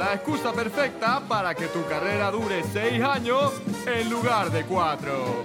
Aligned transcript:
la 0.00 0.14
excusa 0.14 0.50
perfecta 0.54 1.20
para 1.28 1.54
que 1.54 1.66
tu 1.66 1.84
carrera 1.84 2.30
dure 2.30 2.64
seis 2.72 3.02
años 3.02 3.52
en 3.86 4.08
lugar 4.08 4.50
de 4.50 4.64
cuatro. 4.64 5.44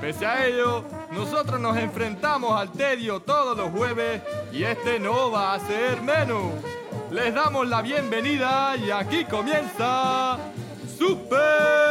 Pese 0.00 0.24
a 0.24 0.46
ello, 0.46 0.82
nosotros 1.10 1.60
nos 1.60 1.76
enfrentamos 1.76 2.58
al 2.58 2.72
tedio 2.72 3.20
todos 3.20 3.54
los 3.54 3.70
jueves 3.70 4.22
y 4.50 4.62
este 4.62 4.98
no 4.98 5.30
va 5.30 5.52
a 5.52 5.60
ser 5.60 6.00
menos. 6.00 6.54
Les 7.10 7.34
damos 7.34 7.68
la 7.68 7.82
bienvenida 7.82 8.74
y 8.76 8.90
aquí 8.90 9.26
comienza 9.26 10.38
Super 10.96 11.87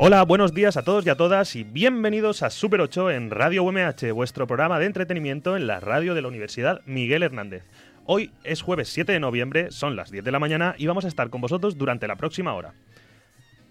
Hola, 0.00 0.22
buenos 0.24 0.54
días 0.54 0.76
a 0.76 0.82
todos 0.82 1.04
y 1.06 1.10
a 1.10 1.16
todas 1.16 1.56
y 1.56 1.64
bienvenidos 1.64 2.42
a 2.42 2.50
Super 2.50 2.80
8 2.80 3.10
en 3.10 3.30
Radio 3.30 3.64
UMH, 3.64 4.12
vuestro 4.14 4.46
programa 4.46 4.78
de 4.78 4.86
entretenimiento 4.86 5.56
en 5.56 5.66
la 5.66 5.80
radio 5.80 6.14
de 6.14 6.22
la 6.22 6.28
Universidad 6.28 6.80
Miguel 6.86 7.22
Hernández. 7.24 7.64
Hoy 8.06 8.30
es 8.44 8.62
jueves 8.62 8.88
7 8.90 9.12
de 9.12 9.20
noviembre, 9.20 9.70
son 9.72 9.96
las 9.96 10.10
10 10.10 10.24
de 10.24 10.30
la 10.32 10.38
mañana 10.38 10.74
y 10.78 10.86
vamos 10.86 11.04
a 11.04 11.08
estar 11.08 11.30
con 11.30 11.40
vosotros 11.40 11.76
durante 11.76 12.06
la 12.06 12.16
próxima 12.16 12.54
hora. 12.54 12.74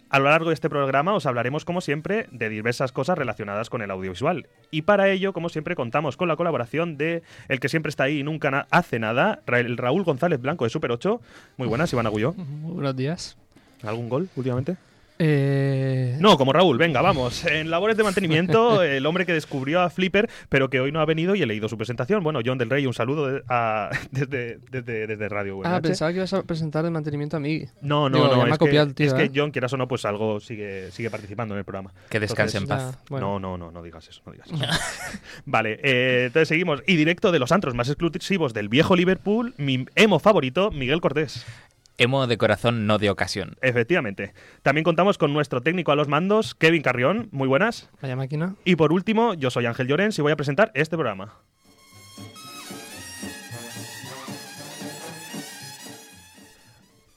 A 0.09 0.20
lo 0.20 0.25
largo 0.25 0.50
de 0.50 0.53
este 0.53 0.70
programa 0.70 1.14
os 1.14 1.25
hablaremos, 1.25 1.66
como 1.66 1.81
siempre, 1.81 2.28
de 2.31 2.48
diversas 2.50 2.92
cosas 2.94 3.17
relacionadas 3.17 3.70
con 3.70 3.81
el 3.81 3.92
audiovisual. 3.92 4.48
Y 4.72 4.83
para 4.83 5.09
ello, 5.09 5.33
como 5.33 5.50
siempre, 5.50 5.75
contamos 5.75 6.16
con 6.16 6.28
la 6.30 6.38
colaboración 6.38 6.98
de 6.98 7.23
el 7.50 7.59
que 7.59 7.67
siempre 7.67 7.89
está 7.89 8.03
ahí 8.05 8.20
y 8.20 8.23
nunca 8.23 8.52
na- 8.52 8.67
hace 8.72 9.00
nada, 9.00 9.42
Ra- 9.45 9.59
el 9.59 9.75
Raúl 9.75 10.03
González 10.03 10.39
Blanco 10.42 10.64
de 10.66 10.70
Super 10.70 10.92
8. 10.92 11.20
Muy 11.58 11.67
buenas, 11.67 11.92
Iván 11.92 12.05
Agulló. 12.05 12.33
Muy 12.33 12.73
buenos 12.75 12.95
días. 12.95 13.38
¿Algún 13.83 14.08
gol 14.08 14.30
últimamente? 14.38 14.78
Eh, 15.20 16.16
No, 16.20 16.38
como 16.38 16.54
Raúl, 16.54 16.78
venga, 16.78 17.02
vamos. 17.02 17.44
En 17.58 17.70
labores 17.72 17.98
de 17.98 18.04
mantenimiento, 18.04 18.84
el 18.84 19.06
hombre 19.06 19.26
que 19.26 19.34
descubrió 19.34 19.82
a 19.82 19.90
Flipper, 19.90 20.30
pero 20.50 20.70
que 20.70 20.80
hoy 20.80 20.92
no 20.92 21.00
ha 21.00 21.06
venido 21.06 21.36
y 21.36 21.42
he 21.42 21.46
leído 21.46 21.68
su 21.70 21.78
presentación. 21.78 22.23
Bueno, 22.23 22.40
John 22.46 22.58
del 22.58 22.70
Rey, 22.70 22.86
un 22.86 22.94
saludo 22.94 23.28
de- 23.32 23.44
a- 23.50 23.90
desde, 24.12 24.60
desde, 24.72 25.08
desde 25.08 25.30
Radio 25.30 25.60
Ah, 25.64 25.76
UMH. 25.78 25.82
pensaba 25.82 26.12
que 26.12 26.18
ibas 26.18 26.34
a 26.34 26.44
presentar 26.44 26.86
el 26.86 26.92
mantenimiento 26.92 27.38
a 27.38 27.40
mí. 27.40 27.66
No, 27.82 28.10
no, 28.10 28.17
Digo, 28.17 28.36
no. 28.36 28.44
me 28.45 28.52
Es, 28.52 28.58
copiado 28.58 28.86
que, 28.86 28.89
el 28.89 28.95
tío, 28.95 29.08
es 29.08 29.14
que 29.14 29.23
¿eh? 29.23 29.32
John, 29.33 29.52
quieras 29.52 29.73
o 29.73 29.78
no, 29.78 29.88
pues 29.88 30.05
algo 30.05 30.39
sigue, 30.39 30.92
sigue 30.92 31.10
participando 31.10 31.54
en 31.55 31.60
el 31.60 31.66
programa. 31.66 31.94
Que 32.10 32.20
descanse 32.20 32.58
Entonces, 32.58 32.86
en 32.88 32.92
paz. 32.94 32.99
Ya, 33.04 33.05
bueno. 33.10 33.39
No, 33.39 33.58
no, 33.58 33.58
no, 33.58 33.72
no 33.72 33.84
digas 33.84 34.08
eso, 34.08 34.22
no 34.26 34.32
digas 34.34 34.48
eso. 34.52 34.58
vale, 35.45 35.80
eh, 35.84 36.23
entonces 36.28 36.48
seguimos. 36.49 36.84
Y 36.88 36.95
directo 36.95 37.32
de 37.32 37.39
los 37.39 37.52
antros 37.52 37.73
más 37.76 37.89
exclusivos 37.89 38.54
del 38.54 38.70
viejo 38.70 38.95
Liverpool, 38.95 39.54
mi 39.58 39.86
emo 39.95 40.20
favorito, 40.20 40.72
Miguel 40.72 41.02
Cortés. 41.02 41.45
Emo 41.98 42.28
de 42.28 42.38
corazón, 42.38 42.86
no 42.86 43.00
de 43.00 43.10
ocasión. 43.10 43.58
Efectivamente. 43.62 44.34
También 44.62 44.84
contamos 44.84 45.18
con 45.18 45.34
nuestro 45.34 45.62
técnico 45.62 45.92
a 45.92 45.96
los 45.96 46.08
mandos, 46.08 46.54
Kevin 46.54 46.84
Carrión. 46.84 47.28
Muy 47.32 47.48
buenas. 47.48 47.90
Vaya 48.02 48.16
máquina. 48.16 48.56
Y 48.66 48.76
por 48.76 48.94
último, 48.94 49.34
yo 49.34 49.50
soy 49.50 49.66
Ángel 49.66 49.88
Llorens 49.88 50.18
y 50.20 50.22
voy 50.22 50.32
a 50.32 50.36
presentar 50.36 50.72
este 50.76 50.96
programa. 50.96 51.40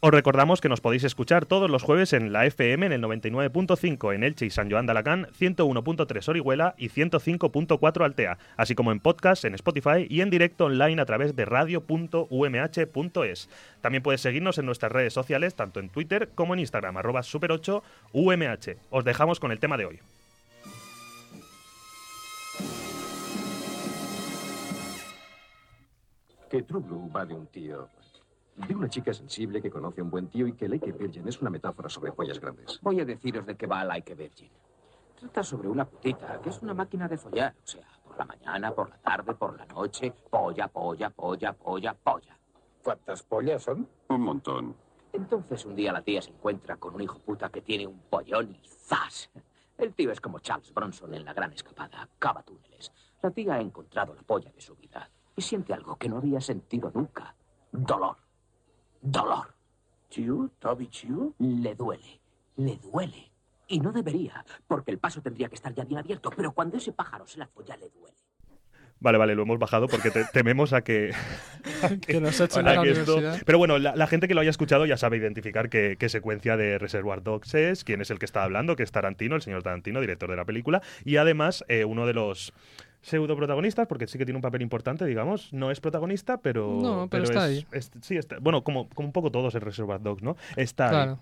Os 0.03 0.11
recordamos 0.11 0.63
que 0.63 0.71
nos 0.71 0.81
podéis 0.81 1.05
escuchar 1.05 1.45
todos 1.45 1.71
los 1.71 1.83
jueves 1.83 2.15
en 2.15 2.33
la 2.33 2.47
FM 2.47 2.87
en 2.87 2.93
el 2.93 3.03
99.5 3.03 4.15
en 4.15 4.25
Elche 4.25 4.47
y 4.47 4.51
San 4.51 4.71
Joan 4.71 4.87
de 4.87 4.93
Alacant, 4.93 5.29
101.3 5.39 6.27
Orihuela 6.27 6.75
y 6.79 6.89
105.4 6.89 8.03
Altea, 8.03 8.39
así 8.57 8.75
como 8.75 8.93
en 8.93 9.01
podcast 9.01 9.45
en 9.45 9.55
Spotify 9.57 10.07
y 10.09 10.23
en 10.23 10.31
directo 10.31 10.65
online 10.65 11.03
a 11.03 11.05
través 11.05 11.37
de 11.37 11.45
radio.umh.es. 11.45 13.51
También 13.83 14.03
puedes 14.03 14.23
seguirnos 14.23 14.57
en 14.57 14.65
nuestras 14.65 14.91
redes 14.91 15.13
sociales, 15.13 15.55
tanto 15.55 15.81
en 15.81 15.91
Twitter 15.91 16.31
como 16.35 16.55
en 16.55 16.61
Instagram, 16.61 16.97
arroba 16.97 17.21
super8umh. 17.21 18.77
Os 18.89 19.05
dejamos 19.05 19.39
con 19.39 19.53
el 19.53 19.61
tema 19.61 19.77
de 19.77 19.85
hoy. 19.85 19.99
Que 26.49 26.65
va 27.15 27.27
de 27.27 27.35
un 27.35 27.47
tío. 27.49 28.00
De 28.67 28.75
una 28.75 28.89
chica 28.89 29.13
sensible 29.13 29.63
que 29.63 29.71
conoce 29.71 30.01
a 30.01 30.05
un 30.05 30.11
buen 30.11 30.29
tío 30.29 30.47
y 30.47 30.53
que 30.53 30.69
Lake 30.69 30.93
Virgin 30.93 31.27
es 31.27 31.41
una 31.41 31.51
metáfora 31.51 31.89
sobre 31.89 32.13
pollas 32.13 32.39
grandes. 32.41 32.79
Voy 32.83 33.01
a 33.01 33.05
deciros 33.05 33.47
de 33.47 33.57
qué 33.57 33.67
va 33.67 33.85
Like 33.85 34.13
a 34.13 34.17
Virgin. 34.17 34.51
Trata 35.19 35.43
sobre 35.43 35.69
una 35.69 35.85
putita 35.85 36.41
que 36.41 36.51
es 36.51 36.63
una 36.63 36.75
máquina 36.75 37.09
de 37.09 37.19
follar. 37.19 37.55
O 37.63 37.67
sea, 37.67 37.87
por 38.05 38.17
la 38.19 38.25
mañana, 38.25 38.73
por 38.73 38.91
la 38.91 38.99
tarde, 38.99 39.35
por 39.35 39.57
la 39.57 39.67
noche. 39.67 40.13
Polla, 40.31 40.69
polla, 40.69 41.11
polla, 41.11 41.53
polla, 41.53 41.95
polla. 41.95 42.39
¿Cuántas 42.83 43.23
pollas 43.23 43.63
son? 43.63 43.89
Un 44.09 44.21
montón. 44.21 44.77
Entonces 45.13 45.65
un 45.65 45.75
día 45.75 45.93
la 45.93 46.03
tía 46.03 46.23
se 46.23 46.31
encuentra 46.31 46.77
con 46.77 46.95
un 46.95 47.03
hijo 47.03 47.19
puta 47.19 47.51
que 47.51 47.63
tiene 47.63 47.87
un 47.87 47.99
pollón 47.99 48.51
y 48.55 48.69
¡zas! 48.69 49.31
El 49.77 49.95
tío 49.95 50.13
es 50.13 50.21
como 50.21 50.39
Charles 50.39 50.73
Bronson 50.73 51.15
en 51.15 51.25
la 51.25 51.33
gran 51.33 51.53
escapada. 51.53 52.09
Cava 52.19 52.43
túneles. 52.43 52.93
La 53.23 53.31
tía 53.31 53.55
ha 53.55 53.61
encontrado 53.61 54.15
la 54.15 54.23
polla 54.23 54.53
de 54.53 54.61
su 54.61 54.75
vida 54.77 55.11
y 55.35 55.43
siente 55.43 55.73
algo 55.73 55.97
que 55.97 56.09
no 56.09 56.19
había 56.19 56.41
sentido 56.41 56.91
nunca. 56.95 57.35
Dolor. 57.73 58.17
Dolor. 59.01 59.55
¿Chiu? 60.09 60.51
¿Toby 60.59 60.89
Chiu? 60.89 61.35
Le 61.39 61.75
duele, 61.75 62.21
le 62.57 62.77
duele. 62.79 63.31
Y 63.69 63.79
no 63.79 63.93
debería, 63.93 64.45
porque 64.67 64.91
el 64.91 64.99
paso 64.99 65.23
tendría 65.23 65.49
que 65.49 65.55
estar 65.55 65.73
ya 65.73 65.85
bien 65.85 66.01
abierto, 66.01 66.31
pero 66.37 66.51
cuando 66.53 66.77
ese 66.77 66.93
pájaro 66.93 67.27
se 67.27 67.39
la 67.39 67.47
folla 67.47 67.77
le 67.77 67.89
duele. 67.91 68.17
Vale, 69.03 69.17
vale, 69.17 69.35
lo 69.35 69.45
hemos 69.45 69.59
bajado 69.59 69.87
porque 69.87 70.11
te- 70.11 70.25
tememos 70.27 70.73
a 70.75 70.83
que, 70.83 71.15
Que 72.07 72.21
nos 72.21 72.39
echen 72.41 72.67
a 72.69 72.75
la 72.75 72.83
que 72.83 72.91
esto-. 72.91 73.19
Pero 73.47 73.57
bueno, 73.57 73.79
la, 73.79 73.95
la 73.97 74.07
gente 74.09 74.29
que 74.29 74.35
lo 74.35 74.41
haya 74.43 74.51
escuchado 74.51 74.85
ya 74.87 74.97
sabe 74.99 75.17
identificar 75.17 75.71
qué, 75.71 75.97
qué 75.99 76.09
secuencia 76.11 76.57
de 76.59 76.77
Reservoir 76.79 77.23
Dogs 77.23 77.55
es, 77.55 77.85
quién 77.85 78.01
es 78.03 78.11
el 78.11 78.19
que 78.19 78.27
está 78.27 78.43
hablando, 78.43 78.77
que 78.77 78.83
es 78.83 78.91
Tarantino, 78.93 79.37
el 79.37 79.43
señor 79.43 79.63
Tarantino, 79.63 80.01
director 80.01 80.29
de 80.29 80.37
la 80.37 80.45
película, 80.45 80.83
y 81.05 81.17
además 81.17 81.65
eh, 81.69 81.85
uno 81.87 82.05
de 82.07 82.13
los 82.13 82.53
pseudo 83.03 83.37
protagonistas, 83.37 83.87
porque 83.87 84.07
sí 84.07 84.19
que 84.19 84.25
tiene 84.27 84.37
un 84.37 84.43
papel 84.43 84.63
importante, 84.63 85.05
digamos, 85.07 85.53
no 85.53 85.71
es 85.71 85.81
protagonista, 85.81 86.39
pero... 86.39 86.79
No, 86.81 87.09
pero 87.09 87.25
está 87.25 87.49
es- 87.51 87.59
ahí. 87.59 87.67
es- 87.73 87.91
sí, 88.03 88.17
está, 88.17 88.39
bueno, 88.41 88.63
como, 88.63 88.89
como 88.91 89.09
un 89.09 89.13
poco 89.13 89.31
todos 89.31 89.55
en 89.55 89.63
Reservoir 89.63 90.03
Dogs, 90.03 90.23
¿no? 90.23 90.37
Está 90.57 90.85
ahí. 90.87 90.91
Claro. 90.91 91.19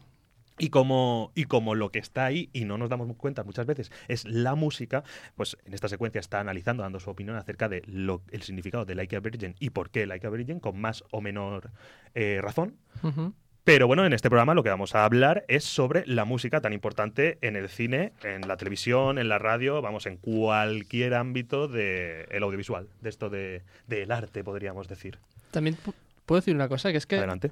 Y 0.61 0.71
como, 0.71 1.31
y 1.37 1.45
como 1.45 1.77
lo 1.77 1.93
que 1.93 2.01
está 2.01 2.25
ahí, 2.25 2.51
y 2.53 2.65
no 2.65 2.79
nos 2.79 2.89
damos 2.91 3.15
cuenta 3.17 3.45
muchas 3.45 3.65
veces, 3.65 3.93
es 4.09 4.25
la 4.25 4.57
música, 4.57 5.05
pues 5.37 5.57
en 5.65 5.73
esta 5.73 5.89
secuencia 5.89 6.19
está 6.19 6.41
analizando, 6.41 6.83
dando 6.83 6.99
su 6.99 7.11
opinión 7.11 7.37
acerca 7.37 7.69
de 7.69 7.83
lo, 7.87 8.23
el 8.33 8.43
significado 8.43 8.85
de 8.85 8.97
Like 8.97 9.15
a 9.15 9.21
Virgin 9.21 9.55
y 9.61 9.71
por 9.71 9.91
qué 9.91 10.05
Like 10.05 10.27
a 10.27 10.31
Virgin, 10.31 10.59
con 10.59 10.77
más 10.81 11.05
o 11.13 11.21
menor 11.21 11.71
eh, 12.17 12.41
razón. 12.43 12.75
Ujú. 13.05 13.33
Pero 13.69 13.87
bueno, 13.87 14.07
en 14.07 14.15
este 14.15 14.31
programa 14.31 14.55
lo 14.55 14.63
que 14.63 14.71
vamos 14.71 14.95
a 14.95 15.05
hablar 15.05 15.45
es 15.47 15.63
sobre 15.63 16.03
la 16.07 16.25
música 16.25 16.63
tan 16.63 16.73
importante 16.73 17.37
en 17.43 17.55
el 17.55 17.69
cine, 17.69 18.15
en 18.23 18.49
la 18.49 18.57
televisión, 18.57 19.19
en 19.19 19.29
la 19.29 19.39
radio, 19.39 19.83
vamos, 19.83 20.07
en 20.07 20.17
cualquier 20.17 21.13
ámbito 21.13 21.69
del 21.69 22.43
audiovisual, 22.43 22.89
de 23.03 23.09
esto 23.11 23.29
de- 23.29 23.63
del 23.87 24.11
arte, 24.11 24.43
podríamos 24.43 24.89
decir. 24.89 25.19
También 25.51 25.77
pu- 25.77 25.93
puedo 26.25 26.41
decir 26.41 26.55
una 26.55 26.67
cosa, 26.67 26.93
que 26.93 26.97
es 26.97 27.05
que 27.05 27.17
Adelante. 27.19 27.51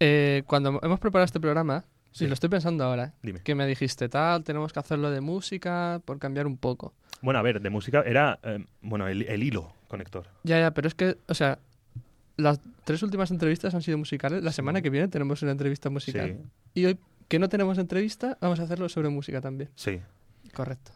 eh, 0.00 0.42
cuando 0.46 0.78
hemos 0.82 1.00
preparado 1.00 1.24
este 1.24 1.40
programa, 1.40 1.86
Sí. 2.10 2.26
y 2.26 2.28
lo 2.28 2.34
estoy 2.34 2.50
pensando 2.50 2.84
ahora, 2.84 3.14
Dime. 3.22 3.40
que 3.42 3.54
me 3.54 3.66
dijiste, 3.66 4.10
tal, 4.10 4.44
tenemos 4.44 4.70
que 4.74 4.80
hacerlo 4.80 5.10
de 5.10 5.22
música 5.22 6.02
por 6.04 6.18
cambiar 6.18 6.46
un 6.46 6.58
poco. 6.58 6.92
Bueno, 7.22 7.38
a 7.38 7.42
ver, 7.42 7.62
de 7.62 7.70
música 7.70 8.02
era, 8.04 8.38
eh, 8.42 8.62
bueno, 8.82 9.08
el, 9.08 9.22
el 9.22 9.42
hilo 9.42 9.72
conector. 9.88 10.26
Ya, 10.42 10.60
ya, 10.60 10.72
pero 10.72 10.88
es 10.88 10.94
que, 10.94 11.16
o 11.26 11.32
sea, 11.32 11.58
las 12.36 12.60
tres 12.84 13.02
últimas 13.02 13.30
entrevistas 13.30 13.74
han 13.74 13.82
sido 13.82 13.98
musicales. 13.98 14.42
La 14.42 14.52
semana 14.52 14.82
que 14.82 14.90
viene 14.90 15.08
tenemos 15.08 15.42
una 15.42 15.52
entrevista 15.52 15.90
musical. 15.90 16.38
Sí, 16.74 16.80
Y 16.80 16.84
hoy, 16.86 16.98
que 17.28 17.38
no 17.38 17.48
tenemos 17.48 17.78
entrevista, 17.78 18.36
vamos 18.40 18.60
a 18.60 18.64
hacerlo 18.64 18.88
sobre 18.88 19.08
música 19.08 19.40
también. 19.40 19.70
sí. 19.74 20.00
Correcto. 20.54 20.92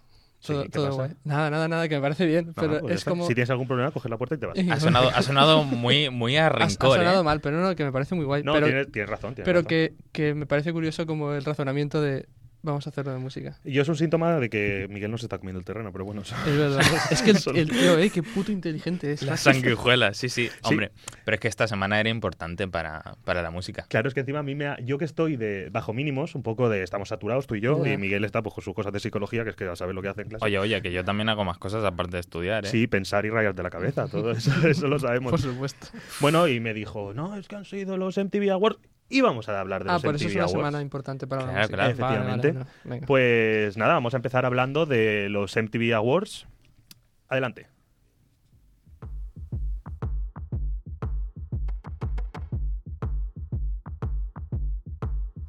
Todo, 0.70 0.94
guay. 0.94 1.10
Nada, 1.24 1.50
nada, 1.50 1.66
nada, 1.66 1.88
que 1.88 1.96
me 1.96 2.00
parece 2.00 2.26
bien. 2.26 2.48
No, 2.48 2.52
pero 2.54 2.80
pues 2.80 2.96
es 2.96 3.04
como. 3.04 3.26
Si 3.26 3.34
tienes 3.34 3.50
algún 3.50 3.66
problema, 3.66 3.90
coge 3.90 4.08
la 4.08 4.18
puerta 4.18 4.34
y 4.34 4.38
te 4.38 4.46
vas. 4.46 4.56
Ha 4.70 4.78
sonado, 4.78 5.08
ha 5.08 5.22
sonado 5.22 5.64
muy, 5.64 6.10
muy 6.10 6.36
a 6.36 6.44
ha, 6.44 6.46
ha 6.48 6.50
rincón, 6.50 6.98
sonado 6.98 7.20
¿eh? 7.22 7.24
mal, 7.24 7.40
pero 7.40 7.60
no, 7.60 7.74
que 7.74 7.84
me 7.84 7.90
parece 7.90 8.14
muy 8.14 8.24
guay. 8.26 8.42
No, 8.42 8.52
pero 8.52 8.66
tienes, 8.66 8.92
tienes 8.92 9.10
razón. 9.10 9.34
tienes 9.34 9.46
pero 9.46 9.60
razón. 9.60 9.68
que, 9.68 9.94
que 10.12 10.34
me 10.34 10.46
parece 10.46 10.72
curioso 10.72 11.06
como 11.06 11.32
el 11.32 11.44
razonamiento 11.44 12.00
de 12.00 12.28
vamos 12.66 12.86
a 12.86 12.90
hacerlo 12.90 13.12
de 13.12 13.18
música. 13.18 13.58
Y 13.64 13.72
yo 13.72 13.82
es 13.82 13.88
un 13.88 13.96
síntoma 13.96 14.38
de 14.38 14.50
que 14.50 14.86
Miguel 14.90 15.10
no 15.10 15.18
se 15.18 15.26
está 15.26 15.38
comiendo 15.38 15.58
el 15.58 15.64
terreno, 15.64 15.90
pero 15.92 16.04
bueno. 16.04 16.22
Es 16.22 16.32
verdad. 16.46 16.80
es 17.10 17.22
que 17.22 17.30
el, 17.30 17.56
el 17.56 17.70
tío, 17.70 17.98
eh, 17.98 18.10
qué 18.10 18.22
puto 18.22 18.52
inteligente 18.52 19.12
es. 19.12 19.22
La 19.22 19.36
sanguijuela, 19.36 20.12
sí, 20.14 20.28
sí. 20.28 20.50
Hombre, 20.62 20.92
pero 21.24 21.36
es 21.36 21.40
que 21.40 21.48
esta 21.48 21.66
semana 21.66 21.98
era 22.00 22.08
importante 22.10 22.68
para, 22.68 23.16
para 23.24 23.42
la 23.42 23.50
música. 23.50 23.86
Claro, 23.88 24.08
es 24.08 24.14
que 24.14 24.20
encima 24.20 24.40
a 24.40 24.42
mí 24.42 24.54
me 24.54 24.66
ha- 24.66 24.78
yo 24.80 24.98
que 24.98 25.04
estoy 25.04 25.36
de 25.36 25.70
bajo 25.70 25.92
mínimos, 25.92 26.34
un 26.34 26.42
poco 26.42 26.68
de 26.68 26.82
estamos 26.82 27.08
saturados 27.08 27.46
tú 27.46 27.54
y 27.54 27.60
yo, 27.60 27.84
y 27.86 27.96
Miguel 27.96 28.24
está 28.24 28.42
pues 28.42 28.54
con 28.54 28.62
sus 28.64 28.74
cosas 28.74 28.92
de 28.92 29.00
psicología, 29.00 29.44
que 29.44 29.50
es 29.50 29.56
que 29.56 29.64
ya 29.64 29.76
sabes 29.76 29.94
lo 29.94 30.02
que 30.02 30.08
hace 30.08 30.22
en 30.22 30.28
clase. 30.28 30.44
Oye, 30.44 30.58
oye, 30.58 30.82
que 30.82 30.92
yo 30.92 31.04
también 31.04 31.28
hago 31.28 31.44
más 31.44 31.58
cosas 31.58 31.84
aparte 31.84 32.16
de 32.16 32.20
estudiar, 32.20 32.66
¿eh? 32.66 32.68
Sí, 32.68 32.86
pensar 32.86 33.24
y 33.26 33.30
rayar 33.30 33.54
de 33.54 33.62
la 33.62 33.70
cabeza, 33.70 34.08
todo 34.08 34.32
eso, 34.32 34.50
eso 34.68 34.88
lo 34.88 34.98
sabemos. 34.98 35.30
Por 35.30 35.40
supuesto. 35.40 35.86
Bueno, 36.20 36.48
y 36.48 36.60
me 36.60 36.74
dijo, 36.74 37.14
no, 37.14 37.36
es 37.36 37.48
que 37.48 37.56
han 37.56 37.64
sido 37.64 37.96
los 37.96 38.16
MTV 38.18 38.50
Awards 38.50 38.78
y 39.08 39.20
vamos 39.20 39.48
a 39.48 39.60
hablar 39.60 39.84
de 39.84 39.90
Ah, 39.90 39.94
los 39.94 40.02
por 40.02 40.14
eso 40.16 40.26
es 40.26 40.34
una 40.34 40.44
Awards. 40.44 40.52
semana 40.58 40.82
importante 40.82 41.26
para 41.26 41.42
la 41.42 41.48
Claro, 41.48 41.60
música. 41.62 41.76
claro. 41.76 41.96
Vale, 41.98 42.18
vale, 42.18 42.48
Efectivamente. 42.48 42.98
no. 43.00 43.06
Pues 43.06 43.76
nada, 43.76 43.94
vamos 43.94 44.14
a 44.14 44.16
empezar 44.16 44.44
hablando 44.46 44.86
de 44.86 45.28
los 45.28 45.56
MTV 45.56 45.94
Awards. 45.94 46.46
Adelante. 47.28 47.66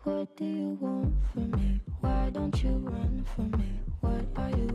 What 0.03 0.35
do 0.37 0.45
you 0.45 0.77
want 0.79 1.13
from 1.33 1.51
me? 1.51 1.81
Why 2.01 2.29
don't 2.31 2.55
you 2.63 2.69
run 2.77 3.25
from 3.35 3.51
me? 3.51 3.69
What 4.01 4.25
are 4.35 4.49
you? 4.51 4.67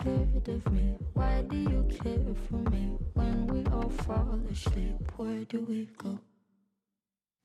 Scared 0.00 0.48
of 0.48 0.72
me? 0.72 0.96
Why 1.14 1.42
do 1.48 1.56
you 1.56 1.86
care 2.02 2.34
for 2.48 2.60
me? 2.70 2.96
When 3.14 3.46
we 3.48 3.64
all 3.70 3.90
fall 3.90 4.40
asleep, 4.50 4.96
where 5.16 5.44
do 5.46 5.64
we 5.68 5.88
go? 5.96 6.18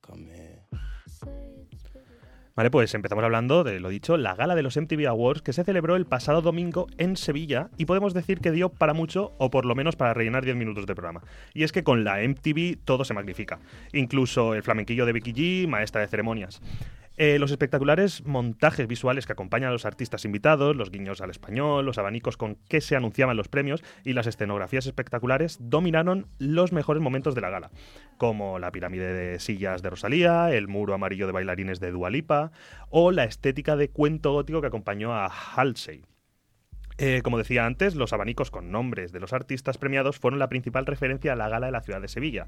Come 0.00 0.30
here. 0.32 0.62
Vale, 2.54 2.70
pues 2.70 2.94
empezamos 2.94 3.22
hablando 3.22 3.64
de 3.64 3.80
lo 3.80 3.90
dicho, 3.90 4.16
la 4.16 4.34
gala 4.34 4.54
de 4.54 4.62
los 4.62 4.78
MTV 4.78 5.06
Awards 5.08 5.42
que 5.42 5.52
se 5.52 5.62
celebró 5.62 5.94
el 5.94 6.06
pasado 6.06 6.40
domingo 6.40 6.86
en 6.96 7.18
Sevilla 7.18 7.68
y 7.76 7.84
podemos 7.84 8.14
decir 8.14 8.40
que 8.40 8.50
dio 8.50 8.70
para 8.70 8.94
mucho 8.94 9.34
o 9.36 9.50
por 9.50 9.66
lo 9.66 9.74
menos 9.74 9.94
para 9.94 10.14
rellenar 10.14 10.42
10 10.42 10.56
minutos 10.56 10.86
de 10.86 10.94
programa. 10.94 11.22
Y 11.52 11.64
es 11.64 11.72
que 11.72 11.84
con 11.84 12.02
la 12.02 12.26
MTV 12.26 12.78
todo 12.82 13.04
se 13.04 13.12
magnifica, 13.12 13.60
incluso 13.92 14.54
el 14.54 14.62
flamenquillo 14.62 15.04
de 15.04 15.12
Becky 15.12 15.34
G, 15.34 15.68
maestra 15.68 16.00
de 16.00 16.08
ceremonias. 16.08 16.62
Eh, 17.18 17.38
los 17.38 17.50
espectaculares 17.50 18.26
montajes 18.26 18.86
visuales 18.86 19.26
que 19.26 19.32
acompañan 19.32 19.70
a 19.70 19.72
los 19.72 19.86
artistas 19.86 20.26
invitados, 20.26 20.76
los 20.76 20.90
guiños 20.90 21.22
al 21.22 21.30
español, 21.30 21.86
los 21.86 21.96
abanicos 21.96 22.36
con 22.36 22.56
que 22.68 22.82
se 22.82 22.94
anunciaban 22.94 23.36
los 23.36 23.48
premios 23.48 23.82
y 24.04 24.12
las 24.12 24.26
escenografías 24.26 24.86
espectaculares 24.86 25.58
dominaron 25.60 26.26
los 26.38 26.72
mejores 26.72 27.02
momentos 27.02 27.34
de 27.34 27.40
la 27.40 27.50
gala, 27.50 27.70
como 28.18 28.58
la 28.58 28.70
pirámide 28.70 29.14
de 29.14 29.40
sillas 29.40 29.80
de 29.82 29.90
Rosalía, 29.90 30.52
el 30.52 30.68
muro 30.68 30.92
amarillo 30.92 31.26
de 31.26 31.32
bailarines 31.32 31.80
de 31.80 31.90
Dualipa 31.90 32.52
o 32.90 33.12
la 33.12 33.24
estética 33.24 33.76
de 33.76 33.88
cuento 33.88 34.32
gótico 34.32 34.60
que 34.60 34.66
acompañó 34.66 35.14
a 35.14 35.28
Halsey. 35.28 36.02
Eh, 36.98 37.20
como 37.22 37.36
decía 37.36 37.66
antes, 37.66 37.94
los 37.94 38.12
abanicos 38.14 38.50
con 38.50 38.70
nombres 38.70 39.12
de 39.12 39.20
los 39.20 39.34
artistas 39.34 39.76
premiados 39.76 40.18
fueron 40.18 40.38
la 40.38 40.48
principal 40.48 40.86
referencia 40.86 41.34
a 41.34 41.36
la 41.36 41.48
gala 41.48 41.66
de 41.66 41.72
la 41.72 41.82
ciudad 41.82 42.00
de 42.00 42.08
Sevilla. 42.08 42.46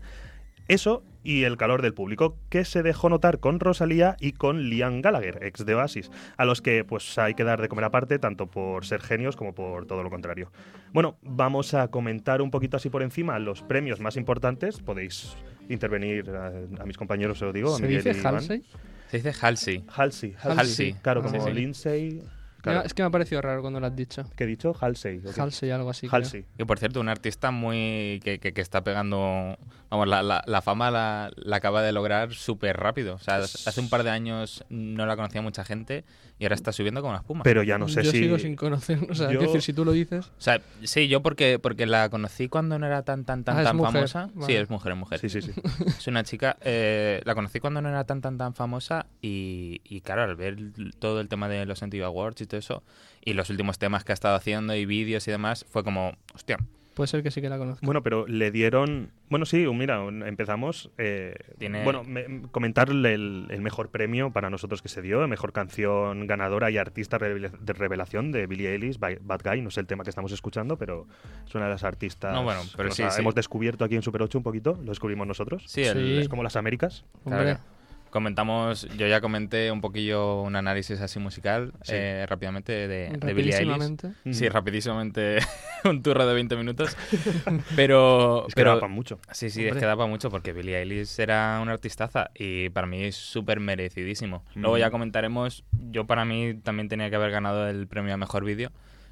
Eso 0.69 1.03
y 1.25 1.43
el 1.45 1.57
calor 1.57 1.83
del 1.83 1.93
público, 1.95 2.37
que 2.49 2.65
se 2.65 2.83
dejó 2.83 3.09
notar 3.09 3.39
con 3.41 3.59
Rosalía 3.61 4.17
y 4.21 4.33
con 4.33 4.71
Liam 4.71 5.03
Gallagher, 5.03 5.41
ex 5.43 5.67
de 5.67 5.75
Oasis, 5.75 6.11
a 6.37 6.45
los 6.45 6.63
que 6.63 6.85
pues 6.85 7.19
hay 7.19 7.35
que 7.35 7.45
dar 7.45 7.61
de 7.61 7.69
comer 7.69 7.85
aparte, 7.85 8.19
tanto 8.19 8.47
por 8.47 8.87
ser 8.87 9.01
genios 9.01 9.35
como 9.37 9.55
por 9.55 9.87
todo 9.87 10.03
lo 10.03 10.11
contrario. 10.11 10.51
Bueno, 10.93 11.19
vamos 11.23 11.75
a 11.75 11.89
comentar 11.89 12.41
un 12.41 12.51
poquito 12.51 12.77
así 12.77 12.89
por 12.89 13.03
encima 13.03 13.39
los 13.39 13.63
premios 13.63 14.01
más 14.01 14.17
importantes. 14.17 14.79
Podéis 14.81 15.37
intervenir 15.69 16.31
a, 16.31 16.49
a 16.83 16.87
mis 16.87 16.97
compañeros, 16.97 17.43
os 17.43 17.53
digo, 17.53 17.75
a 17.75 17.79
¿Se 17.79 17.83
Miguel 17.87 18.05
dice. 18.05 18.27
Halsey? 18.27 18.63
Se 19.11 19.17
dice 19.19 19.33
Halsey. 19.41 19.85
Halsey. 19.89 20.35
Halsey. 20.39 20.93
Claro, 21.03 21.23
Sí, 21.23 21.29
como 21.37 21.47
sí. 21.47 21.53
Lindsay. 21.53 22.23
Claro. 22.63 22.83
Es 22.85 22.93
que 22.95 23.03
me 23.03 23.07
ha 23.07 23.11
parecido 23.11 23.41
raro 23.41 23.61
cuando 23.61 23.81
lo 23.81 23.87
has 23.87 23.95
dicho. 23.97 24.25
¿Qué 24.37 24.45
he 24.45 24.47
dicho? 24.47 24.75
Halsey. 24.81 25.19
¿o 25.19 25.33
qué? 25.33 25.41
Halsey, 25.41 25.71
algo 25.71 25.91
así. 25.91 26.09
creo. 26.09 26.17
Halsey. 26.19 26.45
Y 26.59 26.65
por 26.65 26.79
cierto, 26.79 27.01
un 27.01 27.09
artista 27.09 27.51
muy 27.51 28.21
que, 28.25 28.39
que- 28.41 28.53
que 28.53 28.61
está 28.61 28.83
pegando. 28.83 29.57
Vamos, 29.91 30.07
la, 30.09 30.23
la- 30.23 30.43
la 30.47 30.61
fama 30.61 30.91
la, 30.91 31.31
la 31.37 31.57
acaba 31.57 31.83
de 31.83 31.93
lograr 31.93 32.35
súper 32.35 32.77
rápido. 32.77 33.15
O 33.15 33.19
sea, 33.19 33.37
hace 33.37 33.81
un 33.81 33.89
par 33.89 34.03
de 34.03 34.11
años 34.11 34.65
no 34.69 35.07
la 35.07 35.17
conocía 35.17 35.41
mucha 35.41 35.65
gente 35.65 36.05
y 36.39 36.45
ahora 36.45 36.57
está 36.57 36.73
subiendo 36.73 37.01
como 37.01 37.11
una 37.13 37.21
espuma. 37.21 37.43
Pero 37.43 37.63
ya 37.63 37.79
no 37.79 37.89
sé 37.89 38.03
Yo 38.03 38.11
si. 38.11 38.19
sigo 38.19 38.39
sin 38.39 38.55
conocer. 38.57 38.99
O 39.11 39.15
sea, 39.15 39.31
Yo- 39.33 39.41
decir, 39.41 39.63
si 39.63 39.73
tú 39.73 39.85
lo 39.85 39.93
dices. 39.93 40.27
O 40.27 40.41
sea, 40.41 40.61
sí, 40.83 41.09
yo 41.09 41.23
porque, 41.23 41.59
porque 41.59 41.87
la 41.87 42.11
conocí 42.11 42.49
cuando 42.49 42.79
no 42.79 42.87
era 42.87 43.03
tan 43.03 43.25
tan 43.25 43.45
tan 43.45 43.57
Ah, 43.57 43.61
es 43.61 43.67
tan 43.69 43.77
mujer. 43.77 43.93
famosa. 43.93 44.27
Sí, 44.29 44.33
Vale. 44.41 44.61
es 44.61 44.69
mujer, 44.71 44.93
es 44.93 44.99
mujer. 44.99 45.19
Sí, 45.21 45.29
sí, 45.31 45.41
sí. 45.43 45.53
Es 45.87 46.07
una 46.07 46.23
chica. 46.25 46.57
eh, 46.61 47.23
la 47.25 47.35
conocí 47.35 47.61
cuando 47.61 47.81
no 47.81 47.89
era 47.89 48.05
tan 48.05 48.21
tan 48.21 48.37
tan 48.37 48.53
famosa 48.53 49.07
y, 49.23 49.81
y 49.85 50.01
claro, 50.03 50.25
al 50.25 50.37
ver 50.37 50.57
todo 50.99 51.21
el 51.21 51.29
tema 51.29 51.49
de 51.49 51.65
los 51.65 51.81
MTV 51.83 52.05
Awards 52.05 52.41
y 52.43 52.47
todo 52.49 52.59
eso 52.59 52.83
y 53.25 53.35
los 53.35 53.51
últimos 53.51 53.79
temas 53.79 54.05
que 54.05 54.13
ha 54.13 54.15
estado 54.15 54.35
haciendo 54.37 54.75
y 54.75 54.85
vídeos 54.87 55.29
y 55.29 55.31
demás, 55.31 55.65
fue 55.71 55.85
como, 55.85 56.15
hostia, 56.35 56.59
Puede 56.95 57.07
ser 57.07 57.23
que 57.23 57.31
sí 57.31 57.41
que 57.41 57.49
la 57.49 57.59
conozco. 57.59 57.87
Bueno, 57.87 58.03
pero 58.03 58.27
le 58.27 58.51
dieron. 58.51 59.13
Bueno, 59.31 59.47
sí, 59.47 59.65
mira, 59.73 60.03
empezamos. 60.27 60.91
eh, 60.99 61.33
Tiene- 61.57 61.85
Bueno, 61.85 62.03
me- 62.03 62.43
comentarle 62.51 63.15
el, 63.15 63.47
el 63.51 63.61
mejor 63.61 63.91
premio 63.91 64.33
para 64.33 64.51
nosotros 64.51 64.83
que 64.83 64.89
se 64.89 65.01
dio, 65.01 65.29
mejor 65.29 65.53
canción 65.53 66.27
ganadora 66.27 66.73
y 66.73 66.77
artista 66.77 67.19
de 67.19 67.73
revelación 67.73 68.33
de 68.33 68.49
Billie 68.49 68.73
Eilish, 68.73 68.99
By- 68.99 69.19
Bad 69.23 69.43
Guy. 69.45 69.61
No 69.63 69.71
sé 69.71 69.79
el 69.79 69.87
tema 69.87 70.03
que 70.03 70.11
estamos 70.11 70.33
escuchando, 70.33 70.77
pero 70.77 71.07
es 71.47 71.55
una 71.55 71.67
de 71.67 71.71
las 71.71 71.85
artistas 71.85 72.35
No, 72.35 72.43
bueno, 72.43 72.63
que 72.63 72.77
pero 72.77 72.89
nos 72.89 72.97
sí, 72.97 73.05
hemos 73.17 73.35
descubierto 73.37 73.85
aquí 73.85 73.95
en 73.95 74.03
Super 74.03 74.23
8 74.23 74.39
un 74.39 74.43
poquito, 74.43 74.77
lo 74.83 74.91
descubrimos 74.91 75.25
nosotros. 75.25 75.63
sí, 75.69 75.83
el- 75.85 75.95
Sí. 75.99 76.17
Es 76.19 76.29
como 76.29 76.43
las 76.43 76.57
Américas. 76.57 77.05
Hombre, 77.23 77.43
Claro, 77.45 77.61
Comentamos, 78.11 78.89
yo 78.97 79.07
ya 79.07 79.21
comenté 79.21 79.71
un 79.71 79.81
poquillo 79.81 80.41
un 80.43 80.57
análisis 80.57 81.01
así 81.01 81.19
musical 81.19 81.73
Sí. 81.83 81.93
eh, 81.95 82.27
rápidamente 82.29 82.73
de, 82.73 83.11
de 83.11 83.35
Billie 83.35 83.55
Eilish. 83.55 83.69
rapidísimamente. 83.77 84.13
Sí, 84.33 84.49
rapidísimamente 84.49 85.39
un 85.85 86.03
turro 86.03 86.27
de 86.27 86.35
20 86.35 86.57
minutos. 86.57 86.97
Pero, 87.77 88.47
Es 88.49 88.55
que 88.55 88.61
pero 88.61 88.75
rapan 88.75 88.91
mucho. 88.91 89.19
sí, 89.33 89.51
sí, 89.51 89.63
es 89.65 89.69
Hombre. 89.73 89.81
que 89.81 89.87
daba 89.87 90.07
mucho 90.07 90.31
porque 90.31 90.53
Billie 90.53 90.79
Eilish 90.79 91.19
era 91.21 91.59
una 91.63 91.73
artistaza 91.73 92.31
y 92.35 92.71
para 92.71 92.87
mí 92.87 93.05
es 93.05 93.17
súper 93.17 93.61
merecidísimo. 93.61 94.45
Luego 94.55 94.77
Mm. 94.77 94.81
ya 94.81 94.91
comentaremos, 94.91 95.65
yo 95.91 96.07
para 96.07 96.25
mí 96.25 96.55
también 96.63 96.89
tenía 96.89 97.11
que 97.11 97.17
haber 97.17 97.31
ganado 97.31 97.69
el 97.69 97.87
premio 97.87 98.15
a 98.15 98.17
mejor 98.17 98.45
vídeo. 98.45 98.71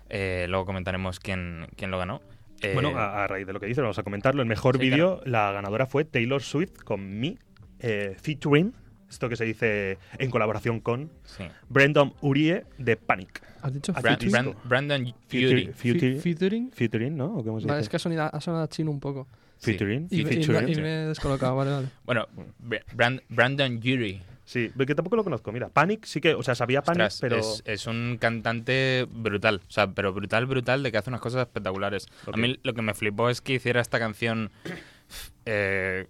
Eh, 0.08 0.46
luego 0.48 0.65
comentaremos 0.67 1.20
quién, 1.20 1.67
quién 1.76 1.91
lo 1.91 1.98
ganó. 1.98 2.20
Eh, 2.62 2.72
Bueno, 2.72 2.96
a, 2.96 3.24
a 3.24 3.26
raíz 3.26 3.46
de 3.46 3.53
lo 3.53 3.60
que 3.60 3.67
dice, 3.67 3.81
vamos 3.82 3.98
a 3.98 4.03
comentarlo. 4.03 4.41
El 4.43 4.48
mejor 4.48 4.76
Sí, 4.79 4.88
vídeo, 4.88 5.20
la 5.24 5.53
ganadora 5.53 5.86
fue 5.86 6.05
Taylor 6.05 6.43
Swift 6.43 6.82
con 6.84 7.19
Me, 7.20 7.36
eh, 7.81 8.17
featuring, 8.22 8.72
esto 9.08 9.29
que 9.29 9.36
se 9.36 9.44
dice 9.44 9.98
en 10.19 10.31
colaboración 10.31 10.81
con 10.81 11.10
sí. 11.25 11.44
Brendan 11.69 12.13
Urie 12.20 12.65
de 12.79 12.96
Panic. 12.96 13.43
¿Has 13.63 13.72
dicho 13.72 13.93
Ah, 13.96 14.01
Bran- 14.03 14.19
featuring. 14.19 14.32
Bran- 14.32 14.56
Brandon 14.65 15.15
Featuring, 15.29 15.72
Fury. 15.75 16.20
Featuring? 16.20 16.70
featuring, 16.72 17.17
¿no? 17.17 17.27
¿O 17.36 17.44
cómo 17.44 17.60
se 17.60 17.67
Vale, 17.67 17.79
dice? 17.79 17.86
es 17.86 17.89
que 17.89 17.96
ha 17.96 17.98
sonado, 17.98 18.31
ha 18.32 18.41
sonado 18.41 18.67
chino 18.69 18.91
un 18.91 19.01
poco. 19.01 19.27
Sí. 19.58 19.72
Featuring. 19.72 20.08
Y, 20.10 20.25
me- 20.25 20.34
y 20.34 20.46
me, 20.48 20.70
y 20.72 20.77
me 20.77 21.03
he 21.05 21.06
descolocado, 21.08 21.56
vale, 21.56 21.70
vale. 21.70 21.89
Bueno, 22.05 22.27
Bra- 22.63 22.84
Bran- 22.94 23.22
Brandon 23.29 23.77
Urie. 23.79 24.20
Sí, 24.44 24.70
que 24.86 24.94
tampoco 24.94 25.17
lo 25.17 25.25
conozco. 25.25 25.51
Mira, 25.51 25.70
Panic 25.70 26.05
sí 26.05 26.20
que, 26.20 26.34
o 26.34 26.43
sea, 26.44 26.55
sabía 26.55 26.81
Panic, 26.81 27.06
Ostras, 27.06 27.20
pero 27.20 27.39
es, 27.39 27.63
es 27.67 27.86
un 27.89 28.17
cantante 28.20 29.05
brutal, 29.10 29.60
o 29.67 29.70
sea, 29.72 29.89
pero 29.89 30.13
brutal, 30.13 30.46
brutal, 30.46 30.84
de 30.84 30.93
que 30.93 30.98
hace 30.98 31.10
unas 31.10 31.20
cosas 31.20 31.41
espectaculares. 31.48 32.06
A 32.32 32.36
mí 32.36 32.56
lo 32.63 32.72
que 32.72 32.81
me 32.82 32.94
flipó 32.94 33.29
es 33.29 33.41
que 33.41 33.55
hiciera 33.55 33.81
esta 33.81 33.98
canción 33.98 34.53
eh, 35.46 36.06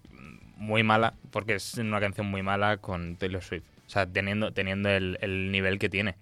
muy 0.57 0.83
mala, 0.83 1.15
porque 1.31 1.55
es 1.55 1.75
una 1.75 2.01
canción 2.01 2.27
muy 2.27 2.43
mala 2.43 2.79
con 2.79 3.17
Taylor 3.17 3.43
Swift. 3.43 3.65
O 3.87 3.91
sea, 3.91 4.07
teniendo, 4.07 4.53
teniendo 4.53 4.89
el, 4.89 5.19
el 5.21 5.53
nivel 5.53 5.79
que 5.79 5.89
tiene. 5.89 6.17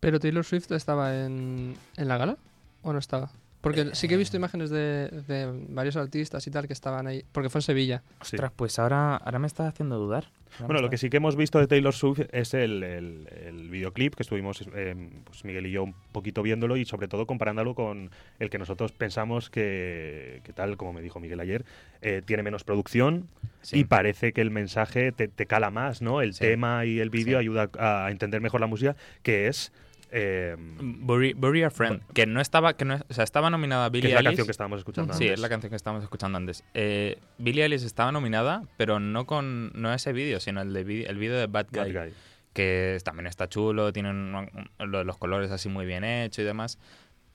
¿Pero 0.00 0.18
Taylor 0.18 0.44
Swift 0.44 0.72
estaba 0.72 1.24
en, 1.24 1.76
en 1.96 2.08
la 2.08 2.16
gala? 2.16 2.36
¿O 2.82 2.92
no 2.92 2.98
estaba? 2.98 3.30
Porque 3.60 3.90
sí 3.94 4.08
que 4.08 4.14
he 4.14 4.16
visto 4.16 4.36
imágenes 4.36 4.70
de, 4.70 5.08
de 5.28 5.50
varios 5.68 5.96
artistas 5.96 6.46
y 6.46 6.50
tal 6.50 6.66
que 6.66 6.72
estaban 6.72 7.06
ahí. 7.06 7.24
Porque 7.32 7.50
fue 7.50 7.58
en 7.58 7.62
Sevilla. 7.62 8.02
sí. 8.22 8.36
Ostras, 8.36 8.52
pues 8.56 8.78
ahora, 8.78 9.16
ahora 9.16 9.38
me 9.38 9.46
estás 9.46 9.68
haciendo 9.68 9.98
dudar. 9.98 10.24
Ahora 10.54 10.66
Bueno, 10.66 10.80
lo 10.82 10.90
que 10.90 10.96
sí 10.98 11.10
que 11.10 11.18
hemos 11.18 11.36
visto 11.36 11.58
de 11.60 11.66
Taylor 11.66 11.92
Swift 11.92 12.20
es 12.32 12.54
el, 12.54 12.82
el- 12.82 13.28
el 13.46 13.68
videoclip 13.68 14.14
que 14.14 14.22
estuvimos, 14.22 14.66
eh, 14.74 15.10
pues 15.24 15.44
Miguel 15.44 15.66
y 15.66 15.72
yo, 15.72 15.84
un 15.84 15.94
poquito 16.10 16.42
viéndolo 16.42 16.76
y 16.76 16.84
sobre 16.86 17.06
todo 17.06 17.26
comparándolo 17.26 17.74
con 17.74 18.10
el 18.38 18.50
que 18.50 18.58
nosotros 18.58 18.92
pensamos 18.92 19.50
que, 19.50 20.40
que 20.42 20.52
tal, 20.52 20.76
como 20.76 20.92
me 20.92 21.02
dijo 21.02 21.20
Miguel 21.20 21.38
ayer, 21.40 21.64
eh, 22.02 22.22
tiene 22.24 22.42
menos 22.42 22.64
producción 22.64 23.28
Sí. 23.62 23.80
y 23.80 23.84
parece 23.84 24.32
que 24.32 24.40
el 24.40 24.50
mensaje 24.50 25.12
te, 25.12 25.28
te 25.28 25.44
cala 25.46 25.70
más, 25.70 26.00
¿no? 26.02 26.22
El 26.22 26.32
Sí. 26.32 26.40
tema 26.40 26.84
y 26.86 26.98
el 26.98 27.10
vídeo 27.10 27.38
Sí. 27.38 27.42
ayuda 27.42 27.68
a 27.78 28.10
entender 28.10 28.40
mejor 28.40 28.60
la 28.62 28.66
música, 28.66 28.96
que 29.22 29.48
es... 29.48 29.70
eh, 30.12 30.56
Bury, 30.58 31.32
Bury 31.34 31.62
a 31.62 31.70
Friend, 31.70 32.02
que 32.14 32.26
no 32.26 32.40
estaba, 32.40 32.74
que 32.76 32.84
no, 32.84 32.98
o 33.08 33.12
sea, 33.14 33.24
estaba 33.24 33.50
nominada 33.50 33.88
Billie 33.88 34.08
es 34.08 34.14
la 34.14 34.20
Eilish. 34.20 34.30
canción 34.30 34.46
que 34.46 34.50
estábamos 34.52 34.78
escuchando 34.80 35.14
Sí, 35.14 35.24
antes. 35.24 35.34
es 35.34 35.40
la 35.40 35.48
canción 35.48 35.70
que 35.70 35.76
estábamos 35.76 36.02
escuchando 36.04 36.36
antes. 36.38 36.64
Eh, 36.74 37.18
Billie 37.38 37.62
Eilish 37.64 37.84
estaba 37.84 38.12
nominada, 38.12 38.64
pero 38.76 39.00
no 39.00 39.26
con 39.26 39.70
no 39.74 39.92
ese 39.92 40.12
vídeo, 40.12 40.40
sino 40.40 40.60
el 40.62 40.72
de 40.72 40.80
el 41.04 41.16
vídeo 41.18 41.38
de 41.38 41.46
Bad 41.46 41.66
Guy, 41.72 41.92
Bad 41.92 42.04
Guy. 42.06 42.14
que 42.52 42.98
también 43.04 43.26
está 43.26 43.48
chulo, 43.48 43.92
tiene 43.92 44.10
un- 44.10 44.34
un- 44.78 44.90
lo- 44.90 45.04
los 45.04 45.16
colores 45.18 45.50
así 45.50 45.68
muy 45.68 45.86
bien 45.86 46.02
hechos 46.04 46.40
y 46.40 46.44
demás. 46.44 46.78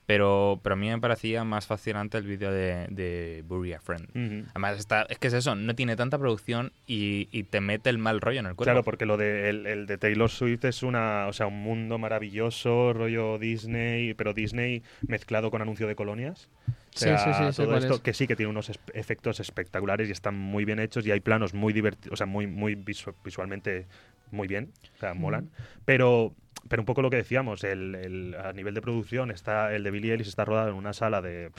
Pero, 0.06 0.60
pero 0.64 0.74
a 0.74 0.76
mí 0.76 0.88
me 0.90 1.00
parecía 1.00 1.44
más 1.44 1.66
fascinante 1.66 2.18
el 2.18 2.28
vídeo 2.28 2.52
de, 2.52 2.88
de 2.90 3.44
Bury 3.48 3.74
a 3.74 3.80
Friend. 3.80 4.08
Además, 4.52 4.78
está, 4.78 5.04
es 5.10 5.18
que 5.18 5.28
es 5.28 5.34
eso, 5.34 5.56
no 5.56 5.74
tiene 5.76 5.96
tanta 5.96 6.18
producción 6.20 6.72
y, 6.86 7.28
y 7.32 7.44
te 7.44 7.60
mete 7.60 7.90
el 7.90 7.98
mal 7.98 8.22
rollo 8.22 8.40
en 8.40 8.46
el 8.46 8.56
cuerpo. 8.56 8.64
Claro, 8.66 8.84
porque 8.84 9.06
lo 9.06 9.18
de 9.18 9.50
el, 9.50 9.66
el 9.66 9.86
de 9.88 9.98
Taylor 9.98 10.30
Swift 10.30 10.64
es 10.66 10.84
una, 10.84 11.28
o 11.28 11.34
sea, 11.34 11.48
un 11.48 11.62
mundo 11.62 11.98
maravilloso, 11.98 12.94
rollo 12.94 13.40
Disney, 13.40 14.14
pero 14.14 14.34
Disney 14.34 14.84
mezclado 15.08 15.50
con 15.50 15.62
anuncio 15.62 15.88
de 15.88 15.96
colonias. 15.96 16.50
O 16.68 16.98
Sí, 16.98 17.06
sea, 17.06 17.18
sí, 17.18 17.34
sí, 17.34 17.52
todo 17.58 17.76
esto 17.76 17.96
es. 17.96 18.02
que 18.02 18.14
sí 18.14 18.26
que 18.28 18.36
tiene 18.38 18.50
unos 18.52 18.72
efectos 18.94 19.40
espectaculares 19.42 20.08
y 20.08 20.12
están 20.14 20.36
muy 20.36 20.64
bien 20.66 20.80
hechos 20.80 21.06
y 21.06 21.12
hay 21.12 21.20
planos 21.20 21.54
muy 21.54 21.74
divertidos, 21.74 22.14
o 22.14 22.16
sea, 22.16 22.26
muy 22.26 22.48
muy 22.48 22.76
visu- 22.76 23.14
visualmente 23.24 23.88
muy 24.32 24.48
bien, 24.48 24.72
o 24.96 25.00
sea, 25.00 25.14
molan, 25.14 25.50
pero 25.84 26.34
pero 26.68 26.82
un 26.82 26.86
poco 26.86 27.02
lo 27.02 27.10
que 27.10 27.18
decíamos, 27.18 27.64
el, 27.64 27.96
el- 27.96 28.36
a 28.36 28.52
nivel 28.54 28.74
de 28.74 28.82
producción 28.82 29.32
está 29.32 29.74
el 29.76 29.84
de 29.84 29.92
Billy 29.92 30.12
Ellis 30.12 30.28
está 30.28 30.46
rodado 30.46 30.70
en 30.70 30.76
una 30.76 30.94
sala 30.94 31.22
de 31.22 31.52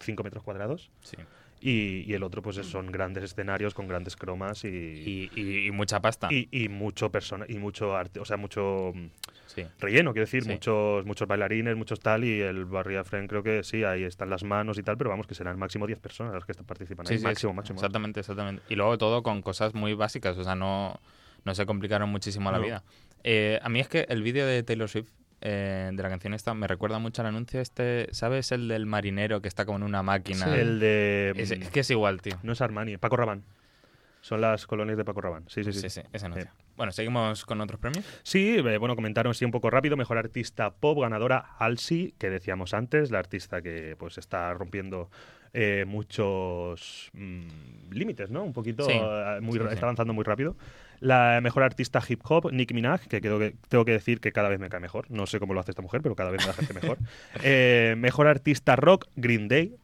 5 0.00 0.22
metros 0.22 0.42
cuadrados 0.42 0.90
Sí. 1.02 1.16
y, 1.60 2.04
y 2.10 2.14
el 2.14 2.22
otro 2.22 2.42
pues 2.42 2.56
son 2.56 2.90
grandes 2.90 3.24
escenarios 3.24 3.74
con 3.74 3.86
grandes 3.88 4.16
cromas 4.16 4.64
y, 4.64 4.68
Y, 4.68 5.30
y- 5.34 5.66
y 5.66 5.70
mucha 5.70 6.00
pasta. 6.00 6.28
y, 6.30 6.68
mucho 6.68 7.10
persona 7.10 7.44
y 7.48 7.58
mucho 7.58 7.96
arte, 7.96 8.20
o 8.20 8.24
sea, 8.24 8.36
mucho 8.36 8.92
mm, 8.94 9.06
Sí. 9.46 9.66
relleno, 9.80 10.12
quiero 10.12 10.24
decir, 10.24 10.44
Sí. 10.44 10.48
muchos 10.50 11.04
muchos 11.04 11.28
bailarines, 11.28 11.76
muchos 11.76 12.00
tal 12.00 12.24
y 12.24 12.40
el 12.40 12.64
Barria 12.64 13.04
Friend 13.04 13.28
creo 13.28 13.42
que 13.42 13.62
sí, 13.62 13.84
ahí 13.84 14.02
están 14.04 14.30
las 14.30 14.44
manos 14.44 14.78
y 14.78 14.82
tal, 14.82 14.96
pero 14.96 15.10
vamos 15.10 15.26
que 15.26 15.34
serán 15.34 15.58
máximo 15.58 15.86
10 15.86 15.98
personas 15.98 16.32
las 16.34 16.44
que 16.46 16.52
están 16.52 16.64
participando 16.66 17.08
Sí, 17.08 17.14
ahí, 17.14 17.18
sí, 17.18 17.24
máximo, 17.26 17.52
máximo. 17.52 17.76
Exactamente, 17.78 18.20
exactamente. 18.20 18.62
Y 18.70 18.76
luego 18.76 18.96
todo 18.96 19.22
con 19.22 19.42
cosas 19.42 19.74
muy 19.74 19.92
básicas, 19.94 20.38
o 20.38 20.42
sea, 20.44 20.54
no, 20.54 20.98
no 21.44 21.54
se 21.54 21.66
complicaron 21.66 22.08
muchísimo 22.08 22.50
la 22.50 22.58
vida. 22.58 22.82
Eh, 23.24 23.58
a 23.62 23.68
mí 23.68 23.80
es 23.80 23.88
que 23.88 24.06
el 24.08 24.22
vídeo 24.22 24.46
de 24.46 24.62
Taylor 24.62 24.88
Swift, 24.88 25.10
eh, 25.40 25.90
de 25.92 26.02
la 26.02 26.08
canción 26.08 26.34
esta, 26.34 26.54
me 26.54 26.66
recuerda 26.66 26.98
mucho 26.98 27.22
al 27.22 27.28
anuncio 27.28 27.60
este, 27.60 28.08
¿sabes? 28.12 28.52
El 28.52 28.68
del 28.68 28.86
marinero 28.86 29.40
que 29.42 29.48
está 29.48 29.64
como 29.64 29.78
en 29.78 29.84
una 29.84 30.02
máquina. 30.02 30.46
Sí. 30.46 30.50
El 30.52 30.78
de 30.80 31.32
Es, 31.36 31.50
mm, 31.50 31.62
es 31.62 31.70
que 31.70 31.80
es 31.80 31.90
igual, 31.90 32.22
tío. 32.22 32.38
no 32.42 32.52
es 32.52 32.60
Armani, 32.60 32.96
Paco 32.96 33.16
Rabanne. 33.16 33.42
Son 34.20 34.40
las 34.40 34.66
colonias 34.66 34.96
de 34.96 35.04
Paco 35.04 35.20
Rabanne. 35.20 35.46
Sí, 35.48 35.64
sí, 35.64 35.72
sí. 35.72 35.80
Sí, 35.80 35.90
sí, 35.90 36.00
ese 36.12 36.26
anuncio. 36.26 36.50
Bueno, 36.76 36.92
seguimos 36.92 37.44
con 37.44 37.60
otros 37.60 37.80
premios. 37.80 38.04
Sí, 38.22 38.56
eh, 38.58 38.78
bueno, 38.78 38.96
comentaron 38.96 39.34
sí 39.34 39.44
un 39.44 39.50
poco 39.50 39.70
rápido. 39.70 39.96
Mejor 39.96 40.18
artista 40.18 40.70
pop, 40.74 41.00
ganadora 41.00 41.38
Halsey, 41.58 42.14
que 42.18 42.30
decíamos 42.30 42.74
antes, 42.74 43.10
la 43.10 43.18
artista 43.18 43.60
que 43.62 43.94
pues 43.98 44.18
está 44.18 44.52
rompiendo 44.54 45.10
eh, 45.54 45.84
muchos 45.86 47.10
mm, 47.12 47.90
límites, 47.90 48.30
¿no? 48.30 48.42
Un 48.42 48.54
poquito, 48.54 48.84
Sí. 48.84 48.92
eh, 48.94 49.38
muy, 49.42 49.58
Sí, 49.58 49.64
está 49.70 49.84
avanzando 49.86 50.14
muy 50.14 50.24
rápido. 50.24 50.56
La 51.00 51.40
mejor 51.42 51.62
artista 51.64 52.00
hip 52.08 52.20
hop, 52.24 52.52
Nicki 52.52 52.74
Minaj, 52.74 53.06
que, 53.08 53.20
tengo 53.20 53.84
que 53.84 53.92
decir 53.92 54.20
que 54.20 54.32
cada 54.32 54.48
vez 54.48 54.60
me 54.60 54.68
cae 54.70 54.80
mejor. 54.80 55.10
No 55.10 55.26
sé 55.26 55.40
cómo 55.40 55.52
lo 55.52 55.60
hace 55.60 55.72
esta 55.72 55.82
mujer, 55.82 56.00
pero 56.00 56.14
cada 56.14 56.30
vez 56.30 56.44
me 56.46 56.52
hace 56.52 56.72
mejor. 56.72 56.98
Eh, 57.42 57.96
mejor 57.98 58.28
artista 58.28 58.76
rock, 58.76 59.08
Green 59.16 59.48
Day. 59.48 59.74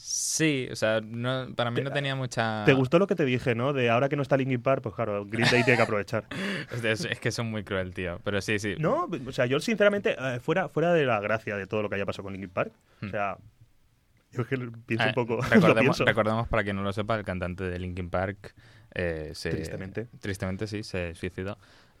Sí, 0.00 0.68
o 0.70 0.76
sea, 0.76 1.00
no- 1.00 1.48
para 1.56 1.72
mí 1.72 1.80
no 1.82 1.90
tenía 1.90 2.14
mucha... 2.14 2.64
¿Te 2.64 2.72
gustó 2.72 3.00
lo 3.00 3.08
que 3.08 3.16
te 3.16 3.24
dije, 3.24 3.56
no? 3.56 3.72
De 3.72 3.90
ahora 3.90 4.08
que 4.08 4.14
no 4.14 4.22
está 4.22 4.36
Linkin 4.36 4.62
Park, 4.62 4.80
pues 4.82 4.94
claro, 4.94 5.24
Green 5.26 5.48
Day 5.50 5.64
tiene 5.64 5.76
que 5.76 5.82
aprovechar. 5.82 6.24
Es, 6.84 7.04
es 7.04 7.18
que 7.18 7.32
son 7.32 7.50
muy 7.50 7.64
cruel, 7.64 7.92
tío. 7.92 8.20
Pero 8.22 8.40
sí, 8.40 8.60
sí. 8.60 8.76
No, 8.78 9.08
o 9.26 9.32
sea, 9.32 9.46
yo 9.46 9.58
sinceramente, 9.58 10.14
eh, 10.16 10.38
fuera, 10.40 10.68
fuera 10.68 10.92
de 10.92 11.04
la 11.04 11.18
gracia 11.20 11.56
de 11.56 11.66
todo 11.66 11.82
lo 11.82 11.88
que 11.88 11.96
haya 11.96 12.06
pasado 12.06 12.22
con 12.24 12.32
Linkin 12.32 12.50
Park, 12.50 12.72
o 13.02 13.06
Hmm. 13.06 13.10
sea, 13.10 13.38
yo 14.30 14.42
es 14.42 14.46
que 14.48 14.56
pienso 14.86 15.04
Ah, 15.04 15.08
un 15.08 15.14
poco. 15.14 15.40
recordemos, 15.50 16.46
para 16.48 16.62
quien 16.62 16.76
no 16.76 16.82
lo 16.82 16.92
sepa, 16.92 17.16
el 17.16 17.24
cantante 17.24 17.64
de 17.64 17.78
Linkin 17.80 18.08
Park 18.08 18.54
eh, 18.94 19.32
se- 19.34 19.50
Tristemente. 19.50 20.06
Tristemente, 20.20 20.66
sí, 20.68 20.82
se 20.84 21.14
suicidó. 21.16 21.58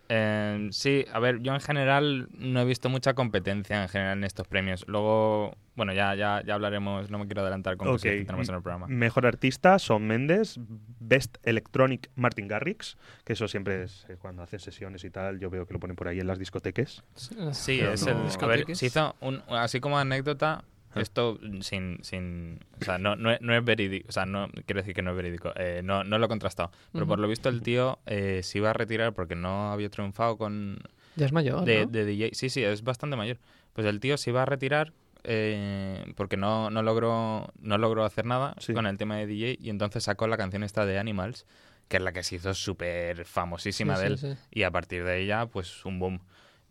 Eh, 0.08 0.68
sí, 0.70 1.04
a 1.12 1.18
ver, 1.18 1.40
yo 1.40 1.52
en 1.54 1.60
general 1.60 2.28
no 2.32 2.60
he 2.60 2.64
visto 2.64 2.88
mucha 2.88 3.14
competencia 3.14 3.82
en 3.82 3.88
general 3.88 4.18
en 4.18 4.24
estos 4.24 4.48
premios. 4.48 4.84
Luego, 4.88 5.54
bueno, 5.76 5.92
ya, 5.92 6.14
ya, 6.14 6.42
ya 6.46 6.54
hablaremos, 6.54 7.10
no 7.10 7.18
me 7.18 7.26
quiero 7.26 7.42
adelantar 7.42 7.76
con 7.76 7.88
cosas 7.88 8.02
que 8.02 8.24
tenemos 8.24 8.48
en 8.48 8.54
el 8.54 8.62
programa. 8.62 8.86
Mejor 8.88 9.26
artista, 9.26 9.78
Son 9.78 10.06
Mendes. 10.06 10.58
Best 11.00 11.36
Electronic, 11.42 12.10
Martin 12.16 12.48
Garrix. 12.48 12.96
Que 13.24 13.34
eso 13.34 13.48
siempre 13.48 13.82
es 13.82 14.06
eh, 14.08 14.16
cuando 14.18 14.42
hacen 14.42 14.60
sesiones 14.60 15.04
y 15.04 15.10
tal. 15.10 15.38
Yo 15.40 15.50
veo 15.50 15.66
que 15.66 15.74
lo 15.74 15.80
ponen 15.80 15.96
por 15.96 16.08
ahí 16.08 16.20
en 16.20 16.26
las 16.26 16.38
discotecas. 16.38 17.04
Sí, 17.14 17.34
Pero 17.80 17.92
es 17.92 18.06
no- 18.06 18.12
el. 18.26 18.42
A 18.42 18.46
ver, 18.46 18.76
se 18.76 18.86
hizo 18.86 19.14
un, 19.20 19.42
así 19.50 19.80
como 19.80 19.98
anécdota. 19.98 20.64
Esto 20.94 21.38
sin, 21.60 21.98
sin. 22.02 22.60
O 22.80 22.84
sea, 22.84 22.98
no, 22.98 23.14
no, 23.16 23.30
es- 23.30 23.40
no 23.40 23.54
es 23.54 23.64
verídico. 23.64 24.06
O 24.08 24.12
sea, 24.12 24.26
no 24.26 24.48
quiero 24.66 24.80
decir 24.80 24.94
que 24.94 25.02
no 25.02 25.10
es 25.10 25.16
verídico. 25.16 25.52
eh, 25.56 25.82
no, 25.84 26.02
no 26.04 26.18
lo 26.18 26.26
he 26.26 26.28
contrastado. 26.28 26.70
Pero 26.92 27.06
por 27.06 27.18
lo 27.18 27.28
visto, 27.28 27.48
el 27.48 27.62
tío 27.62 27.98
eh, 28.06 28.40
se 28.42 28.58
iba 28.58 28.70
a 28.70 28.72
retirar 28.72 29.12
porque 29.12 29.34
no 29.34 29.70
había 29.72 29.90
triunfado 29.90 30.36
con. 30.36 30.78
Ya 31.16 31.26
es 31.26 31.32
mayor, 31.32 31.64
de, 31.64 31.84
¿no? 31.86 31.90
de 31.92 32.04
DJ. 32.04 32.30
Sí, 32.34 32.48
sí, 32.50 32.62
es 32.64 32.82
bastante 32.84 33.16
mayor. 33.16 33.38
Pues 33.72 33.86
el 33.86 34.00
tío 34.00 34.16
se 34.16 34.30
iba 34.30 34.42
a 34.42 34.46
retirar 34.46 34.92
eh, 35.24 36.12
porque 36.16 36.36
no, 36.36 36.70
no, 36.70 36.82
logró, 36.82 37.52
no 37.60 37.76
logró 37.78 38.04
hacer 38.04 38.24
nada 38.24 38.54
Sí. 38.58 38.72
con 38.72 38.86
el 38.86 38.96
tema 38.98 39.16
de 39.16 39.26
DJ 39.26 39.56
y 39.60 39.70
entonces 39.70 40.04
sacó 40.04 40.26
la 40.26 40.36
canción 40.36 40.62
esta 40.62 40.86
de 40.86 40.98
Animals, 40.98 41.44
que 41.88 41.96
es 41.98 42.02
la 42.02 42.12
que 42.12 42.22
se 42.22 42.36
hizo 42.36 42.54
súper 42.54 43.24
famosísima 43.24 43.96
Sí, 43.96 44.00
de 44.02 44.06
él. 44.08 44.18
sí. 44.18 44.34
Y 44.50 44.62
a 44.62 44.70
partir 44.70 45.04
de 45.04 45.20
ella, 45.20 45.46
pues 45.46 45.84
un 45.84 45.98
boom. 45.98 46.20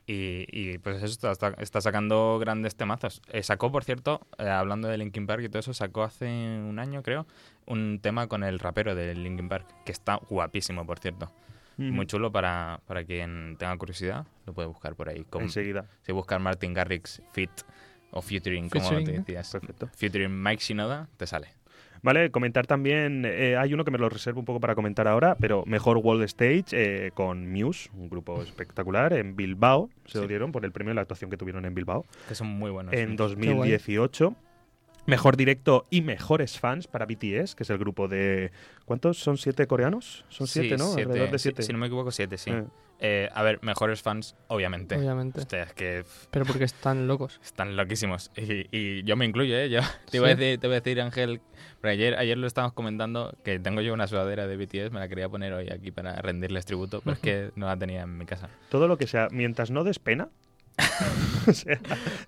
Y, 0.09 0.45
y, 0.47 0.77
pues 0.77 1.03
eso 1.03 1.29
está, 1.29 1.49
está, 1.57 1.81
sacando 1.81 2.39
grandes 2.39 2.75
temazos. 2.75 3.21
Eh, 3.27 3.43
sacó, 3.43 3.73
por 3.73 3.83
cierto, 3.83 4.25
eh, 4.37 4.47
hablando 4.47 4.87
de 4.87 4.97
Linkin 4.97 5.27
Park 5.27 5.43
y 5.43 5.49
todo 5.49 5.59
eso, 5.59 5.73
sacó 5.73 6.03
hace 6.03 6.25
un 6.25 6.79
año, 6.79 7.03
creo, 7.03 7.27
un 7.65 7.99
tema 8.01 8.27
con 8.27 8.45
el 8.45 8.57
rapero 8.59 8.95
de 8.95 9.13
Linkin 9.13 9.49
Park, 9.49 9.67
que 9.85 9.91
está 9.91 10.15
guapísimo, 10.15 10.85
por 10.85 10.99
cierto. 10.99 11.29
Muy 11.75 12.07
chulo 12.07 12.31
para, 12.31 12.79
para 12.87 13.03
quien 13.03 13.55
tenga 13.59 13.77
curiosidad, 13.77 14.25
lo 14.47 14.53
puede 14.53 14.67
buscar 14.67 14.95
por 14.95 15.09
ahí. 15.09 15.23
Con, 15.25 15.43
Enseguida. 15.43 15.85
si 16.01 16.11
buscas 16.11 16.41
Martin 16.41 16.73
Garrix 16.73 17.21
Fit 17.33 17.51
o 18.09 18.21
Featuring, 18.21 18.69
como 18.69 18.89
te 19.03 19.11
decías. 19.11 19.51
Perfecto. 19.51 19.87
Featuring 19.93 20.41
Mike 20.41 20.63
Shinoda, 20.63 21.07
te 21.17 21.27
sale. 21.27 21.56
Vale, 22.03 22.31
comentar 22.31 22.67
también. 22.67 23.23
eh, 23.25 23.57
hay 23.57 23.73
uno 23.73 23.83
que 23.85 23.91
me 23.91 23.97
lo 23.97 24.09
reservo 24.09 24.39
un 24.39 24.45
poco 24.45 24.59
para 24.59 24.75
comentar 24.75 25.07
ahora, 25.07 25.35
pero 25.39 25.63
mejor 25.65 25.97
World 25.97 26.23
Stage 26.23 26.65
eh, 26.71 27.11
con 27.13 27.51
Muse, 27.51 27.89
un 27.93 28.09
grupo 28.09 28.41
espectacular, 28.41 29.13
en 29.13 29.35
Bilbao. 29.35 29.89
Se 30.05 30.19
lo 30.19 30.27
dieron 30.27 30.51
por 30.51 30.63
el 30.65 30.71
premio 30.71 30.91
de 30.91 30.95
la 30.95 31.01
actuación 31.01 31.29
que 31.29 31.37
tuvieron 31.37 31.65
en 31.65 31.73
Bilbao. 31.73 32.05
Que 32.27 32.35
son 32.35 32.47
muy 32.47 32.71
buenos. 32.71 32.93
en 32.93 33.11
muchos. 33.11 33.31
2018. 33.35 34.35
Mejor 35.05 35.37
directo 35.37 35.85
y 35.89 36.01
mejores 36.01 36.59
fans 36.59 36.85
para 36.87 37.05
BTS, 37.05 37.55
que 37.55 37.63
es 37.63 37.69
el 37.69 37.77
grupo 37.77 38.09
de. 38.09 38.51
¿Cuántos? 38.83 39.17
¿Son 39.17 39.37
siete 39.37 39.65
coreanos? 39.65 40.25
Son 40.27 40.47
Sí, 40.47 40.59
siete, 40.59 40.75
¿no? 40.77 40.85
siete, 40.87 41.03
Alrededor 41.03 41.31
de 41.31 41.39
si- 41.39 41.43
siete. 41.43 41.63
Si, 41.63 41.71
no 41.71 41.79
me 41.79 41.87
equivoco, 41.87 42.11
siete, 42.11 42.37
sí. 42.37 42.49
Eh. 42.51 42.65
Eh, 42.99 43.29
a 43.33 43.43
ver, 43.43 43.59
mejores 43.61 44.01
fans, 44.01 44.35
obviamente. 44.47 44.95
Obviamente. 44.95 45.41
Hostia, 45.41 45.63
es 45.63 45.73
que 45.73 46.03
Pero 46.31 46.45
porque 46.45 46.63
están 46.65 47.07
locos. 47.07 47.39
están 47.43 47.75
loquísimos. 47.77 48.31
Y, 48.35 48.67
y 48.75 49.03
yo 49.03 49.15
me 49.15 49.25
incluyo, 49.25 49.55
¿eh? 49.55 49.69
Yo 49.69 49.81
te, 50.11 50.17
iba 50.17 50.27
a 50.27 50.31
Sí. 50.31 50.35
decir, 50.37 50.59
te 50.59 50.67
voy 50.67 50.77
a 50.77 50.79
decir, 50.79 50.99
Ángel, 51.01 51.41
pero 51.79 51.91
ayer, 51.91 52.15
ayer 52.17 52.37
lo 52.37 52.47
estábamos 52.47 52.73
comentando, 52.73 53.35
que 53.43 53.59
tengo 53.59 53.81
yo 53.81 53.93
una 53.93 54.07
sudadera 54.07 54.47
de 54.47 54.57
BTS, 54.57 54.91
me 54.91 54.99
la 54.99 55.07
quería 55.07 55.29
poner 55.29 55.53
hoy 55.53 55.69
aquí 55.69 55.91
para 55.91 56.15
rendirles 56.23 56.65
tributo, 56.65 57.01
pero 57.01 57.13
es 57.13 57.19
que 57.19 57.51
no 57.55 57.67
la 57.67 57.77
tenía 57.77 58.01
en 58.01 58.17
mi 58.17 58.25
casa. 58.25 58.49
Todo 58.69 58.87
lo 58.87 58.97
que 58.97 59.05
sea, 59.05 59.27
mientras 59.31 59.69
no 59.69 59.83
des 59.83 59.99
pena. 59.99 60.29
o 61.47 61.53
sea, 61.53 61.79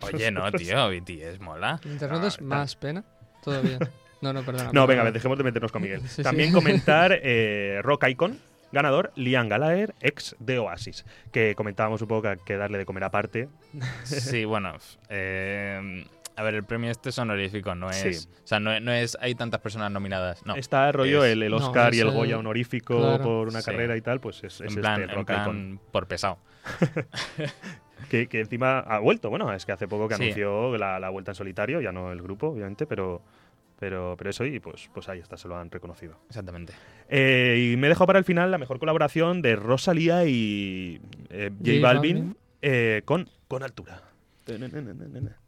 Oye, 0.01 0.31
no, 0.31 0.51
tío, 0.51 0.89
BTS 0.89 1.39
mola. 1.39 1.79
Mientras 1.83 2.11
No, 2.11 2.17
no 2.17 2.23
des 2.25 2.33
está- 2.33 2.43
más 2.45 2.75
pena, 2.75 3.03
todo 3.43 3.61
bien. 3.61 3.79
No, 4.21 4.33
no, 4.33 4.43
perdona. 4.43 4.71
no, 4.73 4.85
venga, 4.85 5.09
dejemos 5.11 5.37
de 5.37 5.43
meternos 5.45 5.71
con 5.71 5.81
Miguel. 5.81 6.01
Sí, 6.01 6.07
sí. 6.17 6.23
También 6.23 6.51
comentar 6.51 7.17
eh, 7.23 7.79
Rock 7.83 8.05
Icon, 8.09 8.37
ganador, 8.71 9.11
Liam 9.15 9.49
Gallagher, 9.49 9.93
ex 10.01 10.35
de 10.39 10.59
Oasis, 10.59 11.05
que 11.31 11.55
comentábamos 11.55 12.01
un 12.01 12.07
poco 12.07 12.23
que 12.23 12.27
hay 12.29 12.37
que 12.45 12.57
darle 12.57 12.77
de 12.77 12.85
comer 12.85 13.03
aparte. 13.03 13.49
Sí, 14.03 14.45
bueno, 14.45 14.73
eh, 15.09 16.05
a 16.35 16.43
ver, 16.43 16.53
el 16.55 16.63
premio 16.63 16.89
este 16.89 17.09
es 17.09 17.17
honorífico, 17.19 17.75
no 17.75 17.91
Sí. 17.91 18.07
es... 18.09 18.29
O 18.43 18.47
sea, 18.47 18.59
no, 18.61 18.79
no 18.79 18.93
es... 18.93 19.17
Hay 19.19 19.35
tantas 19.35 19.59
personas 19.59 19.91
nominadas, 19.91 20.45
no. 20.45 20.55
Está 20.55 20.89
rollo 20.93 21.23
es- 21.25 21.33
el, 21.33 21.43
el 21.43 21.51
no, 21.51 21.57
Oscar 21.57 21.93
y 21.93 21.97
es 21.97 22.01
el 22.03 22.07
el- 22.09 22.13
Goya 22.13 22.37
honorífico 22.37 22.97
claro. 22.97 23.23
por 23.23 23.47
una 23.49 23.61
Sí. 23.61 23.69
carrera 23.71 23.97
y 23.97 24.01
tal, 24.01 24.19
pues 24.21 24.43
es, 24.43 24.61
es 24.61 24.73
en 24.75 24.81
plan, 24.81 25.01
este 25.01 25.15
en 25.19 25.25
plan 25.25 25.79
por 25.91 26.07
pesado. 26.07 26.37
Que, 28.09 28.27
que 28.27 28.39
encima 28.39 28.79
ha 28.79 28.99
vuelto, 28.99 29.29
bueno, 29.29 29.51
es 29.53 29.65
que 29.65 29.73
hace 29.73 29.87
poco 29.87 30.07
que 30.07 30.15
Sí. 30.15 30.23
anunció 30.23 30.77
la, 30.77 30.99
la 30.99 31.09
vuelta 31.09 31.31
en 31.31 31.35
solitario, 31.35 31.81
ya 31.81 31.91
no 31.91 32.13
el 32.13 32.21
grupo, 32.21 32.47
obviamente, 32.47 32.85
pero, 32.87 33.21
pero, 33.79 34.15
pero 34.17 34.29
eso 34.29 34.45
y 34.45 34.59
pues, 34.59 34.89
pues 34.93 35.07
ahí 35.09 35.19
está, 35.19 35.37
se 35.37 35.47
lo 35.47 35.57
han 35.57 35.71
reconocido. 35.71 36.19
Exactamente. 36.27 36.73
Eh, 37.07 37.71
y 37.73 37.77
me 37.77 37.87
he 37.87 37.89
dejado 37.89 38.07
para 38.07 38.19
el 38.19 38.25
final 38.25 38.51
la 38.51 38.57
mejor 38.57 38.79
colaboración 38.79 39.41
de 39.41 39.55
Rosalía 39.55 40.25
y 40.25 41.01
eh, 41.29 41.49
J, 41.57 41.71
J 41.71 41.81
Balvin, 41.81 42.35
eh, 42.61 43.01
con, 43.05 43.29
con 43.47 43.63
altura. 43.63 44.01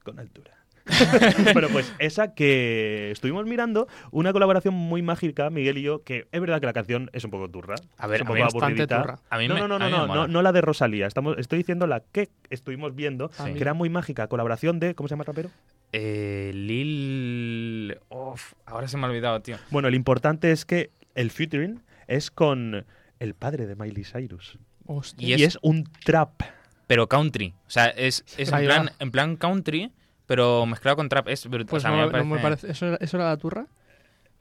Con 0.04 0.20
altura. 0.20 0.52
bueno, 1.54 1.68
pues 1.72 1.94
esa 2.00 2.34
que 2.34 3.12
estuvimos 3.12 3.46
mirando, 3.46 3.88
una 4.12 4.34
colaboración 4.34 4.74
muy 4.74 5.02
mágica, 5.02 5.50
Miguel 5.50 5.78
y 5.78 5.84
yo, 5.84 6.04
que 6.04 6.28
es 6.32 6.42
verdad 6.42 6.60
que 6.60 6.66
la 6.66 6.74
canción 6.74 7.10
es 7.14 7.24
un 7.24 7.32
poco 7.32 7.50
turra. 7.50 7.76
A 7.98 8.08
ver, 8.08 8.22
es 8.22 8.28
un 8.28 8.42
a 8.42 8.48
poco 8.48 8.64
aburridita. 8.64 9.02
turra. 9.02 9.20
A 9.30 9.38
mí 9.38 9.48
no, 9.48 9.56
no, 9.56 9.68
no, 9.68 9.78
no, 9.78 9.90
no, 9.90 10.08
no, 10.08 10.28
no 10.28 10.42
la 10.42 10.52
de 10.52 10.62
Rosalía. 10.62 11.06
Estamos, 11.06 11.38
estoy 11.38 11.60
diciendo 11.60 11.86
la 11.88 12.00
que 12.00 12.30
estuvimos 12.50 12.96
viendo, 12.96 13.30
Sí. 13.34 13.54
que 13.54 13.62
era 13.62 13.74
muy 13.74 13.90
mágica, 13.90 14.28
colaboración 14.28 14.80
de, 14.80 14.96
¿cómo 14.96 15.08
se 15.08 15.14
llama 15.14 15.24
el 15.24 15.28
rapero? 15.28 15.50
Eh, 15.94 16.52
Lil... 16.54 17.98
Uf, 18.10 18.54
ahora 18.66 18.88
se 18.88 18.98
me 18.98 19.06
ha 19.06 19.10
olvidado, 19.10 19.42
tío. 19.42 19.58
Bueno, 19.72 19.90
lo 19.90 19.96
importante 19.96 20.52
es 20.52 20.66
que 20.66 20.92
el 21.16 21.32
featuring 21.32 21.82
es 22.08 22.32
con 22.32 22.86
el 23.20 23.34
padre 23.36 23.68
de 23.68 23.76
Miley 23.76 24.04
Cyrus. 24.04 24.58
Hostia. 24.86 25.38
Y 25.38 25.40
Y 25.42 25.44
es 25.44 25.58
un 25.62 25.84
trap. 26.06 26.42
pero 26.88 27.08
country. 27.08 27.54
O 27.68 27.70
sea, 27.70 27.88
es, 27.88 28.24
es 28.38 28.52
en, 28.52 28.66
plan, 28.66 28.86
va. 28.88 28.92
en 29.00 29.12
plan 29.12 29.36
country, 29.36 29.92
pero 30.26 30.66
mezclado 30.66 30.98
con 30.98 31.10
trap. 31.10 31.28
Es 31.30 31.46
brutal. 31.48 31.68
Pues 31.70 31.84
o 31.84 31.88
sea, 31.88 31.92
a 31.94 31.98
no, 31.98 32.08
mí 32.08 32.14
me 32.14 32.20
no 32.20 32.26
me 32.26 32.42
parece- 32.42 32.68
parece. 32.68 32.72
¿Eso 32.72 32.88
era, 32.88 32.98
¿Eso 33.02 33.18
era 33.18 33.28
la 33.30 33.38
turra? 33.38 33.68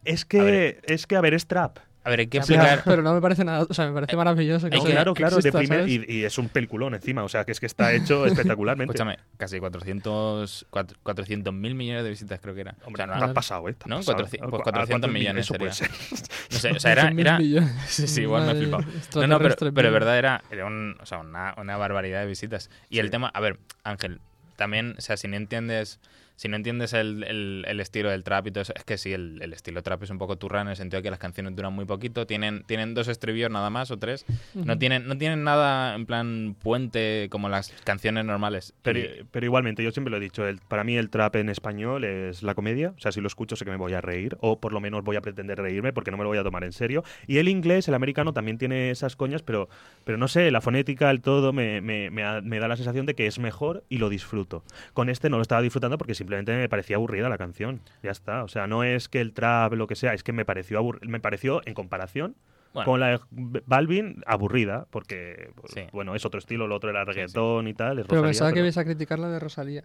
Es 0.05 0.25
que, 0.25 0.81
es 0.85 1.07
que, 1.07 1.17
a 1.17 1.21
ver, 1.21 1.35
es 1.35 1.47
trap. 1.47 1.79
A 2.03 2.09
ver, 2.11 2.21
hay 2.21 2.27
que 2.29 2.39
explicar. 2.39 2.81
Pero 2.85 3.03
no 3.03 3.13
me 3.13 3.21
parece 3.21 3.45
nada. 3.45 3.67
O 3.69 3.75
sea, 3.75 3.87
me 3.87 3.93
parece 3.93 4.17
maravilloso. 4.17 4.71
Que 4.71 4.77
No, 4.77 4.85
que- 4.85 4.91
claro, 4.93 5.13
claro, 5.15 5.37
de 5.37 5.53
primer, 5.53 5.87
y, 5.89 6.05
y 6.09 6.25
es 6.25 6.39
un 6.39 6.49
peliculón 6.49 6.95
encima, 6.95 7.23
o 7.25 7.29
sea, 7.29 7.45
que 7.45 7.53
es 7.53 7.61
que 7.61 7.67
está 7.67 7.93
hecho 7.93 8.25
espectacularmente. 8.27 8.93
Escúchame, 8.93 9.19
casi 9.37 9.59
400 9.61 10.67
cuatro- 10.71 10.97
400 11.03 11.53
mil 11.53 11.75
millones 11.75 12.05
de 12.05 12.11
visitas 12.11 12.41
creo 12.41 12.55
que 12.55 12.63
era. 12.63 12.75
Hombre, 12.85 13.03
O 13.03 13.07
sea, 13.07 13.15
te 13.15 13.21
no, 13.21 13.27
has 13.27 13.33
pasado, 13.33 13.69
¿eh? 13.69 13.75
Te 13.75 13.85
has 13.85 13.89
¿No? 13.89 13.97
pasado. 13.97 14.17
400 14.17 14.51
pues 14.51 14.61
¿A 14.61 14.65
400 14.65 14.89
cuántos 14.89 15.11
millones 15.13 15.45
Eso 15.47 15.55
puede 15.55 15.73
ser. 15.73 15.91
no 15.91 16.59
sé, 16.59 16.71
o 16.73 16.81
sea, 16.81 16.93
era... 16.93 17.03
100.000 17.11 17.21
era 17.21 17.39
millones. 17.39 17.73
sí, 17.89 18.07
sí, 18.07 18.23
igual 18.23 18.47
me 18.47 18.53
he 18.53 18.55
flipado. 18.55 18.85
No, 19.17 19.27
no, 19.27 19.39
pero, 19.39 19.57
pero 19.59 19.89
de 19.89 19.91
verdad 19.91 20.19
era, 20.19 20.43
era 20.51 20.67
un- 20.67 20.97
o 21.01 21.07
sea, 21.07 21.19
una, 21.19 21.55
una 21.59 21.77
barbaridad 21.77 22.21
de 22.21 22.27
visitas. 22.27 22.71
Y 22.89 23.01
el 23.01 23.11
tema, 23.11 23.29
a 23.35 23.41
ver, 23.41 23.59
Ángel, 23.85 24.21
también, 24.57 24.95
o 24.99 25.01
sea, 25.03 25.17
si 25.17 25.29
no 25.29 25.37
entiendes, 25.37 26.01
si 26.41 26.49
no 26.49 26.57
entiendes 26.57 26.95
el, 26.95 27.23
el- 27.25 27.67
el 27.69 27.81
estilo 27.81 28.09
del 28.09 28.25
trap 28.25 28.47
y 28.47 28.51
todo 28.51 28.63
eso, 28.63 28.73
es 28.75 28.83
que 28.85 28.97
sí, 28.97 29.13
el, 29.13 29.43
el 29.43 29.53
estilo 29.53 29.83
trap 29.83 30.03
es 30.05 30.09
un 30.09 30.17
poco 30.17 30.39
turra 30.39 30.63
en 30.63 30.69
el 30.69 30.77
sentido 30.77 31.01
de 31.01 31.03
que 31.03 31.11
las 31.11 31.19
canciones 31.19 31.55
duran 31.55 31.75
muy 31.75 31.85
poquito, 31.85 32.27
tienen, 32.27 32.63
tienen 32.65 32.95
dos 32.95 33.09
estribillos 33.09 33.51
nada 33.51 33.69
más 33.69 33.91
o 33.91 33.99
tres, 33.99 34.25
no, 34.55 34.79
tienen, 34.79 35.07
no 35.07 35.19
tienen 35.19 35.45
nada 35.45 35.95
en 35.95 36.07
plan 36.07 36.57
puente 36.63 37.29
como 37.31 37.51
las 37.51 37.71
canciones 37.85 38.25
normales. 38.25 38.73
Pero, 38.81 39.01
Y- 39.01 39.27
pero 39.31 39.45
igualmente, 39.45 39.85
yo 39.85 39.91
siempre 39.91 40.11
lo 40.11 40.17
he 40.17 40.21
dicho, 40.21 40.47
el, 40.49 40.61
para 40.67 40.83
mí 40.83 40.97
el 40.97 41.11
trap 41.11 41.37
en 41.37 41.51
español 41.51 42.05
es 42.05 42.43
la 42.43 42.55
comedia, 42.55 42.95
o 42.97 43.01
sea, 43.01 43.13
si 43.13 43.21
lo 43.21 43.27
escucho 43.27 43.55
sé 43.57 43.67
que 43.67 43.71
me 43.71 43.77
voy 43.77 43.93
a 43.93 44.01
reír, 44.01 44.39
o 44.41 44.59
por 44.61 44.73
lo 44.73 44.81
menos 44.81 45.05
voy 45.05 45.17
a 45.17 45.21
pretender 45.21 45.59
reírme 45.59 45.93
porque 45.93 46.11
no 46.11 46.17
me 46.17 46.23
lo 46.23 46.31
voy 46.31 46.39
a 46.39 46.43
tomar 46.43 46.65
en 46.65 46.73
serio. 46.73 47.05
Y 47.27 47.37
el 47.37 47.49
inglés, 47.49 47.87
el 47.89 47.95
americano, 47.95 48.33
también 48.33 48.57
tiene 48.57 48.91
esas 48.91 49.15
coñas, 49.15 49.43
pero, 49.43 49.69
pero 50.05 50.17
no 50.17 50.27
sé, 50.27 50.51
la 50.51 50.63
fonética, 50.63 51.11
el 51.11 51.21
todo, 51.21 51.53
me, 51.53 51.83
me- 51.83 52.09
me 52.09 52.41
me 52.41 52.59
da 52.61 52.67
la 52.69 52.77
sensación 52.77 53.05
de 53.05 53.15
que 53.15 53.27
es 53.27 53.39
mejor 53.39 53.85
y 53.91 53.99
lo 53.99 54.09
disfruto. 54.09 54.65
Con 54.95 55.11
este 55.11 55.29
no 55.29 55.37
lo 55.37 55.43
estaba 55.43 55.61
disfrutando 55.61 55.99
porque 55.99 56.15
simplemente 56.15 56.30
me 56.31 56.69
parecía 56.69 56.97
aburrida 56.97 57.29
la 57.29 57.39
canción, 57.39 57.81
ya 58.03 58.11
está. 58.11 58.45
O 58.45 58.49
sea, 58.49 58.67
no 58.67 58.85
es 58.85 59.09
que 59.09 59.21
el 59.21 59.33
trap, 59.33 59.73
lo 59.75 59.87
que 59.87 59.97
sea, 59.97 60.15
es 60.15 60.23
que 60.23 60.33
me 60.33 60.45
pareció, 60.45 60.81
abur- 60.81 61.01
me 61.07 61.21
pareció 61.21 61.61
en 61.67 61.75
comparación... 61.75 62.35
Bueno. 62.73 62.85
Con 62.89 63.01
la 63.01 63.09
de 63.09 63.63
Balvin, 63.67 64.23
aburrida, 64.27 64.87
porque, 64.91 65.51
pues, 65.57 65.73
Sí. 65.73 65.81
bueno, 65.91 66.15
es 66.15 66.25
otro 66.25 66.39
estilo, 66.39 66.69
lo 66.69 66.77
otro 66.77 66.89
era 66.89 67.05
reggaetón 67.05 67.67
y 67.67 67.75
tal. 67.75 67.99
es 67.99 68.07
Pero 68.07 68.21
Rosalía, 68.21 68.29
pensaba 68.29 68.53
que 68.53 68.59
ibais 68.61 68.79
a 68.79 68.85
criticar 68.85 69.19
la 69.19 69.29
de 69.29 69.41
Rosalía. 69.41 69.83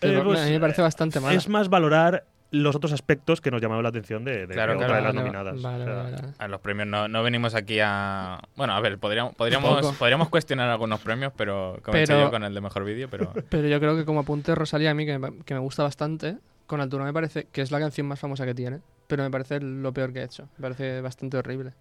Eh, 0.00 0.14
no- 0.16 0.24
pues, 0.24 0.40
a 0.40 0.46
mí 0.46 0.50
me 0.50 0.58
parece 0.58 0.82
bastante 0.82 1.20
mala. 1.20 1.36
Es 1.36 1.48
más 1.48 1.68
valorar 1.68 2.24
los 2.52 2.74
otros 2.74 2.92
aspectos 2.92 3.40
que 3.40 3.50
nos 3.50 3.62
llamaron 3.62 3.82
la 3.84 3.90
atención 3.90 4.24
de, 4.24 4.46
de 4.46 4.54
Claro, 4.54 4.74
otra 4.74 4.86
claro. 4.88 5.00
de 5.02 5.06
las 5.06 5.14
nominadas. 5.14 5.62
vale, 5.62 5.84
O 5.84 5.86
sea, 5.86 5.94
vale, 6.02 6.16
vale. 6.16 6.34
A 6.38 6.48
los 6.48 6.60
premios 6.60 6.88
no, 6.88 7.06
no 7.08 7.22
venimos 7.22 7.54
aquí 7.54 7.78
a... 7.80 8.40
Bueno, 8.56 8.72
a 8.74 8.80
ver, 8.80 8.98
podríamos, 8.98 9.34
podríamos, 9.36 10.28
cuestionar 10.30 10.68
algunos 10.68 10.98
premios, 11.00 11.32
pero 11.36 11.78
como 11.84 11.96
he 11.96 12.02
hecho 12.02 12.14
Pero- 12.14 12.24
yo 12.26 12.30
con 12.30 12.42
el 12.42 12.52
de 12.52 12.60
mejor 12.60 12.84
vídeo, 12.84 13.08
pero... 13.08 13.32
Pero 13.48 13.68
yo 13.68 13.78
creo 13.78 13.96
que 13.96 14.04
como 14.04 14.20
apunte 14.20 14.54
Rosalía 14.54 14.90
a 14.90 14.94
mí, 14.94 15.06
que 15.06 15.18
me, 15.18 15.38
que 15.44 15.54
me 15.54 15.60
gusta 15.60 15.82
bastante, 15.84 16.38
con 16.66 16.80
altura 16.80 17.04
me 17.04 17.12
parece 17.12 17.44
que 17.52 17.62
es 17.62 17.70
la 17.70 17.78
canción 17.78 18.06
más 18.08 18.18
famosa 18.18 18.44
que 18.44 18.54
tiene, 18.54 18.80
pero 19.06 19.22
me 19.22 19.30
parece 19.30 19.60
lo 19.60 19.92
peor 19.92 20.12
que 20.12 20.20
ha 20.20 20.24
hecho. 20.24 20.48
Me 20.58 20.62
parece 20.62 21.00
bastante 21.00 21.36
horrible. 21.36 21.72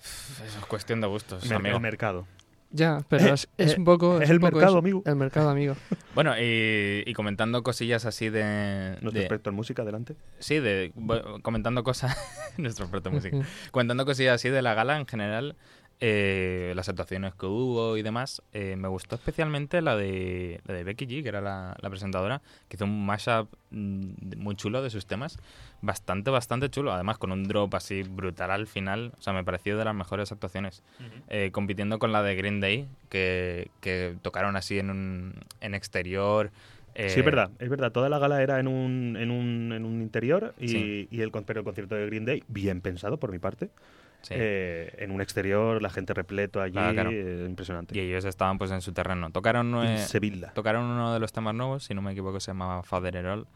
Eso 0.00 0.44
es 0.60 0.66
cuestión 0.66 1.00
de 1.00 1.06
gustos, 1.08 1.44
mer- 1.46 1.56
amigo. 1.56 1.76
el 1.76 1.82
mercado. 1.82 2.26
Ya, 2.72 3.04
pero 3.08 3.26
Eh, 3.26 3.32
es, 3.34 3.48
es 3.58 3.72
eh, 3.72 3.78
un 3.78 3.84
poco... 3.84 4.20
es 4.20 4.30
el 4.30 4.38
poco 4.40 4.52
mercado, 4.52 4.72
eso. 4.74 4.78
amigo. 4.78 5.02
El 5.04 5.16
mercado, 5.16 5.50
amigo. 5.50 5.74
Bueno, 6.14 6.34
y, 6.38 7.02
y 7.06 7.12
comentando 7.14 7.62
cosillas 7.62 8.04
así 8.04 8.30
de... 8.30 8.90
Nuestro 9.00 9.10
de- 9.12 9.20
experto 9.20 9.50
en 9.50 9.56
música, 9.56 9.82
adelante. 9.82 10.16
sí, 10.38 10.58
de 10.58 10.92
comentando 11.42 11.82
cosas... 11.84 12.16
nuestro 12.58 12.84
experto 12.86 13.08
en 13.10 13.14
música. 13.16 13.36
comentando 13.70 14.04
cosillas 14.04 14.34
así 14.36 14.48
de 14.48 14.60
la 14.62 14.74
gala 14.74 14.98
en 14.98 15.06
general, 15.06 15.56
eh, 16.02 16.72
las 16.74 16.88
actuaciones 16.88 17.34
que 17.34 17.44
hubo 17.46 17.96
y 17.96 18.02
demás, 18.02 18.42
eh, 18.52 18.74
me 18.76 18.88
gustó 18.88 19.16
especialmente 19.16 19.82
la 19.82 19.96
de, 19.96 20.60
la 20.66 20.74
de 20.74 20.84
Becky 20.84 21.06
G, 21.06 21.22
que 21.22 21.28
era 21.28 21.40
la, 21.42 21.76
la 21.80 21.90
presentadora, 21.90 22.40
que 22.68 22.76
hizo 22.76 22.86
un 22.86 23.04
mashup 23.04 23.48
mm, 23.70 24.38
muy 24.38 24.54
chulo 24.56 24.82
de 24.82 24.88
sus 24.90 25.06
temas, 25.06 25.38
bastante, 25.82 26.30
bastante 26.30 26.70
chulo, 26.70 26.92
además 26.92 27.18
con 27.18 27.32
un 27.32 27.44
drop 27.44 27.74
así 27.74 28.02
brutal 28.02 28.50
al 28.50 28.66
final, 28.66 29.12
o 29.18 29.22
sea, 29.22 29.32
me 29.34 29.44
pareció 29.44 29.76
de 29.76 29.84
las 29.84 29.94
mejores 29.94 30.32
actuaciones, 30.32 30.82
Eh, 31.28 31.50
compitiendo 31.52 31.98
con 31.98 32.12
la 32.12 32.22
de 32.22 32.34
Green 32.34 32.60
Day, 32.60 32.88
que, 33.08 33.70
que 33.80 34.16
tocaron 34.22 34.56
así 34.56 34.78
en 34.78 34.90
un 34.90 35.34
en 35.60 35.74
exterior. 35.74 36.50
eh, 36.94 37.08
sí, 37.10 37.20
es 37.20 37.24
verdad, 37.24 37.50
es 37.60 37.68
verdad. 37.68 37.92
Toda 37.92 38.08
la 38.08 38.18
gala 38.18 38.42
era 38.42 38.58
en 38.58 38.66
un, 38.66 39.16
en 39.16 39.30
un, 39.30 39.72
en 39.72 39.84
un 39.84 40.00
interior 40.02 40.54
y, 40.58 40.68
Sí. 40.68 41.08
y 41.10 41.20
el, 41.20 41.30
pero 41.30 41.60
el 41.60 41.64
concierto 41.64 41.94
de 41.94 42.06
Green 42.06 42.24
Day, 42.24 42.42
bien 42.48 42.80
pensado 42.80 43.18
por 43.18 43.30
mi 43.30 43.38
parte. 43.38 43.70
Sí. 44.22 44.34
Eh, 44.36 44.94
en 44.98 45.10
un 45.10 45.20
exterior, 45.20 45.80
la 45.82 45.90
gente 45.90 46.14
repleto 46.14 46.60
allí, 46.60 46.72
Claro, 46.72 46.92
claro. 46.94 47.10
eh, 47.12 47.44
impresionante. 47.48 47.96
Y 47.96 48.00
ellos 48.00 48.24
estaban 48.24 48.58
pues 48.58 48.70
en 48.70 48.80
su 48.80 48.92
terreno. 48.92 49.30
Tocaron... 49.30 49.74
Eh, 49.84 49.98
Sevilla. 49.98 50.52
tocaron 50.54 50.84
uno 50.84 51.12
de 51.12 51.20
los 51.20 51.32
temas 51.32 51.54
nuevos, 51.54 51.84
si 51.84 51.94
no 51.94 52.02
me 52.02 52.12
equivoco 52.12 52.40
se 52.40 52.50
llamaba 52.50 52.82
Father 52.82 53.16
Erol. 53.16 53.46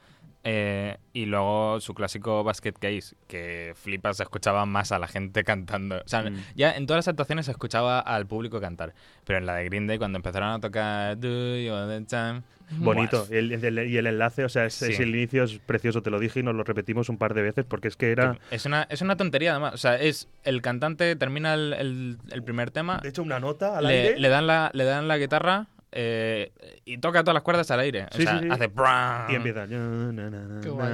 Eh, 0.46 0.98
y 1.14 1.24
luego 1.24 1.80
su 1.80 1.94
clásico 1.94 2.44
Basket 2.44 2.74
Case, 2.74 3.16
que 3.26 3.72
flipas, 3.74 4.18
se 4.18 4.24
escuchaba 4.24 4.66
más 4.66 4.92
a 4.92 4.98
la 4.98 5.08
gente 5.08 5.42
cantando. 5.42 5.96
O 5.96 6.06
sea, 6.08 6.22
Mm. 6.22 6.36
ya 6.54 6.72
en 6.72 6.84
todas 6.86 6.98
las 6.98 7.08
actuaciones 7.08 7.46
se 7.46 7.52
escuchaba 7.52 7.98
al 7.98 8.26
público 8.26 8.60
cantar. 8.60 8.92
Pero 9.24 9.38
en 9.38 9.46
la 9.46 9.54
de 9.54 9.64
Green 9.64 9.86
Day, 9.86 9.96
cuando 9.96 10.16
empezaron 10.18 10.50
a 10.50 10.60
tocar 10.60 11.18
Do 11.18 11.56
You 11.56 11.72
All 11.72 11.88
the 11.88 12.04
Time. 12.04 12.42
Bonito. 12.70 13.26
buah, 13.26 13.36
El- 13.38 13.52
el- 13.64 13.88
y 13.88 13.96
el 13.96 14.06
enlace, 14.06 14.44
o 14.44 14.48
sea, 14.48 14.64
es, 14.66 14.74
Sí. 14.74 14.92
es- 14.92 15.00
el 15.00 15.10
inicio 15.10 15.44
es 15.44 15.58
precioso, 15.58 16.02
te 16.02 16.10
lo 16.10 16.18
dije 16.18 16.40
y 16.40 16.42
nos 16.42 16.54
lo 16.54 16.64
repetimos 16.64 17.08
un 17.08 17.18
par 17.18 17.34
de 17.34 17.42
veces 17.42 17.64
porque 17.64 17.88
es 17.88 17.96
que 17.96 18.10
era... 18.10 18.38
Es 18.50 18.64
una, 18.66 18.86
es 18.90 19.02
una 19.02 19.16
tontería, 19.16 19.52
además. 19.52 19.74
O 19.74 19.78
sea, 19.78 19.96
es 19.96 20.28
el 20.44 20.62
cantante 20.62 21.14
termina 21.16 21.54
el, 21.54 21.72
el- 21.74 22.18
el 22.30 22.42
primer 22.42 22.70
tema, 22.70 22.98
De 23.02 23.08
hecho, 23.10 23.22
una 23.22 23.38
nota 23.40 23.78
al 23.78 23.86
le, 23.86 24.00
aire. 24.08 24.18
le 24.20 24.28
dan 24.28 24.46
la, 24.46 24.70
le 24.74 24.84
dan 24.84 25.08
la 25.08 25.18
guitarra 25.18 25.66
eh, 25.96 26.50
y 26.84 26.98
toca 26.98 27.22
todas 27.22 27.34
las 27.34 27.42
cuerdas 27.44 27.70
al 27.70 27.78
aire. 27.80 28.04
O 28.10 28.16
Sí, 28.16 28.22
sea, 28.24 28.38
sí, 28.40 28.44
sí. 28.46 28.50
hace. 28.50 28.66
bram. 28.66 29.30
Y 29.30 29.34
empieza. 29.36 29.66
ya, 29.66 29.78
na, 29.78 30.12
na, 30.12 30.30
na, 30.30 30.60
Qué 30.60 30.68
guay. 30.68 30.92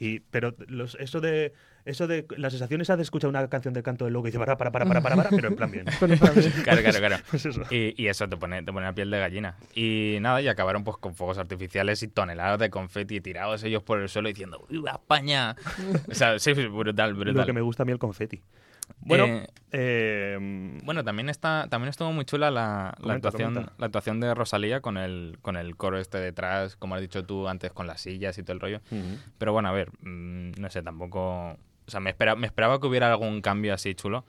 y, 0.00 0.18
pero 0.20 0.54
los, 0.66 0.96
eso 0.96 1.20
de. 1.20 1.52
Eso 1.84 2.06
de 2.06 2.26
la 2.36 2.50
sensación 2.50 2.80
esa 2.80 2.96
de 2.96 3.02
escuchar 3.02 3.28
una 3.28 3.48
canción 3.48 3.74
del 3.74 3.82
canto 3.82 4.04
del 4.04 4.14
loco 4.14 4.28
y 4.28 4.30
dice 4.30 4.38
para, 4.38 4.56
para, 4.56 4.70
para, 4.70 4.84
para, 4.86 5.00
para, 5.00 5.16
para, 5.16 5.30
pero 5.30 5.48
en 5.48 5.56
plan 5.56 5.70
bien. 5.70 5.86
Pero 6.00 6.16
Claro, 6.16 6.82
claro, 6.82 6.98
claro. 6.98 7.16
Pues 7.30 7.46
eso. 7.46 7.62
Y, 7.70 8.00
y 8.00 8.06
eso 8.08 8.28
te 8.28 8.36
pone, 8.36 8.62
te 8.62 8.72
pone 8.72 8.86
la 8.86 8.92
piel 8.92 9.10
de 9.10 9.18
gallina. 9.18 9.56
Y 9.74 10.18
nada, 10.20 10.40
y 10.40 10.48
acabaron 10.48 10.84
pues 10.84 10.96
con 10.98 11.14
fuegos 11.14 11.38
artificiales 11.38 12.02
y 12.02 12.08
toneladas 12.08 12.58
de 12.58 12.70
confeti 12.70 13.20
tirados 13.20 13.62
ellos 13.64 13.82
por 13.82 14.00
el 14.00 14.08
suelo 14.08 14.28
diciendo 14.28 14.64
¡Viva 14.68 14.92
España! 14.92 15.56
o 16.10 16.14
sea, 16.14 16.38
sí, 16.38 16.52
brutal, 16.52 17.14
brutal. 17.14 17.34
Lo 17.34 17.46
que 17.46 17.52
me 17.52 17.60
gusta 17.60 17.82
a 17.82 17.86
mí 17.86 17.92
el 17.92 17.98
confeti. 17.98 18.42
Bueno, 19.00 19.24
Eh, 19.26 19.46
eh, 19.72 20.80
bueno, 20.84 21.02
también 21.02 21.28
está, 21.28 21.66
también 21.68 21.88
estuvo 21.88 22.12
muy 22.12 22.24
chula 22.24 22.50
la, 22.50 22.90
actuación, 22.90 23.54
comenta. 23.54 23.72
la 23.78 23.86
actuación 23.86 24.20
de 24.20 24.34
Rosalía 24.34 24.80
con 24.80 24.96
el, 24.96 25.38
con 25.42 25.56
el 25.56 25.76
coro 25.76 25.98
este 25.98 26.18
detrás, 26.18 26.76
como 26.76 26.94
has 26.94 27.00
dicho 27.00 27.24
tú 27.24 27.48
antes, 27.48 27.72
con 27.72 27.86
las 27.86 28.00
sillas 28.00 28.36
y 28.38 28.42
todo 28.42 28.52
el 28.52 28.60
rollo. 28.60 28.80
Pero 29.38 29.52
bueno, 29.52 29.68
a 29.68 29.72
ver, 29.72 29.90
mm, 30.02 30.52
no 30.58 30.70
sé, 30.70 30.82
tampoco. 30.82 31.56
O 31.86 31.90
sea, 31.90 32.00
me, 32.00 32.10
espera, 32.10 32.36
me 32.36 32.46
esperaba 32.46 32.80
que 32.80 32.86
hubiera 32.86 33.10
algún 33.10 33.40
cambio 33.40 33.74
así 33.74 33.94
chulo. 33.94 34.24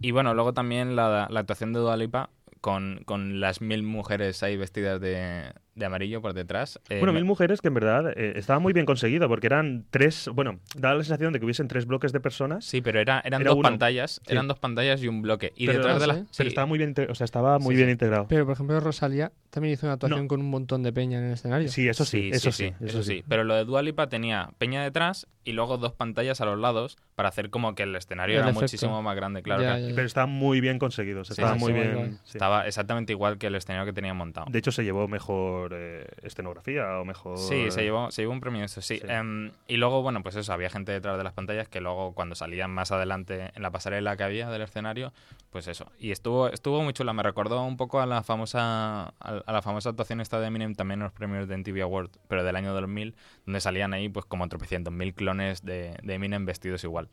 Y 0.00 0.10
bueno, 0.10 0.34
luego 0.34 0.52
también 0.54 0.96
la, 0.96 1.28
la 1.30 1.40
actuación 1.40 1.72
de 1.72 1.80
Dua 1.80 1.96
Lipa 1.96 2.30
con, 2.62 3.02
con 3.04 3.40
las 3.40 3.60
mil 3.60 3.82
mujeres 3.82 4.42
ahí 4.42 4.56
vestidas 4.56 5.00
de, 5.00 5.52
de 5.74 5.86
amarillo 5.86 6.20
por 6.20 6.34
detrás. 6.34 6.80
Eh, 6.90 6.98
Bueno, 6.98 7.12
Mil 7.12 7.24
Mujeres 7.24 7.60
que 7.60 7.68
en 7.68 7.74
verdad 7.74 8.12
eh, 8.16 8.34
estaba 8.36 8.58
muy 8.58 8.72
bien 8.72 8.84
conseguido 8.86 9.28
porque 9.28 9.46
eran 9.46 9.86
tres, 9.90 10.28
bueno, 10.34 10.60
daba 10.76 10.96
la 10.96 11.02
sensación 11.04 11.32
de 11.32 11.38
que 11.38 11.44
hubiesen 11.46 11.68
tres 11.68 11.86
bloques 11.86 12.12
de 12.12 12.20
personas. 12.20 12.64
Sí, 12.64 12.80
pero 12.82 13.00
era, 13.00 13.20
eran 13.24 13.40
Era 13.40 13.50
dos 13.50 13.58
uno. 13.58 13.68
pantallas, 13.68 14.20
Sí. 14.24 14.32
eran 14.32 14.48
dos 14.48 14.58
pantallas 14.58 15.02
y 15.02 15.08
un 15.08 15.22
bloque. 15.22 15.52
Y 15.56 15.66
Pero- 15.66 15.78
detrás 15.78 16.00
de 16.00 16.06
las. 16.06 16.18
sí. 16.18 16.26
Pero 16.36 16.48
estaba 16.48 16.66
muy 16.66 16.78
bien, 16.78 16.94
o 17.08 17.14
sea, 17.14 17.24
estaba 17.24 17.58
muy 17.58 17.74
Sí, 17.74 17.78
bien 17.78 17.90
integrado. 17.90 18.26
Pero, 18.28 18.44
por 18.44 18.52
ejemplo, 18.54 18.78
Rosalía 18.80 19.32
también 19.50 19.74
hizo 19.74 19.86
una 19.86 19.94
actuación 19.94 20.22
No. 20.22 20.28
con 20.28 20.40
un 20.40 20.50
montón 20.50 20.82
de 20.82 20.92
peña 20.92 21.18
en 21.18 21.24
el 21.24 21.32
escenario. 21.34 21.68
Sí, 21.68 21.88
eso 21.88 22.04
sí, 22.04 22.30
eso 22.32 22.52
sí, 22.52 22.72
eso 22.80 23.02
sí. 23.02 23.24
Pero 23.28 23.44
lo 23.44 23.54
de 23.54 23.64
Dualipa 23.64 24.08
tenía 24.08 24.50
peña 24.58 24.82
detrás 24.82 25.26
y 25.44 25.52
luego 25.52 25.76
dos 25.78 25.92
pantallas 25.92 26.40
a 26.40 26.44
los 26.44 26.58
lados 26.58 26.96
para 27.14 27.28
hacer 27.28 27.50
como 27.50 27.74
que 27.74 27.82
el 27.82 27.94
escenario 27.96 28.34
El 28.36 28.40
era 28.42 28.46
efecto. 28.50 28.62
muchísimo 28.62 29.02
más 29.02 29.16
grande, 29.16 29.42
claro. 29.42 29.62
Ya, 29.62 29.68
claro. 29.70 29.82
ya, 29.82 29.88
ya. 29.88 29.94
Pero 29.94 30.06
estaba 30.06 30.26
muy 30.26 30.60
bien 30.60 30.78
conseguido, 30.78 31.22
o 31.22 31.24
sea, 31.24 31.34
Sí, 31.34 31.42
estaba 31.42 31.58
sí, 31.58 31.64
muy 31.64 31.72
sí, 31.72 31.78
bien. 31.78 32.18
Estaba 32.32 32.66
exactamente 32.66 33.12
igual 33.12 33.38
que 33.38 33.48
el 33.48 33.54
escenario 33.54 33.84
que 33.86 33.92
tenía 33.92 34.14
montado. 34.14 34.46
De 34.50 34.58
hecho, 34.58 34.70
se 34.72 34.84
llevó 34.84 35.08
mejor 35.08 35.61
eh, 35.72 36.06
escenografía 36.22 36.98
o 36.98 37.04
mejor. 37.04 37.38
Sí, 37.38 37.70
se 37.70 37.82
llevó, 37.82 38.10
se 38.10 38.22
llevó 38.22 38.32
un 38.32 38.40
premio 38.40 38.64
eso, 38.64 38.80
sí. 38.82 38.98
Sí. 38.98 39.06
Em, 39.08 39.52
y 39.68 39.76
luego, 39.76 40.02
bueno, 40.02 40.22
pues 40.22 40.36
eso, 40.36 40.52
había 40.52 40.70
gente 40.70 40.92
detrás 40.92 41.16
de 41.16 41.24
las 41.24 41.32
pantallas 41.32 41.68
que 41.68 41.80
luego 41.80 42.14
cuando 42.14 42.34
salían 42.34 42.70
más 42.70 42.92
adelante 42.92 43.50
en 43.54 43.62
la 43.62 43.70
pasarela 43.70 44.16
que 44.16 44.24
había 44.24 44.50
del 44.50 44.62
escenario, 44.62 45.12
pues 45.50 45.68
eso. 45.68 45.90
Y 45.98 46.10
estuvo, 46.10 46.48
estuvo 46.48 46.82
muy 46.82 46.92
chula, 46.92 47.12
me 47.12 47.22
recordó 47.22 47.62
un 47.64 47.76
poco 47.76 48.00
a 48.00 48.06
la 48.06 48.22
famosa 48.22 49.04
a, 49.04 49.12
a 49.20 49.52
la 49.52 49.62
famosa 49.62 49.90
actuación 49.90 50.20
esta 50.20 50.40
de 50.40 50.46
Eminem 50.46 50.74
también 50.74 51.00
en 51.00 51.04
los 51.04 51.12
premios 51.12 51.48
de 51.48 51.56
MTV 51.56 51.82
Awards, 51.82 52.18
pero 52.28 52.44
del 52.44 52.56
año 52.56 52.72
2000, 52.72 53.14
donde 53.46 53.60
salían 53.60 53.92
ahí 53.94 54.08
pues 54.08 54.26
como 54.26 54.48
tropecientos 54.48 54.92
mil 54.92 55.14
clones 55.14 55.64
de, 55.64 55.96
de 56.02 56.14
Eminem 56.14 56.44
vestidos 56.44 56.84
igual. 56.84 57.08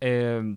Eh, 0.00 0.56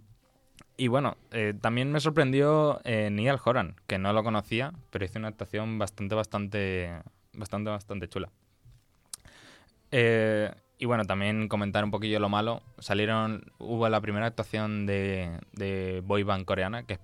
y 0.80 0.88
bueno, 0.88 1.18
eh, 1.32 1.54
también 1.60 1.92
me 1.92 2.00
sorprendió 2.00 2.80
eh, 2.86 3.10
Niall 3.12 3.40
Horan, 3.44 3.76
que 3.86 3.98
no 3.98 4.14
lo 4.14 4.24
conocía, 4.24 4.72
pero 4.92 5.04
hizo 5.04 5.20
una 5.20 5.28
actuación 5.28 5.78
bastante, 5.78 6.16
bastante, 6.16 7.02
bastante, 7.34 7.70
bastante 7.70 8.08
chula. 8.08 8.30
Eh, 9.92 10.50
y 10.78 10.86
bueno, 10.86 11.04
también 11.04 11.50
comentar 11.50 11.84
un 11.84 11.92
poquillo 11.92 12.22
lo 12.22 12.30
malo. 12.30 12.62
Salieron, 12.78 13.52
hubo 13.58 13.90
la 13.90 14.00
primera 14.00 14.28
actuación 14.28 14.86
de, 14.86 15.42
de 15.52 16.02
boy 16.06 16.24
band 16.24 16.46
coreana, 16.46 16.84
que 16.84 16.98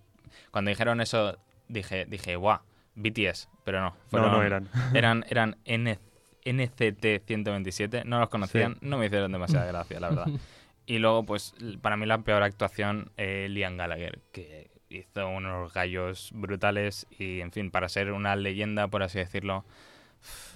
cuando 0.52 0.70
dijeron 0.70 1.02
eso, 1.02 1.38
dije, 1.68 2.06
dije, 2.06 2.38
guau, 2.38 2.60
BTS, 2.96 3.50
pero 3.66 3.82
no. 3.82 3.98
No, 4.14 4.32
no 4.32 4.42
eran. 4.42 4.70
Eran, 4.94 5.26
eran 5.28 5.58
NCT 5.66 7.26
127, 7.26 8.04
no 8.06 8.22
los 8.22 8.30
conocían, 8.30 8.78
no 8.80 8.98
me 8.98 9.08
hicieron 9.08 9.34
demasiada 9.34 9.66
gracia, 9.66 10.00
la 10.00 10.10
verdad. 10.10 10.28
Y 10.86 11.00
luego, 11.00 11.26
pues, 11.26 11.54
para 11.82 11.98
mí 11.98 12.06
la 12.06 12.20
peor 12.20 12.44
actuación, 12.44 13.12
eh, 13.18 13.48
Liam 13.50 13.78
Gallagher, 13.78 14.20
que 14.32 14.70
hizo 14.90 15.28
unos 15.28 15.74
gallos 15.74 16.30
brutales 16.34 17.08
y, 17.18 17.42
en 17.42 17.52
fin, 17.52 17.72
para 17.72 17.90
ser 17.90 18.12
una 18.12 18.36
leyenda, 18.36 18.88
por 18.88 19.04
así 19.04 19.18
decirlo, 19.18 19.66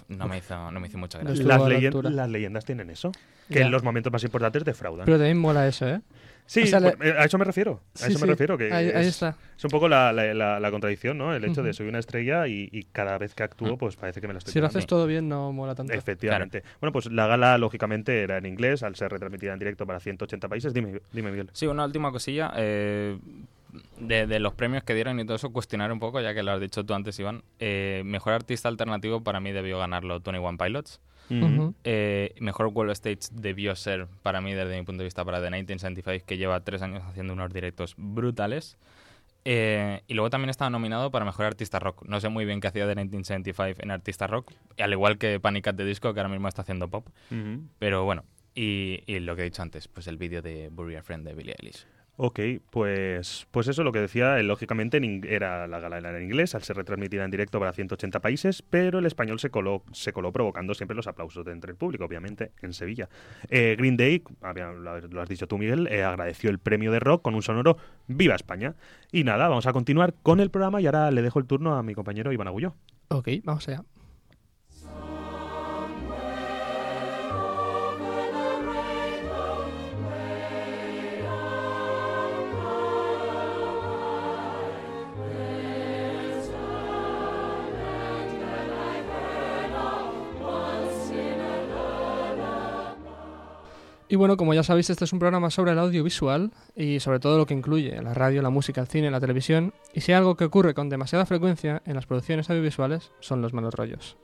no 0.07 0.27
me 0.27 0.37
hizo, 0.37 0.71
no 0.71 0.79
me 0.79 0.87
hizo 0.87 0.97
mucha 0.97 1.19
gracia. 1.19 1.43
Las, 1.45 1.61
a 1.61 1.69
la 1.69 1.77
altura. 1.77 2.09
las 2.09 2.29
leyendas 2.29 2.65
tienen 2.65 2.89
eso. 2.89 3.11
Que 3.49 3.61
en 3.61 3.71
los 3.71 3.83
momentos 3.83 4.13
más 4.13 4.23
importantes 4.23 4.63
defraudan. 4.63 5.05
Pero 5.05 5.17
también 5.17 5.39
mola 5.39 5.67
eso, 5.67 5.87
¿eh? 5.87 6.01
Sí, 6.49 6.63
o 6.63 6.67
sea, 6.67 6.79
le- 6.79 6.97
pues, 6.97 7.15
a 7.15 7.23
eso 7.25 7.37
me 7.37 7.45
refiero. 7.45 7.79
A 7.95 7.97
Sí, 7.99 8.03
eso 8.11 8.13
me 8.19 8.25
sí. 8.25 8.29
refiero. 8.31 8.57
Que 8.57 8.65
Ahí, 8.73 8.87
ahí 8.87 9.01
es, 9.01 9.07
está. 9.07 9.35
es 9.57 9.63
un 9.63 9.69
poco 9.69 9.87
la, 9.87 10.11
la- 10.11 10.33
la- 10.33 10.59
la 10.59 10.71
contradicción, 10.71 11.17
¿no? 11.17 11.33
El 11.33 11.43
hecho 11.45 11.61
de 11.63 11.69
Ujú. 11.69 11.77
soy 11.77 11.87
una 11.87 11.99
estrella 11.99 12.47
y, 12.47 12.69
y 12.71 12.83
cada 12.85 13.17
vez 13.17 13.35
que 13.35 13.43
actúo, 13.43 13.75
Mm. 13.75 13.77
pues 13.77 13.95
parece 13.95 14.19
que 14.21 14.27
me 14.27 14.33
la 14.33 14.39
estoy 14.39 14.53
Si 14.53 14.59
lo 14.59 14.65
haces 14.67 14.85
todo 14.87 15.05
bien, 15.05 15.29
no 15.29 15.51
mola 15.53 15.75
tanto. 15.75 15.93
Efectivamente. 15.93 16.63
Bueno, 16.81 16.91
pues 16.91 17.05
la 17.11 17.27
gala, 17.27 17.57
lógicamente, 17.57 18.21
era 18.23 18.37
en 18.37 18.45
inglés, 18.45 18.83
al 18.83 18.95
ser 18.95 19.11
retransmitida 19.11 19.53
en 19.53 19.59
directo 19.59 19.85
para 19.85 19.99
180 19.99 20.47
países. 20.47 20.73
Dime, 20.73 20.99
dime 21.13 21.29
Miguel. 21.31 21.49
Sí, 21.53 21.67
una 21.67 21.85
última 21.85 22.11
cosilla. 22.11 22.51
eh, 22.57 23.17
de, 23.97 24.27
de 24.27 24.39
los 24.39 24.53
premios 24.53 24.83
que 24.83 24.93
dieron 24.95 25.19
y 25.19 25.25
todo 25.25 25.35
eso, 25.35 25.51
cuestionar 25.51 25.91
un 25.91 25.99
poco, 25.99 26.19
ya 26.21 26.33
que 26.33 26.43
lo 26.43 26.51
has 26.51 26.59
dicho 26.61 26.85
tú 26.85 26.93
antes, 26.93 27.19
Iván. 27.19 27.43
eh, 27.59 28.01
mejor 28.05 28.33
artista 28.33 28.67
alternativo 28.69 29.21
para 29.23 29.39
mí 29.39 29.51
debió 29.51 29.77
ganarlo 29.79 30.19
Tony 30.21 30.37
One 30.39 30.57
Pilots. 30.57 30.99
Eh, 31.83 32.33
mejor 32.39 32.67
World 32.73 32.91
Stage 32.93 33.29
debió 33.31 33.75
ser 33.75 34.07
para 34.23 34.41
mí, 34.41 34.53
desde 34.53 34.75
mi 34.79 34.83
punto 34.83 34.99
de 34.99 35.05
vista, 35.05 35.23
para 35.23 35.37
The 35.39 35.51
1975, 35.51 36.25
que 36.25 36.37
lleva 36.37 36.59
tres 36.63 36.81
años 36.81 37.03
haciendo 37.05 37.33
unos 37.33 37.53
directos 37.53 37.93
brutales. 37.97 38.77
Eh, 39.45 40.01
y 40.07 40.15
luego 40.15 40.29
también 40.29 40.49
estaba 40.49 40.69
nominado 40.69 41.11
para 41.11 41.25
mejor 41.25 41.45
artista 41.45 41.79
rock. 41.79 42.03
No 42.07 42.19
sé 42.19 42.29
muy 42.29 42.45
bien 42.45 42.59
qué 42.59 42.67
hacía 42.67 42.87
The 42.87 42.95
1975 42.95 43.81
en 43.83 43.91
artista 43.91 44.25
rock, 44.27 44.51
al 44.79 44.91
igual 44.91 45.17
que 45.19 45.39
Panic 45.39 45.67
at 45.67 45.75
the 45.75 45.85
Disco, 45.85 46.13
que 46.13 46.19
ahora 46.19 46.29
mismo 46.29 46.47
está 46.47 46.63
haciendo 46.63 46.87
pop. 46.89 47.07
Ujú. 47.31 47.61
Pero 47.77 48.03
bueno, 48.05 48.25
y, 48.55 49.03
y 49.05 49.19
lo 49.19 49.35
que 49.35 49.43
he 49.43 49.45
dicho 49.45 49.61
antes, 49.61 49.87
pues 49.87 50.07
el 50.07 50.17
vídeo 50.17 50.41
de 50.41 50.69
Bury 50.69 50.95
a 50.95 51.03
Friend 51.03 51.25
de 51.25 51.35
Billie 51.35 51.55
Eilish. 51.59 51.85
Ok, 52.21 52.37
pues, 52.69 53.47
pues 53.49 53.69
eso 53.69 53.81
lo 53.85 53.93
que 53.93 54.01
decía, 54.01 54.37
eh, 54.39 54.43
lógicamente 54.43 54.99
era 55.29 55.67
la 55.67 55.79
gala 55.79 55.99
en 56.17 56.21
inglés, 56.21 56.53
al 56.53 56.63
ser 56.63 56.75
retransmitida 56.75 57.23
en 57.23 57.31
directo 57.31 57.59
para 57.59 57.71
180 57.71 58.19
países, 58.19 58.61
pero 58.61 58.99
el 58.99 59.05
español 59.05 59.39
se 59.39 59.49
coló, 59.49 59.83
se 59.93 60.11
coló 60.11 60.33
provocando 60.33 60.73
siempre 60.73 60.97
los 60.97 61.07
aplausos 61.07 61.45
de 61.45 61.53
entre 61.53 61.71
el 61.71 61.77
público, 61.77 62.03
obviamente, 62.03 62.51
en 62.61 62.73
Sevilla. 62.73 63.07
Eh, 63.49 63.77
Green 63.79 63.95
Day, 63.95 64.21
lo 65.09 65.21
has 65.21 65.29
dicho 65.29 65.47
tú 65.47 65.57
Miguel, 65.57 65.87
eh, 65.87 66.03
agradeció 66.03 66.49
el 66.49 66.59
premio 66.59 66.91
de 66.91 66.99
rock 66.99 67.21
con 67.21 67.35
un 67.35 67.41
sonoro 67.41 67.77
Viva 68.07 68.35
España. 68.35 68.75
Y 69.13 69.23
nada, 69.23 69.47
vamos 69.47 69.65
a 69.65 69.71
continuar 69.71 70.13
con 70.21 70.41
el 70.41 70.49
programa 70.49 70.81
y 70.81 70.87
ahora 70.87 71.11
le 71.11 71.21
dejo 71.21 71.39
el 71.39 71.45
turno 71.45 71.77
a 71.77 71.83
mi 71.83 71.95
compañero 71.95 72.33
Iván 72.33 72.49
Agullo. 72.49 72.75
Ok, 73.07 73.29
vamos 73.45 73.65
allá. 73.69 73.85
Y 94.11 94.15
bueno, 94.15 94.37
como 94.37 94.55
ya 94.55 94.63
sabéis, 94.63 94.89
este 94.89 95.05
es 95.05 95.13
un 95.13 95.19
programa 95.19 95.51
sobre 95.51 95.73
el 95.73 95.77
audiovisual 95.77 96.51
y 96.75 96.99
sobre 96.99 97.19
todo 97.19 97.37
lo 97.37 97.45
que 97.45 97.53
incluye 97.53 98.01
la 98.01 98.15
radio, 98.15 98.41
la 98.41 98.49
música, 98.49 98.81
el 98.81 98.87
cine, 98.87 99.11
la 99.11 99.19
televisión. 99.19 99.71
Y 99.93 100.01
si 100.01 100.11
hay 100.11 100.17
algo 100.17 100.35
que 100.35 100.45
ocurre 100.45 100.73
con 100.73 100.89
demasiada 100.89 101.27
frecuencia 101.27 101.83
en 101.85 101.93
las 101.93 102.07
producciones 102.07 102.49
audiovisuales, 102.49 103.11
son 103.19 103.43
los 103.43 103.53
malos 103.53 103.75
rollos. 103.75 104.17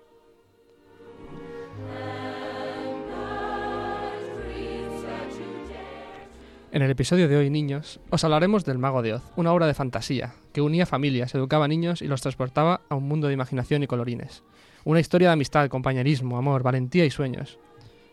En 6.71 6.81
el 6.81 6.89
episodio 6.89 7.29
de 7.29 7.37
hoy, 7.37 7.51
niños, 7.51 7.99
os 8.09 8.23
hablaremos 8.23 8.65
del 8.65 8.79
Mago 8.79 9.03
de 9.03 9.13
Oz, 9.13 9.23
una 9.35 9.53
obra 9.53 9.67
de 9.67 9.75
fantasía 9.75 10.33
que 10.51 10.61
unía 10.61 10.87
familias, 10.87 11.35
educaba 11.35 11.67
niños 11.67 12.01
y 12.01 12.07
los 12.07 12.21
transportaba 12.21 12.81
a 12.89 12.95
un 12.95 13.07
mundo 13.07 13.27
de 13.27 13.33
imaginación 13.35 13.83
y 13.83 13.87
colorines. 13.87 14.43
Una 14.83 14.99
historia 14.99 15.27
de 15.27 15.33
amistad, 15.33 15.69
compañerismo, 15.69 16.39
amor, 16.39 16.63
valentía 16.63 17.05
y 17.05 17.11
sueños. 17.11 17.59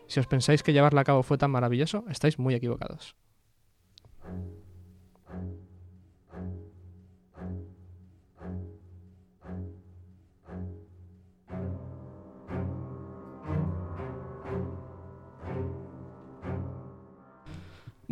Si 0.07 0.19
os 0.19 0.27
pensáis 0.27 0.63
que 0.63 0.73
llevarla 0.73 1.01
a 1.01 1.03
cabo 1.03 1.23
fue 1.23 1.37
tan 1.37 1.51
maravilloso, 1.51 2.05
estáis 2.09 2.37
muy 2.37 2.53
equivocados. 2.53 3.15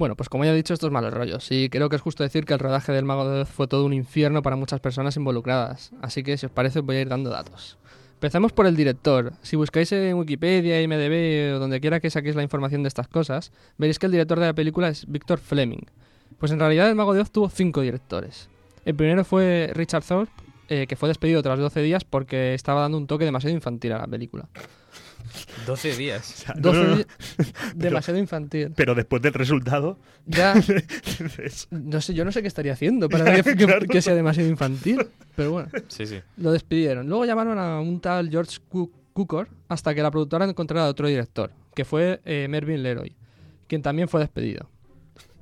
Bueno, 0.01 0.15
pues 0.15 0.30
como 0.30 0.43
ya 0.45 0.51
he 0.51 0.56
dicho, 0.56 0.73
estos 0.73 0.89
malos 0.89 1.13
rollos. 1.13 1.51
Y 1.51 1.69
creo 1.69 1.88
que 1.88 1.95
es 1.95 2.01
justo 2.01 2.23
decir 2.23 2.45
que 2.45 2.54
el 2.54 2.60
rodaje 2.60 2.91
del 2.91 3.06
Mago 3.06 3.30
de 3.30 3.41
Oz 3.41 3.49
fue 3.49 3.67
todo 3.67 3.86
un 3.86 3.93
infierno 3.93 4.41
para 4.41 4.56
muchas 4.56 4.80
personas 4.80 5.15
involucradas. 5.15 5.91
Así 6.01 6.23
que, 6.23 6.38
si 6.38 6.47
os 6.47 6.51
parece, 6.51 6.80
os 6.80 6.86
voy 6.86 6.95
a 6.95 7.01
ir 7.01 7.10
dando 7.10 7.30
datos. 7.30 7.77
Empezamos 8.21 8.53
por 8.53 8.67
el 8.67 8.75
director. 8.75 9.34
Si 9.41 9.55
buscáis 9.55 9.91
en 9.93 10.15
Wikipedia, 10.15 10.79
IMDB 10.79 11.55
o 11.55 11.60
donde 11.60 11.81
quiera 11.81 11.99
que 11.99 12.12
saquéis 12.12 12.36
la 12.36 12.43
información 12.43 12.84
de 12.84 12.88
estas 12.88 13.07
cosas, 13.07 13.51
veréis 13.79 13.97
que 13.97 14.05
el 14.05 14.12
director 14.12 14.39
de 14.39 14.45
la 14.45 14.53
película 14.53 14.89
es 14.89 15.07
Victor 15.07 15.39
Fleming. 15.39 15.88
Pues 16.38 16.51
en 16.51 16.60
realidad 16.60 16.88
el 16.88 16.93
Mago 16.93 17.15
de 17.15 17.21
Oz 17.21 17.31
tuvo 17.31 17.49
cinco 17.49 17.81
directores. 17.81 18.47
El 18.86 18.93
primero 18.93 19.25
fue 19.25 19.71
Richard 19.73 20.03
Thorpe, 20.03 20.31
eh, 20.69 20.86
que 20.86 20.95
fue 20.95 21.10
despedido 21.10 21.41
tras 21.41 21.57
12 21.57 21.81
días 21.81 22.03
porque 22.03 22.53
estaba 22.53 22.81
dando 22.81 22.99
un 22.99 23.07
toque 23.07 23.25
demasiado 23.25 23.55
infantil 23.55 23.93
a 23.93 23.97
la 23.97 24.07
película. 24.07 24.47
12 25.65 25.95
días. 25.95 26.45
12 26.57 26.79
no, 26.79 26.88
no. 26.89 26.97
di- 26.97 27.05
demasiado 27.75 28.19
infantil. 28.19 28.73
Pero 28.75 28.95
después 28.95 29.21
del 29.21 29.34
resultado, 29.34 29.97
Ya, 30.25 30.53
no 31.71 32.01
sé, 32.01 32.13
yo 32.13 32.25
no 32.25 32.31
sé 32.31 32.41
qué 32.41 32.47
estaría 32.47 32.73
haciendo 32.73 33.10
para 33.10 33.36
que, 33.36 33.43
que- 33.55 33.65
Claro. 33.65 33.86
que 33.88 34.01
sea 34.01 34.15
demasiado 34.15 34.49
infantil. 34.49 35.07
Pero 35.36 35.51
bueno, 35.51 35.69
Sí, 35.88 36.05
sí. 36.05 36.19
lo 36.38 36.51
despidieron. 36.51 37.07
Luego 37.07 37.25
llamaron 37.25 37.57
a 37.60 37.79
un 37.79 37.99
tal 37.99 38.29
George 38.29 38.57
Cu- 38.69 38.91
Cukor 39.13 39.49
hasta 39.67 39.93
que 39.95 40.01
la 40.01 40.12
productora 40.12 40.45
encontrara 40.45 40.86
a 40.86 40.89
otro 40.89 41.07
director, 41.07 41.51
que 41.75 41.86
fue 41.86 42.21
eh, 42.25 42.47
Mervyn 42.49 42.81
Leroy, 42.84 43.15
quien 43.67 43.81
también 43.81 44.07
fue 44.07 44.21
despedido. 44.21 44.69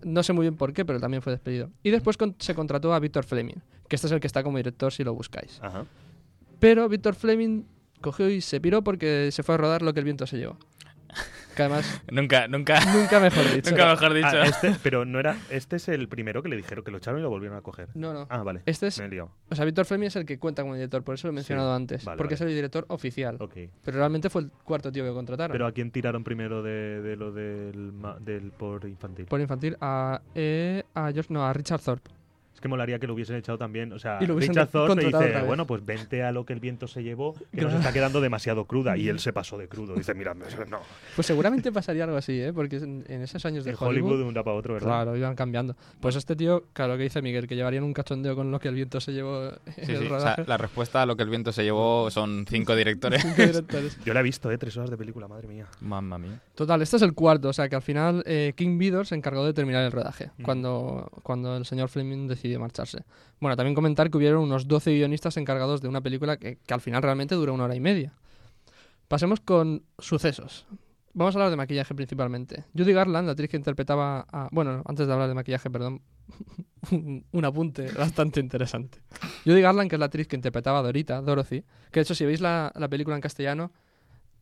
No 0.03 0.23
sé 0.23 0.31
muy 0.33 0.43
bien 0.43 0.55
por 0.55 0.71
qué, 0.73 0.85
pero 0.85 0.99
también 0.99 1.21
fue 1.21 1.33
despedido. 1.33 1.69
Y 1.83 1.89
después 1.91 2.15
con- 2.17 2.35
se 2.39 2.55
contrató 2.55 2.93
a 2.93 2.99
Victor 2.99 3.25
Fleming, 3.25 3.57
que 3.87 3.95
este 3.95 4.07
es 4.07 4.13
el 4.13 4.19
que 4.19 4.27
está 4.27 4.43
como 4.43 4.57
director 4.57 4.91
si 4.93 5.03
lo 5.03 5.13
buscáis. 5.13 5.59
Ajá. 5.61 5.85
Pero 6.59 6.87
Victor 6.89 7.15
Fleming 7.15 7.63
cogió 8.01 8.29
y 8.29 8.41
se 8.41 8.59
piró 8.61 8.83
porque 8.83 9.29
se 9.31 9.43
fue 9.43 9.55
a 9.55 9.57
rodar 9.57 9.81
lo 9.81 9.93
que 9.93 9.99
el 9.99 10.05
viento 10.05 10.25
se 10.27 10.37
llevó. 10.37 10.57
Que 11.55 11.63
además, 11.63 12.01
Nunca, 12.11 12.47
nunca, 12.47 12.79
nunca 12.93 13.19
mejor 13.19 13.43
dicho. 13.53 13.71
nunca 13.71 13.87
mejor 13.89 14.13
dicho. 14.13 14.27
Ah, 14.31 14.45
este, 14.45 14.75
pero 14.83 15.03
no 15.03 15.19
era. 15.19 15.35
Este 15.49 15.75
es 15.77 15.89
el 15.89 16.07
primero 16.07 16.41
que 16.43 16.47
le 16.49 16.55
dijeron 16.55 16.85
que 16.85 16.91
lo 16.91 16.99
echaron 16.99 17.19
y 17.19 17.23
lo 17.23 17.29
volvieron 17.29 17.57
a 17.57 17.61
coger. 17.61 17.89
No, 17.95 18.13
no. 18.13 18.27
Ah, 18.29 18.43
vale. 18.43 18.61
Este 18.67 18.87
es 18.87 18.99
Me 18.99 19.05
he 19.05 19.09
liado. 19.09 19.31
O 19.49 19.55
sea, 19.55 19.65
Víctor 19.65 19.85
Fleming 19.85 20.07
es 20.07 20.15
el 20.15 20.25
que 20.25 20.37
cuenta 20.39 20.61
como 20.61 20.75
director, 20.75 21.03
por 21.03 21.15
eso 21.15 21.27
lo 21.27 21.31
he 21.31 21.35
mencionado 21.35 21.71
Sí, 21.71 21.75
antes. 21.75 22.05
vale, 22.05 22.17
porque 22.17 22.35
vale. 22.35 22.45
es 22.45 22.49
el 22.51 22.55
director 22.55 22.85
oficial. 22.89 23.37
Ok. 23.39 23.55
Pero 23.83 23.97
realmente 23.97 24.29
fue 24.29 24.43
el 24.43 24.51
cuarto 24.51 24.91
tío 24.91 25.03
que 25.03 25.11
contrataron. 25.11 25.51
Pero 25.51 25.65
¿a 25.65 25.71
quién 25.73 25.91
tiraron 25.91 26.23
primero 26.23 26.61
de, 26.63 27.01
de 27.01 27.15
lo 27.17 27.31
del, 27.33 27.91
ma- 27.91 28.17
del 28.19 28.51
por 28.51 28.85
infantil? 28.85 29.25
Por 29.25 29.41
infantil, 29.41 29.75
a, 29.81 30.21
eh, 30.35 30.83
a 30.93 31.11
George, 31.11 31.33
no, 31.33 31.45
a 31.45 31.51
Richard 31.51 31.81
Thorpe. 31.81 32.11
Es 32.59 32.61
que 32.61 32.67
molaría 32.67 32.99
que 32.99 33.07
lo 33.07 33.13
hubiesen 33.13 33.37
echado 33.37 33.57
también. 33.57 33.93
O 33.93 33.99
sea, 33.99 34.17
Y 34.19 34.25
lo 34.25 34.33
hubiesen 34.35 34.53
Richard 34.53 34.67
Thorpe 34.67 35.05
dice, 35.05 35.43
bueno, 35.43 35.65
pues 35.65 35.85
vente 35.85 36.23
a 36.23 36.33
lo 36.33 36.45
que 36.45 36.51
el 36.51 36.59
viento 36.59 36.87
se 36.89 37.03
llevó, 37.03 37.33
que 37.53 37.61
nos 37.61 37.73
está 37.73 37.93
quedando 37.93 38.19
demasiado 38.19 38.65
cruda. 38.65 38.97
Y 38.97 39.07
él 39.07 39.19
se 39.21 39.31
pasó 39.31 39.57
de 39.57 39.69
crudo. 39.69 39.95
Dice, 39.95 40.13
mira, 40.13 40.33
no. 40.33 40.79
Pues 41.15 41.25
seguramente 41.25 41.71
pasaría 41.71 42.03
algo 42.03 42.17
así, 42.17 42.37
¿eh? 42.41 42.51
Porque 42.51 42.75
en, 42.75 43.05
en 43.07 43.21
esos 43.21 43.45
años 43.45 43.63
de 43.63 43.71
En 43.71 43.77
Hollywood, 43.79 44.09
Hollywood 44.11 44.17
de 44.19 44.23
un 44.25 44.33
día 44.33 44.43
para 44.43 44.57
otro, 44.57 44.73
¿verdad? 44.73 44.87
claro, 44.89 45.15
iban 45.15 45.35
cambiando. 45.35 45.77
Pues 46.01 46.17
este 46.17 46.35
tío, 46.35 46.65
claro, 46.73 46.97
que 46.97 47.03
dice 47.03 47.21
Miguel, 47.21 47.47
que 47.47 47.55
llevarían 47.55 47.85
un 47.85 47.93
cachondeo 47.93 48.35
con 48.35 48.51
lo 48.51 48.59
que 48.59 48.67
el 48.67 48.75
viento 48.75 48.99
se 48.99 49.13
llevó 49.13 49.51
en 49.77 49.85
Sí, 49.85 49.93
el 49.93 49.99
sí. 49.99 50.05
O 50.07 50.09
sea, 50.09 50.35
rodaje. 50.35 50.43
la 50.45 50.57
respuesta 50.57 51.01
a 51.01 51.05
lo 51.05 51.15
que 51.15 51.23
el 51.23 51.29
viento 51.29 51.53
se 51.53 51.63
llevó 51.63 52.11
son 52.11 52.45
cinco 52.49 52.75
directores. 52.75 53.21
Cinco 53.21 53.41
directores. 53.41 53.97
Yo 54.05 54.13
la 54.13 54.19
he 54.19 54.23
visto, 54.23 54.51
¿eh? 54.51 54.57
Tres 54.57 54.75
horas 54.75 54.89
de 54.89 54.97
película, 54.97 55.29
madre 55.29 55.47
mía. 55.47 55.67
Mamma 55.79 56.17
mía. 56.17 56.41
Total, 56.55 56.81
este 56.81 56.97
es 56.97 57.03
el 57.03 57.13
cuarto, 57.13 57.47
o 57.47 57.53
sea 57.53 57.69
que 57.69 57.75
al 57.77 57.81
final 57.81 58.21
eh, 58.25 58.51
King 58.57 58.77
Vidor 58.77 59.05
se 59.07 59.15
encargó 59.15 59.45
de 59.45 59.53
terminar 59.53 59.85
el 59.85 59.91
rodaje, 59.93 60.31
Ujú. 60.33 60.43
cuando, 60.43 61.09
cuando 61.23 61.55
el 61.55 61.65
señor 61.65 61.87
Fleming 61.89 62.27
decidió 62.27 62.48
marcharse. 62.57 63.03
Bueno, 63.39 63.55
también 63.55 63.75
comentar 63.75 64.09
que 64.09 64.17
hubieron 64.17 64.41
unos 64.41 64.67
12 64.67 64.95
guionistas 64.95 65.37
encargados 65.37 65.81
de 65.81 65.87
una 65.87 66.01
película 66.01 66.37
que, 66.37 66.57
que 66.57 66.73
al 66.73 66.81
final 66.81 67.03
realmente 67.03 67.35
dura 67.35 67.51
una 67.51 67.65
hora 67.65 67.75
y 67.75 67.79
media. 67.79 68.13
Pasemos 69.07 69.39
con 69.39 69.83
sucesos. 69.97 70.65
Vamos 71.13 71.35
a 71.35 71.39
hablar 71.39 71.49
de 71.49 71.57
maquillaje 71.57 71.95
principalmente. 71.95 72.65
Judy 72.77 72.93
Garland, 72.93 73.25
la 73.25 73.31
actriz 73.31 73.49
que 73.49 73.57
interpretaba 73.57 74.25
a... 74.31 74.47
Bueno, 74.51 74.77
no, 74.77 74.83
antes 74.85 75.07
de 75.07 75.13
hablar 75.13 75.27
de 75.27 75.33
maquillaje, 75.33 75.69
perdón, 75.69 76.01
un, 76.91 77.25
un 77.31 77.45
apunte 77.45 77.91
bastante 77.91 78.39
interesante. 78.39 78.99
Judy 79.45 79.61
Garland, 79.61 79.89
que 79.89 79.95
es 79.95 79.99
la 79.99 80.05
actriz 80.05 80.27
que 80.27 80.35
interpretaba 80.35 80.79
a 80.79 80.83
Dorita, 80.83 81.21
Dorothy, 81.21 81.63
que 81.91 81.99
de 81.99 82.01
hecho 82.01 82.15
si 82.15 82.25
veis 82.25 82.41
la, 82.41 82.71
la 82.75 82.87
película 82.87 83.15
en 83.15 83.21
castellano, 83.21 83.71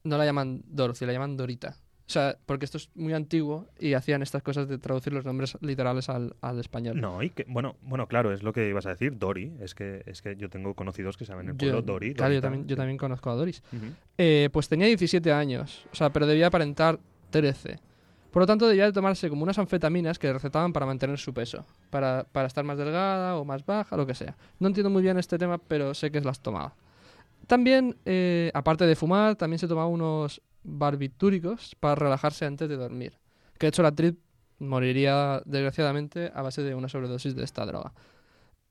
no 0.04 0.18
la 0.18 0.26
llaman 0.26 0.62
Dorothy, 0.66 1.06
la 1.06 1.14
llaman 1.14 1.38
Dorita. 1.38 1.78
O 2.08 2.10
sea, 2.10 2.38
porque 2.46 2.64
esto 2.64 2.78
es 2.78 2.90
muy 2.96 3.14
antiguo 3.14 3.68
y 3.80 3.94
hacían 3.94 4.22
estas 4.22 4.42
cosas 4.42 4.70
de 4.70 4.78
traducir 4.78 5.12
los 5.12 5.26
nombres 5.26 5.58
literales 5.60 6.08
al, 6.08 6.36
al 6.40 6.58
español. 6.60 7.02
No, 7.02 7.22
y 7.22 7.32
que, 7.32 7.46
bueno, 7.50 7.76
bueno, 7.82 8.08
claro, 8.08 8.32
es 8.32 8.44
lo 8.44 8.54
que 8.54 8.70
ibas 8.70 8.86
a 8.86 8.90
decir, 8.92 9.18
Dory. 9.18 9.58
Es 9.60 9.76
que, 9.76 10.04
es 10.06 10.22
que 10.22 10.38
yo 10.38 10.50
tengo 10.50 10.74
conocidos 10.74 11.18
que 11.18 11.26
saben 11.26 11.48
el 11.50 11.54
Yo- 11.58 11.58
pueblo 11.58 11.82
Dory. 11.82 12.14
Claro, 12.14 12.34
yo 12.34 12.42
también, 12.42 12.66
yo 12.66 12.78
también 12.78 12.98
conozco 12.98 13.30
a 13.30 13.36
Doris. 13.36 13.62
Eh, 14.18 14.50
pues 14.54 14.70
tenía 14.70 14.88
17 14.88 15.34
años, 15.34 15.86
o 15.92 15.96
sea, 15.96 16.10
pero 16.10 16.26
debía 16.26 16.48
aparentar 16.48 16.98
13. 17.30 17.78
Por 18.32 18.42
lo 18.44 18.48
tanto, 18.48 18.68
debía 18.68 18.86
de 18.86 18.94
tomarse 18.94 19.28
como 19.30 19.44
unas 19.44 19.58
anfetaminas 19.60 20.18
que 20.18 20.28
le 20.28 20.34
recetaban 20.34 20.72
para 20.72 20.86
mantener 20.86 21.18
su 21.18 21.34
peso, 21.34 21.66
para, 21.90 22.26
para 22.32 22.48
estar 22.48 22.64
más 22.64 22.78
delgada 22.78 23.36
o 23.36 23.44
más 23.44 23.66
baja, 23.66 23.98
lo 23.98 24.06
que 24.08 24.16
sea. 24.16 24.38
No 24.60 24.68
entiendo 24.68 24.90
muy 24.90 25.02
bien 25.02 25.18
este 25.18 25.38
tema, 25.38 25.58
pero 25.58 25.94
sé 25.94 26.10
que 26.10 26.22
las 26.22 26.40
tomaba. 26.40 26.74
También, 27.48 27.96
eh, 28.06 28.52
aparte 28.54 28.86
de 28.86 28.96
fumar, 28.96 29.36
también 29.36 29.60
se 29.60 29.68
tomaba 29.68 29.88
unos 29.88 30.42
barbitúricos 30.68 31.76
para 31.80 31.96
relajarse 31.96 32.46
antes 32.46 32.70
de 32.70 32.76
dormir. 32.76 33.14
Que 33.58 33.66
de 33.68 33.70
hecho 33.70 33.82
la 33.82 33.88
actriz 33.90 34.14
moriría 34.60 35.42
desgraciadamente 35.46 36.32
a 36.34 36.42
base 36.42 36.62
de 36.62 36.76
una 36.76 36.90
sobredosis 36.90 37.36
de 37.36 37.44
esta 37.44 37.66
droga. 37.66 37.94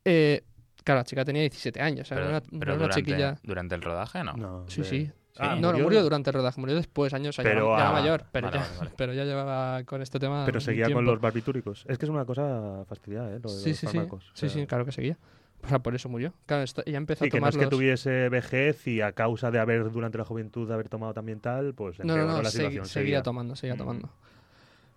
Eh, 0.04 0.44
claro, 0.84 1.00
la 1.00 1.04
chica 1.04 1.24
tenía 1.24 1.42
17 1.42 1.80
años, 1.80 2.02
o 2.02 2.04
sea, 2.08 2.16
Pero, 2.16 2.28
era 2.28 2.38
una, 2.38 2.46
pero 2.60 2.62
era 2.62 2.72
una 2.74 2.82
durante, 2.84 3.00
chiquilla... 3.02 3.38
durante 3.42 3.74
el 3.74 3.82
rodaje, 3.82 4.22
¿no. 4.22 4.32
No, 4.34 4.64
Sí, 4.68 4.82
de- 4.82 4.88
sí. 4.88 5.10
Ah, 5.38 5.54
no, 5.54 5.60
no 5.60 5.72
murió- 5.72 5.82
murió 5.84 6.02
durante 6.02 6.30
el 6.30 6.34
rodaje, 6.34 6.58
murió 6.60 6.74
después, 6.76 7.12
años, 7.12 7.38
años 7.38 7.50
Pero 7.52 7.68
ya 7.76 7.82
era 7.82 7.88
a- 7.90 7.92
mayor, 7.92 8.24
pero, 8.32 8.46
Vale, 8.48 8.58
ya, 8.58 8.64
vale, 8.64 8.78
vale. 8.78 8.90
pero 8.96 9.12
ya 9.12 9.24
llevaba 9.24 9.84
con 9.84 10.00
este 10.00 10.18
tema. 10.18 10.44
Pero 10.46 10.60
seguía 10.60 10.90
con 10.90 11.04
los 11.04 11.20
barbitúricos. 11.20 11.84
Es 11.88 11.98
que 11.98 12.06
es 12.06 12.10
una 12.10 12.24
cosa 12.24 12.84
fastidiada, 12.88 13.34
¿eh? 13.36 13.40
Lo 13.42 13.52
de 13.52 13.58
Sí, 13.60 13.68
los 13.70 13.78
sí, 13.78 13.86
sí. 13.86 13.86
fármacos. 13.86 14.24
O 14.24 14.30
Sí, 14.32 14.48
sea, 14.48 14.60
sí, 14.60 14.66
claro 14.66 14.86
que 14.86 14.92
seguía. 14.92 15.18
O 15.64 15.68
sea, 15.68 15.78
por 15.80 15.94
eso 15.94 16.08
murió. 16.08 16.32
Claro, 16.46 16.62
esto- 16.62 16.82
ella 16.86 16.98
empezó 16.98 17.24
Sí, 17.24 17.28
a 17.28 17.30
que 17.30 17.40
no 17.40 17.46
es 17.48 17.54
tomarlos. 17.54 17.70
que 17.70 17.76
tuviese 17.76 18.28
vejez 18.28 18.86
y 18.86 19.00
a 19.00 19.12
causa 19.12 19.50
de 19.50 19.58
haber 19.58 19.90
durante 19.90 20.16
la 20.18 20.24
juventud 20.24 20.68
de 20.68 20.74
haber 20.74 20.88
tomado 20.88 21.12
también 21.14 21.40
tal, 21.40 21.74
pues 21.74 21.98
No, 22.00 22.16
no, 22.16 22.24
no, 22.26 22.42
la 22.42 22.48
segui- 22.48 22.52
situación. 22.52 22.86
seguía 22.86 23.22
tomando, 23.22 23.56
seguía 23.56 23.74
Mm. 23.74 23.78
tomando. 23.78 24.10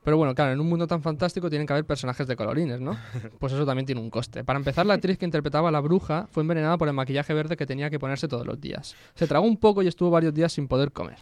Pero 0.04 0.16
bueno, 0.18 0.34
claro, 0.34 0.54
en 0.54 0.60
un 0.62 0.68
mundo 0.70 0.88
tan 0.88 1.02
fantástico 1.02 1.50
tienen 1.50 1.68
que 1.68 1.74
haber 1.74 1.86
personajes 1.86 2.26
de 2.28 2.36
colorines, 2.36 2.80
¿no? 2.80 2.92
Pues 3.40 3.52
eso 3.54 3.66
también 3.66 3.86
tiene 3.86 4.00
un 4.00 4.10
coste. 4.10 4.44
Para 4.44 4.58
empezar, 4.58 4.86
la 4.86 4.94
actriz 4.94 5.18
que 5.18 5.26
interpretaba 5.26 5.70
a 5.70 5.72
la 5.72 5.82
bruja 5.82 6.28
fue 6.32 6.42
envenenada 6.42 6.78
por 6.78 6.88
el 6.88 6.94
maquillaje 6.94 7.34
verde 7.34 7.58
que 7.58 7.66
tenía 7.66 7.90
que 7.90 8.00
ponerse 8.00 8.28
todos 8.28 8.46
los 8.46 8.60
días. 8.62 8.96
Se 9.16 9.28
tragó 9.28 9.46
un 9.46 9.58
poco 9.58 9.82
y 9.84 9.88
estuvo 9.88 10.10
varios 10.10 10.34
días 10.34 10.54
sin 10.54 10.68
poder 10.68 10.92
comer. 10.92 11.18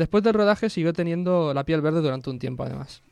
Después 0.00 0.24
del 0.24 0.32
rodaje 0.32 0.70
siguió 0.70 0.94
teniendo 0.94 1.52
la 1.52 1.62
piel 1.64 1.82
verde 1.82 2.00
durante 2.00 2.30
un 2.30 2.38
tiempo, 2.38 2.62
además. 2.64 3.02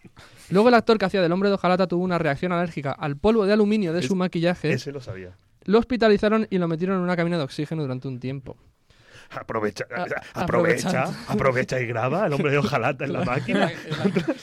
Luego 0.49 0.69
el 0.69 0.75
actor 0.75 0.97
que 0.97 1.05
hacía 1.05 1.21
del 1.21 1.31
hombre 1.33 1.51
de 1.51 1.57
hojalata 1.57 1.87
tuvo 1.87 2.03
una 2.03 2.17
reacción 2.17 2.51
alérgica 2.51 2.93
al 2.93 3.19
polvo 3.19 3.45
de 3.45 3.53
aluminio 3.53 3.93
de 3.93 4.01
Es- 4.01 4.07
su 4.07 4.17
maquillaje. 4.17 4.73
Ese 4.73 4.91
lo 4.91 5.03
sabía. 5.03 5.37
Lo 5.67 5.79
hospitalizaron 5.79 6.47
y 6.49 6.57
lo 6.57 6.67
metieron 6.67 6.97
en 6.97 7.03
una 7.03 7.15
cabina 7.15 7.37
de 7.37 7.45
oxígeno 7.45 7.83
durante 7.83 8.09
un 8.09 8.19
tiempo. 8.21 8.57
Aprovecha, 9.31 9.85
A- 9.95 10.43
aprovecha, 10.43 11.05
aprovecha 11.29 11.79
y 11.81 11.87
graba 11.87 12.27
el 12.27 12.33
hombre 12.33 12.51
de 12.51 12.59
hojalata 12.59 13.05
en 13.05 13.13
la 13.13 13.25
máquina. 13.27 13.71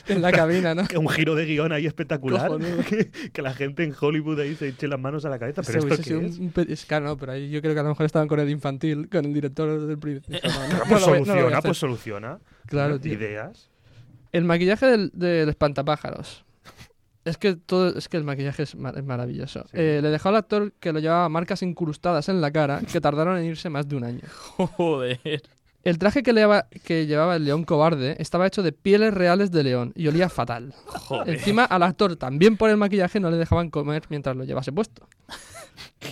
en 0.08 0.21
la 0.21 0.32
cabina, 0.32 0.76
¿no? 0.76 0.84
Un 0.98 1.10
giro 1.10 1.34
de 1.36 1.45
guion 1.45 1.71
ahí 1.71 1.86
espectacular. 1.88 2.52
Que, 2.88 3.10
que 3.32 3.41
la 3.41 3.54
gente 3.54 3.84
en 3.84 3.95
Hollywood 4.00 4.39
ahí 4.39 4.56
se 4.56 4.67
eche 4.67 4.88
las 4.88 5.00
manos 5.00 5.26
a 5.26 5.30
la 5.30 5.39
cabeza. 5.39 5.63
Pero 5.65 5.82
Se 5.82 5.88
esto 5.88 6.04
qué 6.04 6.26
es? 6.28 6.38
un 6.38 6.54
es 6.69 6.86
claro, 6.86 7.06
no, 7.06 7.17
pero 7.17 7.32
ahí 7.32 7.50
yo 7.50 7.62
creo 7.62 7.74
que 7.74 7.80
a 7.80 7.84
lo 7.84 7.89
mejor 7.89 8.06
estaban 8.06 8.28
con 8.28 8.39
el 8.39 8.50
infantil, 8.50 9.10
con 9.10 9.26
el 9.26 9.34
director 9.34 9.88
del. 9.88 9.98
No, 9.98 10.00
Pero 10.00 10.50
no 10.54 10.80
pues 10.80 10.89
no 10.91 11.00
soluciona, 11.00 11.62
pues 11.62 11.78
soluciona. 11.78 12.39
Claro, 12.67 13.00
tío. 13.00 13.13
Ideas. 13.13 13.69
El 14.32 14.43
maquillaje 14.43 14.86
del, 14.86 15.12
del 15.13 15.50
espantapájaros. 15.50 16.44
Es 17.26 17.38
que 17.38 17.56
todo, 17.56 17.98
es 17.98 18.08
que 18.08 18.18
el 18.18 18.24
maquillaje 18.24 18.64
es, 18.64 18.76
ma- 18.76 18.94
es 18.96 19.04
maravilloso. 19.04 19.64
Sí. 19.64 19.70
Eh, 19.74 20.00
le 20.02 20.10
dejó 20.10 20.30
al 20.30 20.36
actor 20.36 20.72
que 20.80 20.94
lo 20.94 21.00
llevaba 21.00 21.28
marcas 21.28 21.62
incrustadas 21.64 22.30
en 22.30 22.40
la 22.40 22.52
cara 22.52 22.82
que 22.92 23.02
tardaron 23.02 23.38
en 23.38 23.46
irse 23.46 23.70
más 23.70 23.88
de 23.90 23.96
un 23.96 24.04
año. 24.04 24.22
Joder. 24.58 25.20
El 25.84 25.98
traje 26.00 26.24
que, 26.24 26.34
llevaba, 26.34 26.68
que 26.84 27.06
llevaba 27.06 27.36
el 27.36 27.46
león 27.46 27.64
cobarde 27.64 28.16
estaba 28.20 28.48
hecho 28.48 28.64
de 28.64 28.72
pieles 28.72 29.14
reales 29.14 29.52
de 29.52 29.64
león 29.64 29.92
y 29.96 30.08
olía 30.08 30.30
fatal. 30.30 30.74
Joder. 30.88 31.36
Encima 31.36 31.64
al 31.66 31.84
actor 31.84 32.16
también 32.16 32.58
por 32.58 32.70
el 32.70 32.78
maquillaje 32.78 33.20
no 33.20 33.30
le 33.30 33.38
dejaban 33.38 33.70
comer 33.70 34.04
mientras 34.10 34.36
lo 34.36 34.44
llevase 34.44 34.72
puesto. 34.72 35.08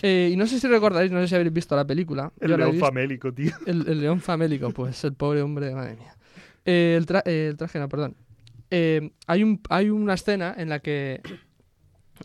Eh, 0.01 0.31
y 0.33 0.35
no 0.35 0.47
sé 0.47 0.59
si 0.59 0.67
recordaréis, 0.67 1.11
no 1.11 1.21
sé 1.21 1.27
si 1.29 1.35
habéis 1.35 1.53
visto 1.53 1.75
la 1.75 1.85
película. 1.85 2.31
El 2.41 2.49
Yo 2.51 2.57
león 2.57 2.71
visto. 2.71 2.85
famélico, 2.85 3.31
tío. 3.33 3.53
El, 3.65 3.87
el 3.87 4.01
león 4.01 4.19
famélico, 4.19 4.71
pues 4.71 5.01
el 5.05 5.13
pobre 5.13 5.41
hombre, 5.41 5.73
madre 5.73 5.95
mía. 5.95 6.15
Eh, 6.65 6.95
el, 6.97 7.05
tra- 7.05 7.21
eh, 7.25 7.47
el 7.51 7.57
traje, 7.57 7.79
no, 7.79 7.87
perdón. 7.87 8.15
Eh, 8.75 9.11
hay, 9.27 9.43
un, 9.43 9.61
hay 9.69 9.91
una 9.91 10.15
escena 10.15 10.55
en 10.57 10.67
la 10.67 10.79
que 10.79 11.21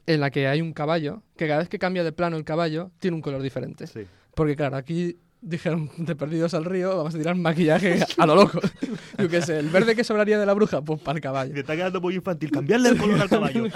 en 0.06 0.20
la 0.20 0.30
que 0.30 0.46
hay 0.46 0.62
un 0.62 0.72
caballo 0.72 1.22
que 1.36 1.46
cada 1.46 1.58
vez 1.58 1.68
que 1.68 1.78
cambia 1.78 2.02
de 2.02 2.12
plano 2.12 2.38
el 2.38 2.44
caballo 2.44 2.90
tiene 3.00 3.16
un 3.16 3.20
color 3.20 3.42
diferente. 3.42 3.86
Sí. 3.86 4.06
Porque 4.34 4.56
claro, 4.56 4.78
aquí 4.78 5.18
dijeron 5.42 5.90
de 5.98 6.16
perdidos 6.16 6.54
al 6.54 6.64
río, 6.64 6.96
vamos 6.96 7.14
a 7.14 7.18
tirar 7.18 7.36
maquillaje 7.36 8.00
a 8.16 8.24
lo 8.24 8.34
loco. 8.34 8.60
Yo 9.18 9.28
qué 9.28 9.42
sé, 9.42 9.58
el 9.58 9.68
verde 9.68 9.94
que 9.94 10.04
sobraría 10.04 10.38
de 10.38 10.46
la 10.46 10.54
bruja, 10.54 10.80
pues 10.80 11.02
para 11.02 11.18
el 11.18 11.22
caballo. 11.22 11.52
Me 11.52 11.60
está 11.60 11.76
quedando 11.76 12.00
muy 12.00 12.14
infantil. 12.14 12.50
Cambiarle 12.50 12.88
el 12.88 12.96
color 12.96 13.20
al 13.20 13.28
caballo. 13.28 13.64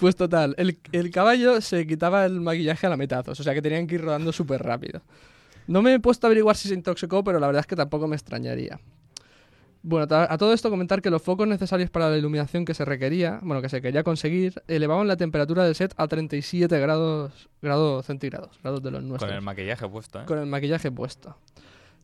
Pues 0.00 0.16
total, 0.16 0.54
el, 0.56 0.78
el 0.92 1.10
caballo 1.10 1.60
se 1.60 1.86
quitaba 1.86 2.24
el 2.24 2.40
maquillaje 2.40 2.86
a 2.86 2.90
la 2.90 2.96
metazos, 2.96 3.38
o 3.38 3.42
sea 3.42 3.52
que 3.52 3.60
tenían 3.60 3.86
que 3.86 3.96
ir 3.96 4.00
rodando 4.00 4.32
súper 4.32 4.62
rápido. 4.62 5.02
No 5.66 5.82
me 5.82 5.92
he 5.92 6.00
puesto 6.00 6.26
a 6.26 6.28
averiguar 6.28 6.56
si 6.56 6.68
se 6.68 6.74
intoxicó, 6.74 7.22
pero 7.22 7.38
la 7.38 7.46
verdad 7.46 7.60
es 7.60 7.66
que 7.66 7.76
tampoco 7.76 8.08
me 8.08 8.16
extrañaría. 8.16 8.80
Bueno, 9.82 10.06
a 10.14 10.36
todo 10.36 10.52
esto 10.52 10.68
comentar 10.68 11.00
que 11.00 11.08
los 11.08 11.22
focos 11.22 11.48
necesarios 11.48 11.88
para 11.88 12.10
la 12.10 12.18
iluminación 12.18 12.66
que 12.66 12.74
se 12.74 12.84
requería, 12.84 13.40
bueno, 13.42 13.62
que 13.62 13.70
se 13.70 13.80
quería 13.80 14.02
conseguir, 14.04 14.62
elevaban 14.68 15.08
la 15.08 15.16
temperatura 15.16 15.64
del 15.64 15.74
set 15.74 15.94
a 15.96 16.06
37 16.06 16.78
grados, 16.78 17.48
grados 17.62 18.04
centígrados, 18.04 18.58
grados 18.62 18.82
de 18.82 18.90
los 18.90 19.02
nuestros 19.02 19.28
Con 19.30 19.36
el 19.38 19.42
maquillaje 19.42 19.88
puesto, 19.88 20.20
¿eh? 20.20 20.24
con 20.26 20.38
el 20.38 20.46
maquillaje 20.46 20.90
puesto. 20.92 21.36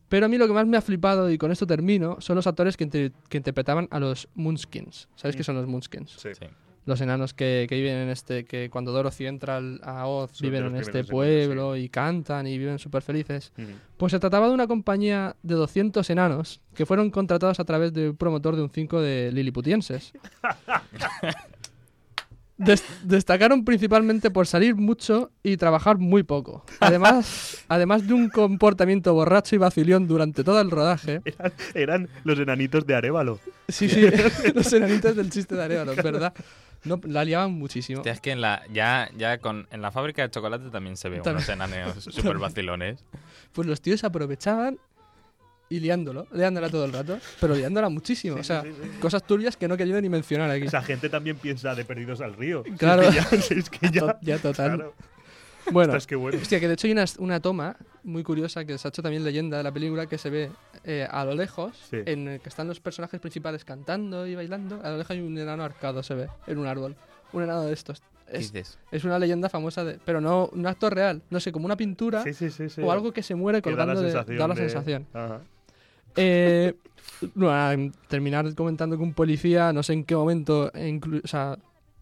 Pero 0.09 0.25
a 0.25 0.29
mí 0.29 0.37
lo 0.37 0.47
que 0.47 0.53
más 0.53 0.65
me 0.65 0.77
ha 0.77 0.81
flipado, 0.81 1.29
y 1.29 1.37
con 1.37 1.51
esto 1.51 1.67
termino, 1.67 2.15
son 2.19 2.37
los 2.37 2.47
actores 2.47 2.77
que, 2.77 2.85
inter- 2.85 3.11
que 3.29 3.37
interpretaban 3.37 3.87
a 3.91 3.99
los 3.99 4.27
Moonskins. 4.35 5.07
¿Sabéis 5.15 5.35
qué 5.35 5.43
son 5.43 5.55
los 5.57 5.67
Moonskins? 5.67 6.11
Sí. 6.11 6.29
Sí. 6.33 6.45
Los 6.87 7.01
enanos 7.01 7.33
que, 7.35 7.67
que 7.69 7.75
viven 7.75 7.97
en 7.97 8.09
este, 8.09 8.45
que 8.45 8.69
cuando 8.71 8.91
Dorothy 8.93 9.27
entra 9.27 9.57
al- 9.57 9.79
a 9.83 10.07
Oz, 10.07 10.39
viven 10.41 10.63
en 10.67 10.75
este 10.77 11.03
pueblo 11.11 11.75
y 11.75 11.89
cantan 11.89 12.47
y 12.47 12.57
viven 12.57 12.79
súper 12.79 13.03
felices. 13.03 13.51
Pues 13.97 14.11
se 14.11 14.19
trataba 14.19 14.47
de 14.47 14.53
una 14.53 14.65
compañía 14.67 15.35
de 15.43 15.53
200 15.55 16.09
enanos 16.09 16.61
que 16.73 16.85
fueron 16.85 17.11
contratados 17.11 17.59
a 17.59 17.65
través 17.65 17.93
de 17.93 18.09
un 18.11 18.15
promotor 18.17 18.55
de 18.55 18.61
un 18.63 18.69
5 18.71 19.01
de 19.01 19.31
liliputienses. 19.33 20.13
Des- 22.59 22.83
destacaron 23.03 23.63
principalmente 23.63 24.31
por 24.31 24.47
salir 24.47 24.73
mucho 24.75 25.29
y 25.43 25.57
trabajar 25.57 25.99
muy 25.99 26.23
poco. 26.23 26.65
Además, 26.79 27.63
además 27.67 28.07
de 28.07 28.13
un 28.15 28.29
comportamiento 28.29 29.13
borracho 29.13 29.53
y 29.55 29.59
vacilón 29.59 30.07
durante 30.07 30.43
todo 30.43 30.59
el 30.59 30.71
rodaje. 30.71 31.21
Eran, 31.23 31.53
eran 31.75 32.09
los 32.23 32.39
enanitos 32.39 32.87
de 32.87 32.95
Arevalo. 32.95 33.39
Sí, 33.67 33.87
sí, 33.87 34.01
los 34.55 34.73
enanitos 34.73 35.15
del 35.15 35.29
chiste 35.29 35.53
de 35.53 35.63
Arevalo, 35.65 35.93
verdad. 35.97 36.33
No, 36.87 36.99
la 37.05 37.23
liaban 37.25 37.51
muchísimo. 37.51 37.99
Hostia, 37.99 38.13
es 38.13 38.21
que 38.21 38.31
en 38.31 38.41
la, 38.41 38.63
ya, 38.71 39.09
ya 39.17 39.37
con, 39.39 39.67
en 39.71 39.81
la 39.81 39.91
fábrica 39.91 40.21
de 40.23 40.29
chocolate 40.31 40.69
también 40.69 40.97
se 40.97 41.09
ve 41.09 41.17
También. 41.17 41.35
unos 41.37 41.49
enaneos 41.49 42.03
super 42.11 42.37
vacilones. 42.37 43.03
Pues 43.53 43.67
los 43.67 43.81
tíos 43.81 44.03
aprovechaban 44.03 44.77
y 45.69 45.79
liándolo, 45.81 46.27
liándola 46.31 46.69
todo 46.69 46.85
el 46.85 46.93
rato, 46.93 47.19
pero 47.41 47.53
liándola 47.53 47.89
muchísimo. 47.89 48.37
o 48.37 48.43
sea, 48.43 48.63
cosas 49.01 49.25
turbias 49.27 49.57
que 49.57 49.67
no 49.67 49.75
quería 49.75 49.99
ni 49.99 50.07
mencionar 50.07 50.49
aquí. 50.49 50.65
Esa 50.67 50.81
gente 50.81 51.09
también 51.09 51.35
piensa 51.37 51.75
de 51.75 51.83
perdidos 51.83 52.21
al 52.21 52.35
río. 52.35 52.63
Claro. 52.77 53.01
Es 53.03 53.09
que 53.09 53.37
ya, 53.37 53.55
es 53.59 53.69
que 53.69 53.89
ya- 53.91 53.99
To- 54.01 54.17
ya 54.21 54.37
total. 54.37 54.75
claro. 54.75 54.93
Bueno, 55.73 55.91
Ostras, 55.91 56.07
qué 56.07 56.15
bueno. 56.15 56.37
hostia, 56.41 56.59
que 56.59 56.67
de 56.67 56.73
hecho 56.75 56.87
hay 56.87 56.93
una, 56.93 57.05
una 57.19 57.39
toma 57.41 57.75
muy 58.03 58.23
curiosa 58.23 58.63
que 58.65 58.77
se 58.77 58.87
ha 58.87 58.89
hecho 58.89 59.01
también 59.01 59.23
leyenda 59.23 59.57
de 59.57 59.63
la 59.63 59.71
película 59.71 60.05
que 60.07 60.17
se 60.17 60.29
ve 60.29 60.49
eh, 60.83 61.07
a 61.09 61.25
lo 61.25 61.35
lejos, 61.35 61.75
Sí. 61.89 61.97
en 62.05 62.27
el 62.27 62.39
que 62.39 62.49
están 62.49 62.67
los 62.67 62.79
personajes 62.79 63.19
principales 63.19 63.65
cantando 63.65 64.25
y 64.27 64.35
bailando. 64.35 64.79
A 64.83 64.89
lo 64.91 64.97
lejos 64.97 65.11
hay 65.11 65.19
un 65.21 65.37
enano 65.37 65.63
arcado, 65.63 66.01
se 66.03 66.13
ve, 66.15 66.27
en 66.47 66.57
un 66.57 66.67
árbol. 66.67 66.95
Un 67.33 67.43
enano 67.43 67.63
de 67.63 67.73
estos. 67.73 68.01
¿Qué 68.31 68.37
Es, 68.37 68.51
dices? 68.53 68.77
es 68.91 69.03
una 69.05 69.19
leyenda 69.19 69.49
famosa, 69.49 69.83
de, 69.83 69.99
pero 70.05 70.19
no 70.21 70.49
un 70.53 70.65
actor 70.67 70.93
real. 70.93 71.21
No 71.29 71.39
sé, 71.39 71.51
como 71.51 71.65
una 71.65 71.75
pintura 71.77 72.23
Sí, 72.23 72.33
sí, 72.33 72.49
sí, 72.49 72.69
sí. 72.69 72.81
o 72.81 72.91
algo 72.91 73.11
que 73.13 73.23
se 73.23 73.35
muere 73.35 73.61
Que 73.61 73.69
da 73.71 73.75
la 73.77 73.83
colgando 73.85 74.01
de. 74.01 74.11
sensación. 74.11 74.37
Da 74.37 74.47
la 74.47 74.53
de- 74.55 74.61
sensación. 74.61 75.07
Ajá. 75.13 75.41
Eh, 76.15 76.73
terminar 78.07 78.53
comentando 78.55 78.97
que 78.97 79.03
un 79.03 79.13
policía, 79.13 79.71
no 79.73 79.83
sé 79.83 79.93
en 79.93 80.03
qué 80.03 80.15
momento, 80.15 80.71
o 81.23 81.27
sea, 81.27 81.57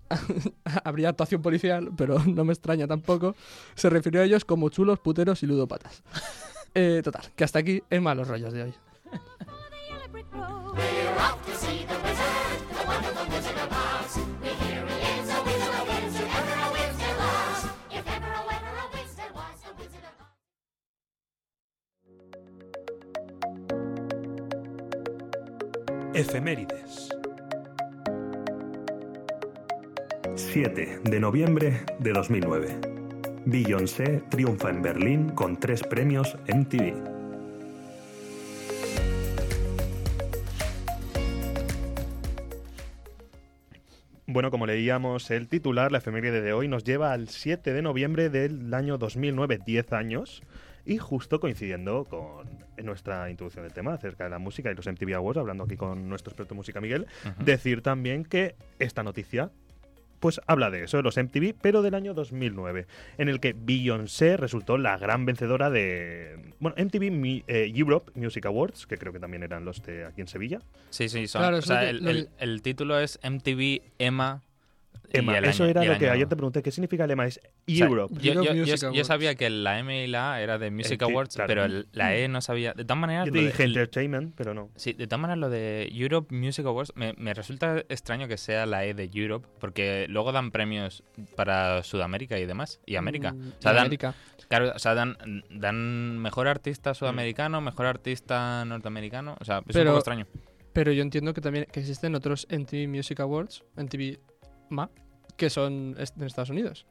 habría 0.84 1.10
actuación 1.10 1.42
policial, 1.42 1.92
pero 1.96 2.20
no 2.20 2.46
me 2.46 2.54
extraña 2.54 2.88
tampoco, 2.88 3.36
se 3.76 3.90
refirió 3.90 4.22
a 4.22 4.24
ellos 4.26 4.46
como 4.46 4.70
chulos, 4.70 5.00
puteros 5.00 5.44
y 5.44 5.48
ludópatas. 5.48 6.04
Eh, 6.78 7.00
total, 7.02 7.24
que 7.38 7.46
hasta 7.46 7.60
aquí 7.60 7.82
es 7.90 8.02
malos 8.02 8.28
rollos 8.28 8.52
de 8.52 8.64
hoy. 8.64 8.74
Efemérides. 26.14 26.85
7 30.36 31.00
de 31.02 31.20
noviembre 31.22 31.86
de 32.00 32.12
2009. 32.12 32.68
Beyoncé 33.46 34.22
triunfa 34.30 34.70
en 34.70 34.82
Berlín 34.82 35.30
con 35.30 35.58
tres 35.58 35.82
premios 35.82 36.38
MTV. 36.54 36.94
Bueno, 44.28 44.52
como 44.52 44.66
leíamos 44.66 45.32
el 45.32 45.48
titular, 45.48 45.94
la 45.94 46.00
efeméride 46.00 46.42
de 46.42 46.52
hoy 46.52 46.68
nos 46.68 46.84
lleva 46.84 47.14
al 47.14 47.30
7 47.30 47.72
de 47.72 47.82
noviembre 47.82 48.30
del 48.30 48.74
año 48.74 48.98
2009, 48.98 49.62
10 49.66 49.94
años, 49.94 50.44
y 50.86 50.98
justo 50.98 51.40
coincidiendo 51.40 52.04
con 52.04 52.50
nuestra 52.84 53.30
introducción 53.30 53.64
del 53.64 53.74
tema 53.74 53.94
acerca 53.94 54.26
de 54.26 54.32
la 54.32 54.40
música 54.40 54.70
y 54.70 54.76
los 54.76 54.86
MTV 54.86 55.16
Awards, 55.16 55.40
hablando 55.40 55.64
aquí 55.64 55.78
con 55.78 56.10
nuestro 56.10 56.32
experto 56.32 56.54
en 56.54 56.58
música 56.58 56.82
Miguel, 56.82 57.08
decir 57.40 57.82
también 57.82 58.26
que 58.26 58.56
esta 58.80 59.02
noticia 59.02 59.52
pues 60.26 60.42
habla 60.48 60.72
de 60.72 60.86
eso, 60.86 60.98
de 60.98 61.04
los 61.04 61.18
MTV, 61.18 61.54
pero 61.62 61.84
del 61.84 61.94
año 61.94 62.16
2009, 62.16 62.88
en 63.20 63.30
el 63.30 63.40
que 63.40 63.54
Beyoncé 63.56 64.38
resultó 64.38 64.80
la 64.80 64.98
gran 64.98 65.24
vencedora 65.24 65.70
de 65.70 66.52
bueno, 66.60 66.76
MTV 66.84 67.12
Mi- 67.12 67.44
eh, 67.48 67.72
Europe 67.76 68.12
Music 68.16 68.44
Awards, 68.48 68.88
que 68.88 68.98
creo 68.98 69.14
que 69.14 69.20
también 69.20 69.44
eran 69.44 69.66
los 69.66 69.84
de 69.84 70.04
aquí 70.06 70.22
en 70.22 70.28
Sevilla. 70.28 70.62
Sí, 70.90 71.10
sí, 71.10 71.28
son, 71.28 71.42
Claro, 71.44 71.58
o 71.58 71.62
sea, 71.62 71.88
el, 71.88 72.08
el- 72.08 72.30
el 72.40 72.64
título 72.64 72.98
es 73.00 73.20
MTV 73.22 73.84
Emma. 74.00 74.42
El 75.12 75.46
eso 75.46 75.64
año- 75.64 75.70
era 75.72 75.84
y 75.84 75.88
el 75.88 75.94
lo 75.94 76.00
que 76.00 76.06
año- 76.06 76.14
ayer 76.14 76.28
te 76.28 76.36
pregunté, 76.36 76.64
¿qué 76.64 76.72
significa 76.72 77.04
el 77.04 77.10
lema? 77.10 77.26
Es 77.26 77.38
o 77.40 77.72
sea, 77.72 77.86
Europe. 77.88 78.16
yo, 78.20 78.32
Europe 78.34 78.48
yo- 78.48 78.54
yo- 78.54 78.62
Music 78.62 78.80
yo 78.82 78.88
Awards. 78.90 79.08
sabía 79.08 79.36
que 79.36 79.50
la 79.50 79.80
M 79.80 80.04
y 80.04 80.08
la 80.08 80.34
A 80.34 80.42
era 80.42 80.58
de 80.58 80.72
Music 80.72 81.02
Awards, 81.04 81.36
claro. 81.36 81.48
pero 81.48 81.66
el- 81.66 81.88
la 81.92 82.16
E 82.16 82.28
no 82.28 82.42
sabía. 82.42 82.74
De 82.74 82.84
todas 82.84 83.00
maneras, 83.00 83.26
Yo 83.28 83.32
te 83.34 83.40
de- 83.40 83.46
dije 83.46 83.64
el- 83.64 83.70
entertainment, 83.72 84.34
pero 84.36 84.54
no. 84.54 84.70
Sí, 84.76 84.94
de 84.94 85.08
todas 85.08 85.20
maneras 85.22 85.40
lo 85.40 85.50
de 85.50 85.90
Europe 85.94 86.34
Music 86.36 86.66
Awards 86.66 86.92
me, 86.96 87.14
me 87.18 87.34
resulta 87.34 87.80
extraño 87.90 88.28
que 88.28 88.38
sea 88.38 88.66
la 88.66 88.86
E 88.86 88.94
de 88.94 89.10
Europe, 89.14 89.48
porque 89.60 90.06
luego 90.10 90.32
dan 90.32 90.52
premios 90.52 91.04
para 91.36 91.84
Sudamérica 91.84 92.38
y 92.40 92.46
demás, 92.46 92.80
y 92.86 92.96
América. 92.96 93.34
Mm, 93.34 93.40
o 93.58 93.62
sea, 93.62 93.72
y 93.72 93.76
dan, 93.76 93.78
América. 93.86 94.14
claro, 94.48 94.72
o 94.76 94.80
sea, 94.80 94.94
dan, 94.94 95.18
dan 95.50 96.20
mejor 96.20 96.48
artista 96.48 96.94
sudamericano, 96.94 97.62
mejor 97.62 97.86
artista 97.86 98.64
norteamericano, 98.66 99.36
o 99.40 99.46
sea, 99.46 99.58
es 99.60 99.62
un 99.68 99.72
Pero- 99.74 99.92
poco 99.92 100.00
extraño. 100.00 100.28
Pero 100.74 100.92
yo 100.92 101.04
entiendo 101.04 101.34
que 101.34 101.40
también 101.40 101.68
que 101.72 101.80
existen 101.80 102.16
otros 102.16 102.48
MTV 102.50 102.88
Music 102.90 103.22
Awards, 103.22 103.64
MTV 103.78 104.20
MA, 104.70 104.90
que 105.38 105.50
son 105.50 105.96
en 105.98 106.24
Estados 106.24 106.50
Unidos. 106.50 106.86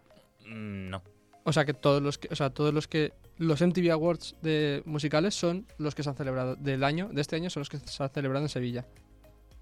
Mm, 0.46 0.90
No. 0.90 1.02
O 1.46 1.52
sea 1.52 1.66
que 1.66 1.74
todos 1.74 2.02
los 2.02 2.16
que, 2.16 2.28
o 2.30 2.36
sea, 2.36 2.48
todos 2.50 2.72
los 2.72 2.88
que 2.88 3.12
los 3.36 3.60
MTV 3.60 3.90
Awards 3.92 4.34
de 4.40 4.82
musicales 4.86 5.34
son 5.34 5.66
los 5.76 5.94
que 5.94 6.02
se 6.02 6.08
han 6.08 6.16
celebrado 6.16 6.56
del 6.56 6.82
año, 6.84 7.10
de 7.12 7.20
este 7.20 7.36
año 7.36 7.50
son 7.50 7.60
los 7.60 7.68
que 7.68 7.76
se 7.78 8.02
han 8.02 8.08
celebrado 8.08 8.44
en 8.46 8.48
Sevilla. 8.48 8.86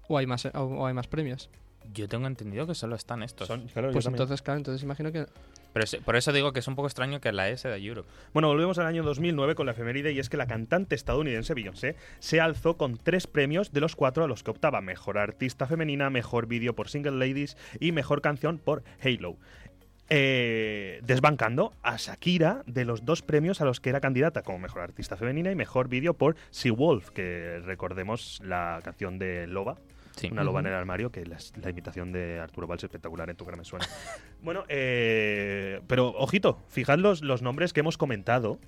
O 0.07 0.17
hay 0.17 0.25
más 0.25 0.45
o, 0.45 0.49
o 0.53 0.87
hay 0.87 0.93
más 0.93 1.07
premios. 1.07 1.49
Yo 1.93 2.07
tengo 2.07 2.27
entendido 2.27 2.65
que 2.67 2.75
solo 2.75 2.95
están 2.95 3.23
estos. 3.23 3.47
Son- 3.47 3.67
claro, 3.67 3.89
yo 3.89 3.93
Pues 3.93 4.05
entonces, 4.05 4.41
claro, 4.41 4.57
entonces 4.57 4.83
imagino 4.83 5.11
que 5.11 5.25
Pero 5.73 5.85
por 6.05 6.15
eso 6.15 6.31
digo 6.31 6.53
que 6.53 6.59
es 6.59 6.67
un 6.67 6.75
poco 6.75 6.87
extraño 6.87 7.19
que 7.19 7.31
la 7.31 7.49
E 7.49 7.57
sea 7.57 7.71
de 7.71 7.77
Europe. 7.83 8.07
Bueno, 8.33 8.47
volvemos 8.47 8.77
al 8.77 8.85
año 8.85 9.03
2009 9.03 9.55
con 9.55 9.65
la 9.65 9.71
efeméride 9.71 10.11
y 10.11 10.19
es 10.19 10.29
que 10.29 10.37
la 10.37 10.45
cantante 10.47 10.95
estadounidense 10.95 11.53
Beyoncé 11.53 11.95
se 12.19 12.39
alzó 12.39 12.77
con 12.77 12.97
tres 12.97 13.27
premios 13.27 13.71
de 13.73 13.81
los 13.81 13.95
cuatro 13.95 14.23
a 14.23 14.27
los 14.27 14.43
que 14.43 14.51
optaba 14.51 14.81
Mejor 14.81 15.17
Artista 15.17 15.65
Femenina, 15.67 16.09
Mejor 16.09 16.47
Vídeo 16.47 16.75
por 16.75 16.89
Single 16.89 17.13
Ladies 17.27 17.57
y 17.79 17.91
Mejor 17.91 18.21
Canción 18.21 18.59
por 18.59 18.83
Halo. 19.03 19.37
Eh, 20.09 20.99
desbancando 21.03 21.73
a 21.81 21.95
Shakira 21.97 22.61
de 22.67 22.85
los 22.85 23.05
dos 23.05 23.21
premios 23.21 23.61
a 23.61 23.65
los 23.65 23.79
que 23.79 23.89
era 23.89 24.01
candidata 24.01 24.43
como 24.43 24.59
Mejor 24.59 24.81
Artista 24.81 25.15
Femenina 25.17 25.49
y 25.49 25.55
Mejor 25.55 25.87
Vídeo 25.87 26.13
por 26.13 26.35
Sea 26.51 26.73
Wolf, 26.73 27.09
que 27.11 27.59
recordemos 27.65 28.41
la 28.43 28.79
canción 28.83 29.17
de 29.17 29.47
Loba, 29.47 29.77
Sí. 30.15 30.29
una 30.31 30.43
loba 30.43 30.59
en 30.59 30.67
el 30.67 30.73
armario, 30.73 31.11
que 31.11 31.25
la, 31.25 31.37
la 31.61 31.69
imitación 31.69 32.11
de 32.11 32.39
Arturo 32.39 32.67
Valls 32.67 32.83
espectacular 32.83 33.29
en 33.29 33.35
tu 33.35 33.45
cara 33.45 33.57
me 33.57 33.65
suena. 33.65 33.87
bueno, 34.41 34.63
eh, 34.69 35.81
pero 35.87 36.09
ojito, 36.09 36.59
fijad 36.69 36.99
los, 36.99 37.21
los 37.21 37.41
nombres 37.41 37.73
que 37.73 37.79
hemos 37.79 37.97
comentado. 37.97 38.59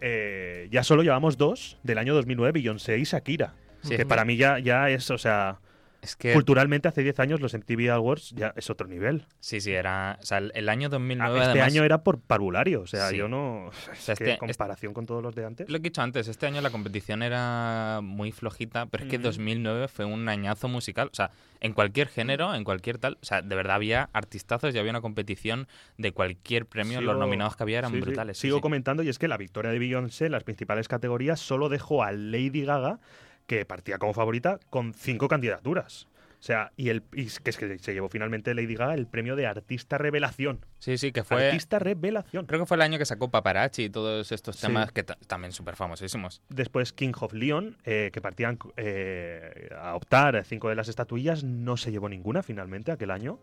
Eh, 0.00 0.68
ya 0.70 0.82
solo 0.84 1.02
llevamos 1.02 1.36
dos 1.36 1.78
del 1.82 1.98
año 1.98 2.14
2009, 2.14 2.52
Beyoncé 2.52 2.98
y 2.98 3.04
Shakira. 3.04 3.54
Sí, 3.82 3.96
que 3.96 4.06
para 4.06 4.24
mí 4.24 4.36
ya, 4.36 4.58
ya 4.58 4.90
es, 4.90 5.10
o 5.10 5.18
sea, 5.18 5.60
Es 6.06 6.16
que 6.16 6.32
culturalmente 6.32 6.86
hace 6.88 7.02
10 7.02 7.18
años 7.20 7.40
los 7.40 7.52
MTV 7.54 7.90
Awards 7.90 8.30
ya 8.36 8.52
es 8.56 8.70
otro 8.70 8.86
nivel. 8.86 9.26
sí, 9.40 9.60
sí, 9.60 9.72
era, 9.72 10.18
o 10.22 10.24
sea, 10.24 10.38
el, 10.38 10.68
año 10.68 10.88
2009 10.88 11.34
Ah, 11.38 11.42
este 11.42 11.50
además, 11.50 11.72
año 11.72 11.84
era 11.84 12.02
por 12.04 12.20
parvulario, 12.20 12.82
o 12.82 12.86
sea, 12.86 13.08
Sí. 13.08 13.16
yo 13.16 13.28
no... 13.28 13.70
sea, 13.94 14.14
es 14.14 14.20
este- 14.20 14.32
en 14.32 14.36
comparación 14.38 14.94
con 14.94 15.04
todos 15.06 15.22
los 15.22 15.34
de 15.34 15.44
antes... 15.44 15.68
Lo 15.68 15.78
que 15.80 15.88
he 15.88 15.90
dicho 15.90 16.02
antes, 16.02 16.28
este 16.28 16.46
año 16.46 16.60
la 16.60 16.70
competición 16.70 17.22
era 17.22 18.00
muy 18.02 18.30
flojita, 18.32 18.86
pero 18.86 19.04
es 19.04 19.10
que 19.10 19.16
Ujú. 19.16 19.24
2009 19.24 19.88
fue 19.88 20.04
un 20.04 20.28
añazo 20.28 20.68
musical. 20.68 21.08
O 21.12 21.14
sea, 21.14 21.30
en 21.60 21.72
cualquier 21.72 22.08
género, 22.08 22.54
en 22.54 22.62
cualquier 22.64 22.98
tal. 22.98 23.18
O 23.20 23.24
sea, 23.24 23.42
de 23.42 23.56
verdad 23.56 23.76
había 23.76 24.08
artistazos 24.12 24.74
y 24.74 24.78
había 24.78 24.90
una 24.90 25.00
competición 25.00 25.66
de 25.98 26.12
cualquier 26.12 26.66
premio. 26.66 27.00
Sigo- 27.00 27.12
Los 27.12 27.18
nominados 27.18 27.56
que 27.56 27.62
había 27.64 27.78
eran 27.78 27.90
Sí, 27.92 28.00
brutales. 28.00 28.38
sí, 28.38 28.46
Sigo 28.48 28.60
comentando 28.60 29.02
y 29.02 29.08
es 29.08 29.18
que 29.18 29.26
la 29.28 29.36
victoria 29.36 29.70
de 29.72 29.78
Beyoncé 29.78 30.26
en 30.26 30.32
las 30.32 30.44
principales 30.44 30.86
categorías 30.88 31.40
solo 31.40 31.68
dejó 31.68 32.02
a 32.04 32.12
Lady 32.12 32.64
Gaga, 32.64 33.00
que 33.46 33.64
partía 33.64 33.98
como 33.98 34.12
favorita, 34.14 34.58
con 34.70 34.94
cinco 34.94 35.28
candidaturas. 35.28 36.08
O 36.38 36.42
sea, 36.46 36.70
y, 36.76 36.90
el, 36.90 37.02
y 37.14 37.26
que 37.26 37.50
es 37.50 37.56
que 37.56 37.78
se 37.78 37.94
llevó 37.94 38.08
finalmente 38.08 38.54
Lady 38.54 38.74
Gaga 38.74 38.94
el 38.94 39.06
premio 39.06 39.34
de 39.36 39.46
Artista 39.46 39.96
Revelación. 39.98 40.64
Sí, 40.78 40.98
sí, 40.98 41.10
que 41.10 41.24
fue. 41.24 41.46
Artista 41.46 41.78
Revelación. 41.78 42.44
Creo 42.46 42.60
que 42.60 42.66
fue 42.66 42.76
el 42.76 42.82
año 42.82 42.98
que 42.98 43.06
sacó 43.06 43.30
Paparazzi 43.30 43.84
y 43.84 43.90
todos 43.90 44.30
estos 44.30 44.56
Sí. 44.56 44.66
temas 44.66 44.92
que 44.92 45.02
ta- 45.02 45.16
también 45.26 45.52
súper 45.52 45.76
famosísimos. 45.76 46.42
Después 46.50 46.92
King 46.92 47.12
of 47.20 47.32
Leon, 47.32 47.78
eh, 47.84 48.10
que 48.12 48.20
partían 48.20 48.58
eh, 48.76 49.70
a 49.80 49.96
optar 49.96 50.36
a 50.36 50.44
cinco 50.44 50.68
de 50.68 50.74
las 50.76 50.88
estatuillas, 50.88 51.42
no 51.42 51.76
se 51.78 51.90
llevó 51.90 52.08
ninguna 52.08 52.42
finalmente 52.42 52.92
aquel 52.92 53.10
año. 53.10 53.40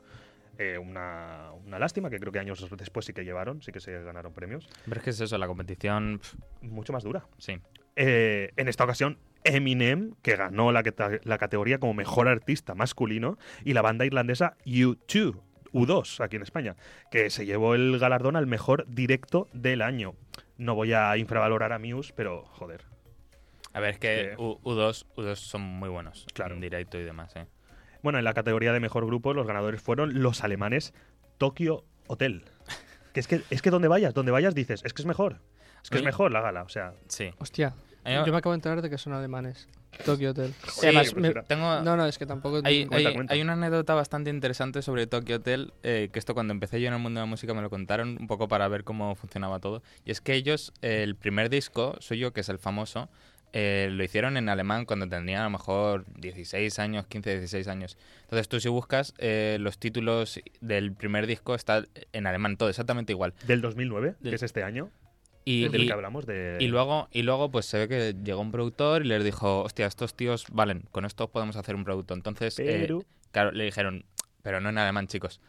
Eh, 0.59 0.77
una, 0.77 1.49
una 1.65 1.79
lástima, 1.79 2.11
que 2.11 2.19
creo 2.19 2.31
que 2.31 2.39
años 2.39 2.63
después 2.77 3.07
sí 3.07 3.11
que 3.13 3.25
llevaron, 3.25 3.63
sí 3.63 3.71
que 3.71 3.79
se 3.79 4.03
ganaron 4.03 4.33
premios. 4.33 4.69
Pero 4.85 4.97
es 4.99 5.03
que 5.03 5.09
es 5.09 5.19
eso, 5.19 5.37
la 5.39 5.47
competición. 5.47 6.21
Mucho 6.61 6.93
más 6.93 7.03
dura. 7.03 7.25
sí. 7.39 7.59
En 7.95 8.67
esta 8.67 8.83
ocasión, 8.83 9.17
Eminem, 9.43 10.13
que 10.21 10.35
ganó 10.35 10.71
la, 10.71 10.83
categoría 10.83 11.79
como 11.79 11.93
mejor 11.93 12.27
artista 12.27 12.75
masculino, 12.75 13.37
y 13.63 13.73
la 13.73 13.81
banda 13.81 14.05
irlandesa 14.05 14.55
U2, 14.65 15.37
U2, 15.73 16.23
aquí 16.23 16.35
en 16.35 16.43
España, 16.43 16.75
que 17.11 17.29
se 17.29 17.45
llevó 17.45 17.75
el 17.75 17.97
galardón 17.99 18.35
al 18.35 18.47
mejor 18.47 18.85
directo 18.87 19.47
del 19.53 19.81
año. 19.81 20.13
No 20.57 20.75
voy 20.75 20.93
a 20.93 21.17
infravalorar 21.17 21.73
a 21.73 21.79
Muse, 21.79 22.13
pero 22.15 22.45
joder. 22.45 22.85
A 23.73 23.79
ver, 23.79 23.91
es 23.95 23.99
que 23.99 24.35
U- 24.37 24.59
U2, 24.63 25.05
U2 25.15 25.35
son 25.35 25.61
muy 25.61 25.89
buenos. 25.89 26.27
Claro. 26.33 26.53
En 26.53 26.61
directo 26.61 26.99
y 26.99 27.03
demás, 27.03 27.35
¿eh? 27.35 27.47
Bueno, 28.03 28.19
en 28.19 28.25
la 28.25 28.33
categoría 28.33 28.71
de 28.73 28.79
mejor 28.79 29.05
grupo, 29.05 29.33
los 29.33 29.47
ganadores 29.47 29.81
fueron 29.81 30.21
los 30.21 30.43
alemanes 30.43 30.93
Tokyo 31.37 31.85
Hotel. 32.07 32.45
Que 33.13 33.19
es 33.19 33.27
que, 33.27 33.41
es 33.51 33.61
que 33.61 33.69
donde 33.69 33.87
vayas, 33.87 34.15
donde 34.15 34.31
vayas 34.31 34.55
dices, 34.55 34.81
es 34.83 34.91
que 34.91 35.03
es 35.03 35.05
mejor. 35.05 35.39
Es 35.83 35.91
que 35.91 35.97
es 35.97 36.03
mejor 36.03 36.31
la 36.31 36.41
gala, 36.41 36.63
o 36.63 36.69
sea. 36.69 36.93
Sí. 37.07 37.29
Hostia, 37.37 37.75
yo 38.05 38.31
me 38.31 38.37
acabo 38.37 38.51
de 38.53 38.57
enterar 38.57 38.81
de 38.81 38.89
que 38.89 38.97
son 38.97 39.13
alemanes. 39.13 39.67
Tokyo 40.05 40.31
Hotel. 40.31 40.53
Sí, 40.69 40.87
Además, 40.87 41.11
pues 41.11 41.21
me- 41.21 41.27
era- 41.27 41.43
Tengo, 41.43 41.81
No, 41.81 41.95
no, 41.95 42.07
es 42.07 42.17
que 42.17 42.25
tampoco... 42.25 42.61
Hay, 42.63 42.85
Cuenta, 42.87 43.09
hay- 43.09 43.13
cuenta. 43.15 43.33
hay 43.35 43.41
una 43.41 43.53
anécdota 43.53 43.93
bastante 43.93 44.31
interesante 44.31 44.81
sobre 44.81 45.05
Tokyo 45.05 45.35
Hotel, 45.35 45.71
eh, 45.83 46.09
que 46.11 46.17
esto 46.17 46.33
cuando 46.33 46.51
empecé 46.51 46.81
yo 46.81 46.87
en 46.87 46.93
el 46.95 46.99
mundo 46.99 47.19
de 47.19 47.25
la 47.27 47.29
música 47.29 47.53
me 47.53 47.61
lo 47.61 47.69
contaron 47.69 48.17
un 48.19 48.25
poco 48.27 48.47
para 48.47 48.67
ver 48.67 48.83
cómo 48.83 49.13
funcionaba 49.15 49.59
todo. 49.59 49.83
Y 50.03 50.09
es 50.11 50.19
que 50.19 50.33
ellos, 50.33 50.73
eh, 50.81 51.03
el 51.03 51.15
primer 51.15 51.49
disco 51.49 51.95
suyo, 51.99 52.33
que 52.33 52.41
es 52.41 52.49
el 52.49 52.57
famoso, 52.57 53.07
eh, 53.55 53.87
lo 53.91 54.03
hicieron 54.03 54.35
en 54.35 54.49
alemán 54.49 54.85
cuando 54.85 55.07
tenían 55.07 55.41
a 55.41 55.43
lo 55.43 55.51
mejor 55.51 56.05
16 56.17 56.79
años, 56.79 57.05
15, 57.05 57.29
16 57.37 57.67
años. 57.67 57.95
Entonces 58.23 58.47
tú 58.49 58.59
si 58.59 58.67
buscas 58.69 59.13
eh, 59.19 59.57
los 59.59 59.77
títulos 59.77 60.41
del 60.59 60.91
primer 60.93 61.27
disco 61.27 61.53
está 61.53 61.83
en 62.13 62.25
alemán, 62.25 62.57
todo 62.57 62.69
exactamente 62.69 63.13
igual. 63.13 63.35
Del 63.45 63.61
2009, 63.61 64.15
Del- 64.21 64.31
que 64.31 64.35
es 64.37 64.41
este 64.41 64.63
año, 64.63 64.89
Y, 65.45 65.67
del 65.67 65.81
y- 65.83 65.87
que 65.87 65.93
hablamos, 65.93 66.25
de... 66.25 66.57
y 66.59 66.67
luego, 66.67 67.07
y 67.11 67.23
luego, 67.23 67.51
pues 67.51 67.65
se 67.65 67.77
ve 67.79 67.87
que 67.89 68.15
llegó 68.23 68.41
un 68.41 68.51
productor 68.51 69.05
y 69.05 69.09
les 69.09 69.23
dijo, 69.23 69.61
hostia, 69.63 69.85
estos 69.87 70.15
tíos 70.15 70.45
valen, 70.51 70.85
con 70.91 71.05
esto 71.05 71.29
podemos 71.29 71.55
hacer 71.57 71.75
un 71.75 71.83
producto. 71.83 72.13
Entonces, 72.13 72.57
eh, 72.59 72.77
Pero... 72.81 73.03
Claro, 73.31 73.51
le 73.51 73.63
dijeron, 73.65 74.05
pero 74.41 74.61
no 74.61 74.69
en 74.69 74.77
alemán, 74.77 75.07
chicos. 75.07 75.41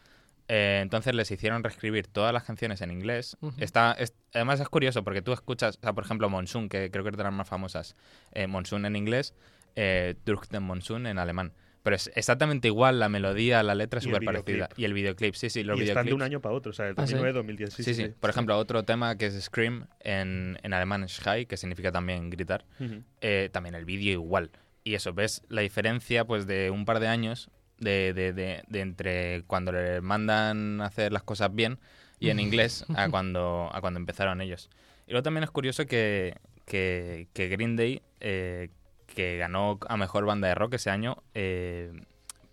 Eh, 0.47 0.79
entonces 0.81 1.15
les 1.15 1.29
hicieron 1.31 1.63
reescribir 1.63 2.07
todas 2.07 2.33
las 2.33 2.43
canciones 2.43 2.81
en 2.81 2.91
inglés. 2.91 3.37
Está, 3.57 3.93
es- 3.93 4.13
además 4.33 4.59
es 4.59 4.69
curioso 4.69 5.03
porque 5.03 5.21
tú 5.21 5.31
escuchas, 5.33 5.77
o 5.77 5.81
sea, 5.81 5.93
por 5.93 6.03
ejemplo, 6.03 6.29
Monsoon, 6.29 6.67
que 6.69 6.91
creo 6.91 7.03
que 7.03 7.11
es 7.11 7.17
de 7.17 7.23
las 7.23 7.33
más 7.33 7.47
famosas. 7.47 7.95
Eh, 8.31 8.47
Monsoon 8.47 8.85
en 8.85 8.95
inglés, 8.95 9.33
eh, 9.75 10.15
Durch 10.25 10.47
den 10.49 10.63
Monsoon 10.63 11.07
en 11.07 11.17
alemán. 11.19 11.53
Pero 11.85 11.95
es 11.97 12.11
exactamente 12.15 12.67
igual 12.67 12.99
la 12.99 13.09
melodía, 13.09 13.61
la 13.61 13.75
letra 13.75 13.99
es 13.99 14.05
Y 14.05 14.09
el 14.09 14.15
súper 14.15 14.25
parecida. 14.25 14.53
videoclip. 14.55 14.79
Y 14.79 14.85
el 14.85 14.93
videoclip, 14.93 15.35
sí, 15.35 15.49
sí, 15.51 15.63
los 15.63 15.79
y 15.79 15.83
están 15.83 16.07
de 16.07 16.13
un 16.13 16.17
videoclips. 16.17 16.25
año 16.25 16.41
para 16.41 16.55
otro, 16.55 16.71
o 16.71 16.73
sea, 16.73 16.85
del 16.85 16.95
Ah, 16.97 17.05
sí. 17.05 17.13
2009 17.13 17.33
2010. 17.33 17.73
Sí, 17.73 17.83
Sí, 17.83 17.93
sí, 17.93 18.07
Por 18.19 18.31
ejemplo, 18.31 18.57
otro 18.57 18.83
tema 18.83 19.17
que 19.17 19.27
es 19.27 19.39
Scream 19.41 19.85
en, 19.99 20.57
en 20.63 20.73
alemán 20.73 21.07
Schrei, 21.07 21.45
que 21.45 21.57
significa 21.57 21.91
también 21.91 22.29
gritar. 22.31 22.65
Ujú. 22.79 23.03
eh, 23.21 23.49
también 23.53 23.75
el 23.75 23.85
vídeo 23.85 24.11
igual. 24.13 24.49
Y 24.83 24.95
eso, 24.95 25.13
ves 25.13 25.43
la 25.47 25.61
diferencia 25.61 26.25
pues 26.25 26.47
de 26.47 26.69
un 26.71 26.85
par 26.85 26.99
de 26.99 27.07
años 27.07 27.49
de, 27.77 28.13
de, 28.13 28.33
de, 28.33 28.63
de 28.67 28.79
entre 28.81 29.43
cuando 29.45 29.71
le 29.71 30.01
mandan 30.01 30.81
a 30.81 30.85
hacer 30.87 31.13
las 31.13 31.21
cosas 31.23 31.53
bien 31.53 31.77
y 32.19 32.29
en 32.31 32.39
inglés 32.39 32.83
a 32.95 33.09
cuando, 33.09 33.69
a 33.71 33.79
cuando 33.79 33.99
empezaron 33.99 34.41
ellos. 34.41 34.69
Y 35.05 35.11
luego 35.11 35.21
también 35.23 35.43
es 35.43 35.51
curioso 35.51 35.85
que, 35.85 36.35
que, 36.65 37.27
que 37.33 37.47
Green 37.47 37.75
Day, 37.75 38.01
eh, 38.21 38.69
que 39.05 39.37
ganó 39.37 39.79
a 39.87 39.97
Mejor 39.97 40.25
Banda 40.25 40.47
de 40.47 40.55
Rock 40.55 40.75
ese 40.75 40.89
año, 40.89 41.17
eh, 41.33 41.91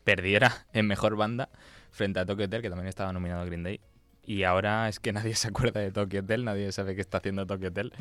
perdiera 0.05 0.67
en 0.73 0.87
Mejor 0.87 1.17
Banda 1.17 1.49
frente 1.91 2.21
a 2.21 2.27
Tokyo 2.27 2.47
Hotel, 2.47 2.63
que 2.63 2.69
también 2.69 2.89
estaba 2.89 3.13
nominado 3.13 3.45
Green 3.45 3.63
Day. 3.63 3.81
y 4.25 4.45
ahora 4.45 4.89
es 4.89 5.01
que 5.01 5.13
nadie 5.13 5.35
se 5.35 5.49
acuerda 5.49 5.81
de 5.81 5.91
Tokyo 5.91 6.21
Hotel, 6.21 6.45
nadie 6.45 6.71
sabe 6.73 6.95
qué 6.95 7.01
está 7.01 7.19
haciendo 7.19 7.47
Tokyo 7.47 7.69
Hotel. 7.69 7.93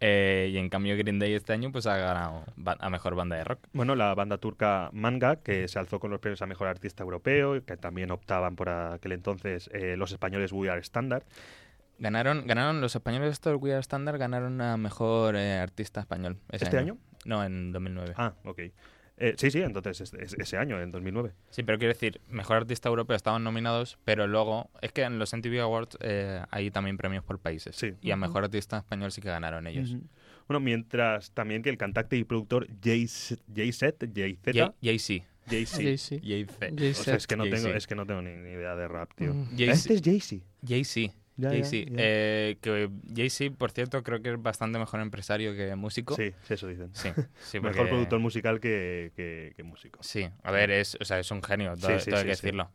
Eh, 0.00 0.50
y 0.52 0.58
en 0.58 0.68
cambio 0.68 0.96
Green 0.96 1.18
Day 1.18 1.34
este 1.34 1.52
año 1.52 1.72
pues 1.72 1.86
ha 1.86 1.96
ganado 1.96 2.44
a 2.78 2.90
mejor 2.90 3.14
banda 3.14 3.36
de 3.36 3.44
rock. 3.44 3.60
Bueno, 3.72 3.94
la 3.94 4.14
banda 4.14 4.38
turca 4.38 4.90
Manga, 4.92 5.36
que 5.36 5.68
se 5.68 5.78
alzó 5.78 5.98
con 5.98 6.10
los 6.10 6.20
premios 6.20 6.42
a 6.42 6.46
Mejor 6.46 6.68
Artista 6.68 7.02
Europeo, 7.02 7.56
y 7.56 7.62
que 7.62 7.76
también 7.76 8.10
optaban 8.10 8.56
por 8.56 8.68
aquel 8.68 9.12
entonces 9.12 9.70
eh, 9.72 9.96
los 9.96 10.12
españoles 10.12 10.52
We 10.52 10.70
Are 10.70 10.80
Standard. 10.80 11.24
Ganaron, 11.98 12.46
ganaron 12.46 12.80
los 12.80 12.96
españoles 12.96 13.32
estos 13.32 13.60
We 13.60 13.70
Are 13.70 13.80
Standard 13.80 14.18
ganaron 14.18 14.60
a 14.60 14.76
mejor 14.76 15.36
eh, 15.36 15.58
artista 15.58 16.00
español. 16.00 16.38
ese 16.50 16.64
¿Este 16.64 16.78
año? 16.78 16.98
No, 17.24 17.44
en 17.44 17.72
2009. 17.72 18.14
Ah, 18.16 18.34
ok. 18.44 18.60
Eh, 19.18 19.34
sí, 19.36 19.50
sí, 19.50 19.60
entonces 19.60 20.00
es- 20.00 20.14
es- 20.14 20.34
ese 20.38 20.56
año, 20.56 20.80
en 20.80 20.90
2009. 20.90 21.32
Sí, 21.50 21.62
pero 21.62 21.78
quiero 21.78 21.92
decir, 21.92 22.20
mejor 22.28 22.56
artista 22.56 22.88
europeo 22.88 23.14
estaban 23.14 23.44
nominados, 23.44 23.98
pero 24.04 24.26
luego 24.26 24.70
es 24.80 24.90
que 24.92 25.02
en 25.02 25.18
los 25.18 25.32
MTV 25.32 25.60
Awards 25.60 25.98
eh, 26.00 26.42
hay 26.50 26.70
también 26.70 26.96
premios 26.96 27.22
por 27.22 27.38
países. 27.38 27.76
Sí. 27.76 27.92
Y 28.00 28.10
a 28.10 28.16
mejor 28.16 28.44
artista 28.44 28.78
español 28.78 29.12
sí 29.12 29.20
que 29.20 29.28
ganaron 29.28 29.66
ellos. 29.66 29.96
Bueno, 30.48 30.58
mientras 30.60 31.30
también 31.32 31.62
que 31.62 31.70
el 31.70 31.76
cantante 31.78 32.16
y 32.16 32.24
productor 32.24 32.66
Jay-Z, 32.82 33.40
Jay-Z, 33.54 34.06
Jay- 34.14 34.38
Jay-Z. 34.82 35.24
Jay-Z. 35.48 36.20
Jay-Z. 36.24 37.00
O 37.00 37.04
sea, 37.04 37.14
es 37.16 37.26
que 37.26 37.36
no 37.36 37.44
tengo, 37.44 37.68
es 37.76 37.86
que 37.86 37.94
no 37.94 38.06
tengo 38.06 38.22
ni, 38.22 38.30
ni 38.34 38.50
idea 38.50 38.74
de 38.74 38.88
rap, 38.88 39.12
tío. 39.14 39.34
Mm. 39.34 39.48
Este 39.58 39.94
es 39.94 40.02
Jay-Z. 40.02 40.44
Jay-Z. 40.66 41.12
Jay-Z. 41.40 41.92
Eh, 41.96 42.58
que 42.60 42.90
Jay-Z, 43.14 43.56
por 43.56 43.70
cierto, 43.70 44.02
creo 44.02 44.20
que 44.22 44.30
es 44.32 44.42
bastante 44.42 44.78
mejor 44.78 45.00
empresario 45.00 45.54
que 45.54 45.74
músico. 45.76 46.14
Sí, 46.14 46.32
eso 46.48 46.66
dicen. 46.68 46.90
Sí, 46.94 47.08
sí, 47.42 47.60
Mejor 47.60 47.76
porque- 47.76 47.90
productor 47.90 48.18
musical 48.20 48.60
que, 48.60 49.12
que- 49.16 49.52
que 49.56 49.62
músico. 49.62 50.00
Sí, 50.02 50.28
a 50.42 50.50
ver, 50.52 50.70
es, 50.70 50.96
o 51.00 51.04
sea, 51.04 51.18
es 51.18 51.30
un 51.30 51.42
genio, 51.42 51.74
todo, 51.76 51.90
Sí, 51.98 52.04
sí, 52.04 52.10
todo 52.10 52.20
hay 52.20 52.26
que 52.26 52.34
sí. 52.36 52.42
decirlo. 52.42 52.70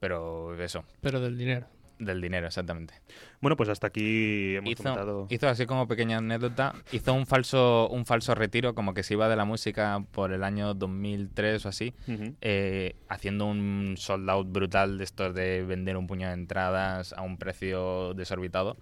Pero 0.00 0.60
eso, 0.62 0.84
Pero 1.02 1.20
del 1.20 1.36
dinero. 1.36 1.66
Del 2.00 2.20
dinero, 2.20 2.46
exactamente. 2.46 2.94
Bueno, 3.40 3.56
pues 3.56 3.68
hasta 3.68 3.86
aquí 3.86 4.56
hemos 4.56 4.70
Hizo, 4.72 4.82
comentado. 4.82 5.26
hizo 5.30 5.48
así 5.48 5.66
como 5.66 5.86
pequeña 5.86 6.18
anécdota, 6.18 6.74
hizo 6.92 7.14
un 7.14 7.26
falso, 7.26 7.88
un 7.90 8.06
falso 8.06 8.34
retiro, 8.34 8.74
como 8.74 8.94
que 8.94 9.02
se 9.02 9.14
iba 9.14 9.28
de 9.28 9.36
la 9.36 9.44
música 9.44 10.02
por 10.10 10.32
el 10.32 10.42
año 10.42 10.74
2003 10.74 11.64
o 11.66 11.68
así, 11.68 11.94
eh, 12.40 12.96
haciendo 13.08 13.46
un 13.46 13.94
sold 13.96 14.28
out 14.28 14.50
brutal 14.50 14.98
de 14.98 15.04
estos 15.04 15.34
de 15.34 15.62
vender 15.64 15.96
un 15.96 16.06
puño 16.06 16.26
de 16.28 16.34
entradas 16.34 17.12
a 17.12 17.22
un 17.22 17.36
precio 17.38 18.14
desorbitado. 18.14 18.76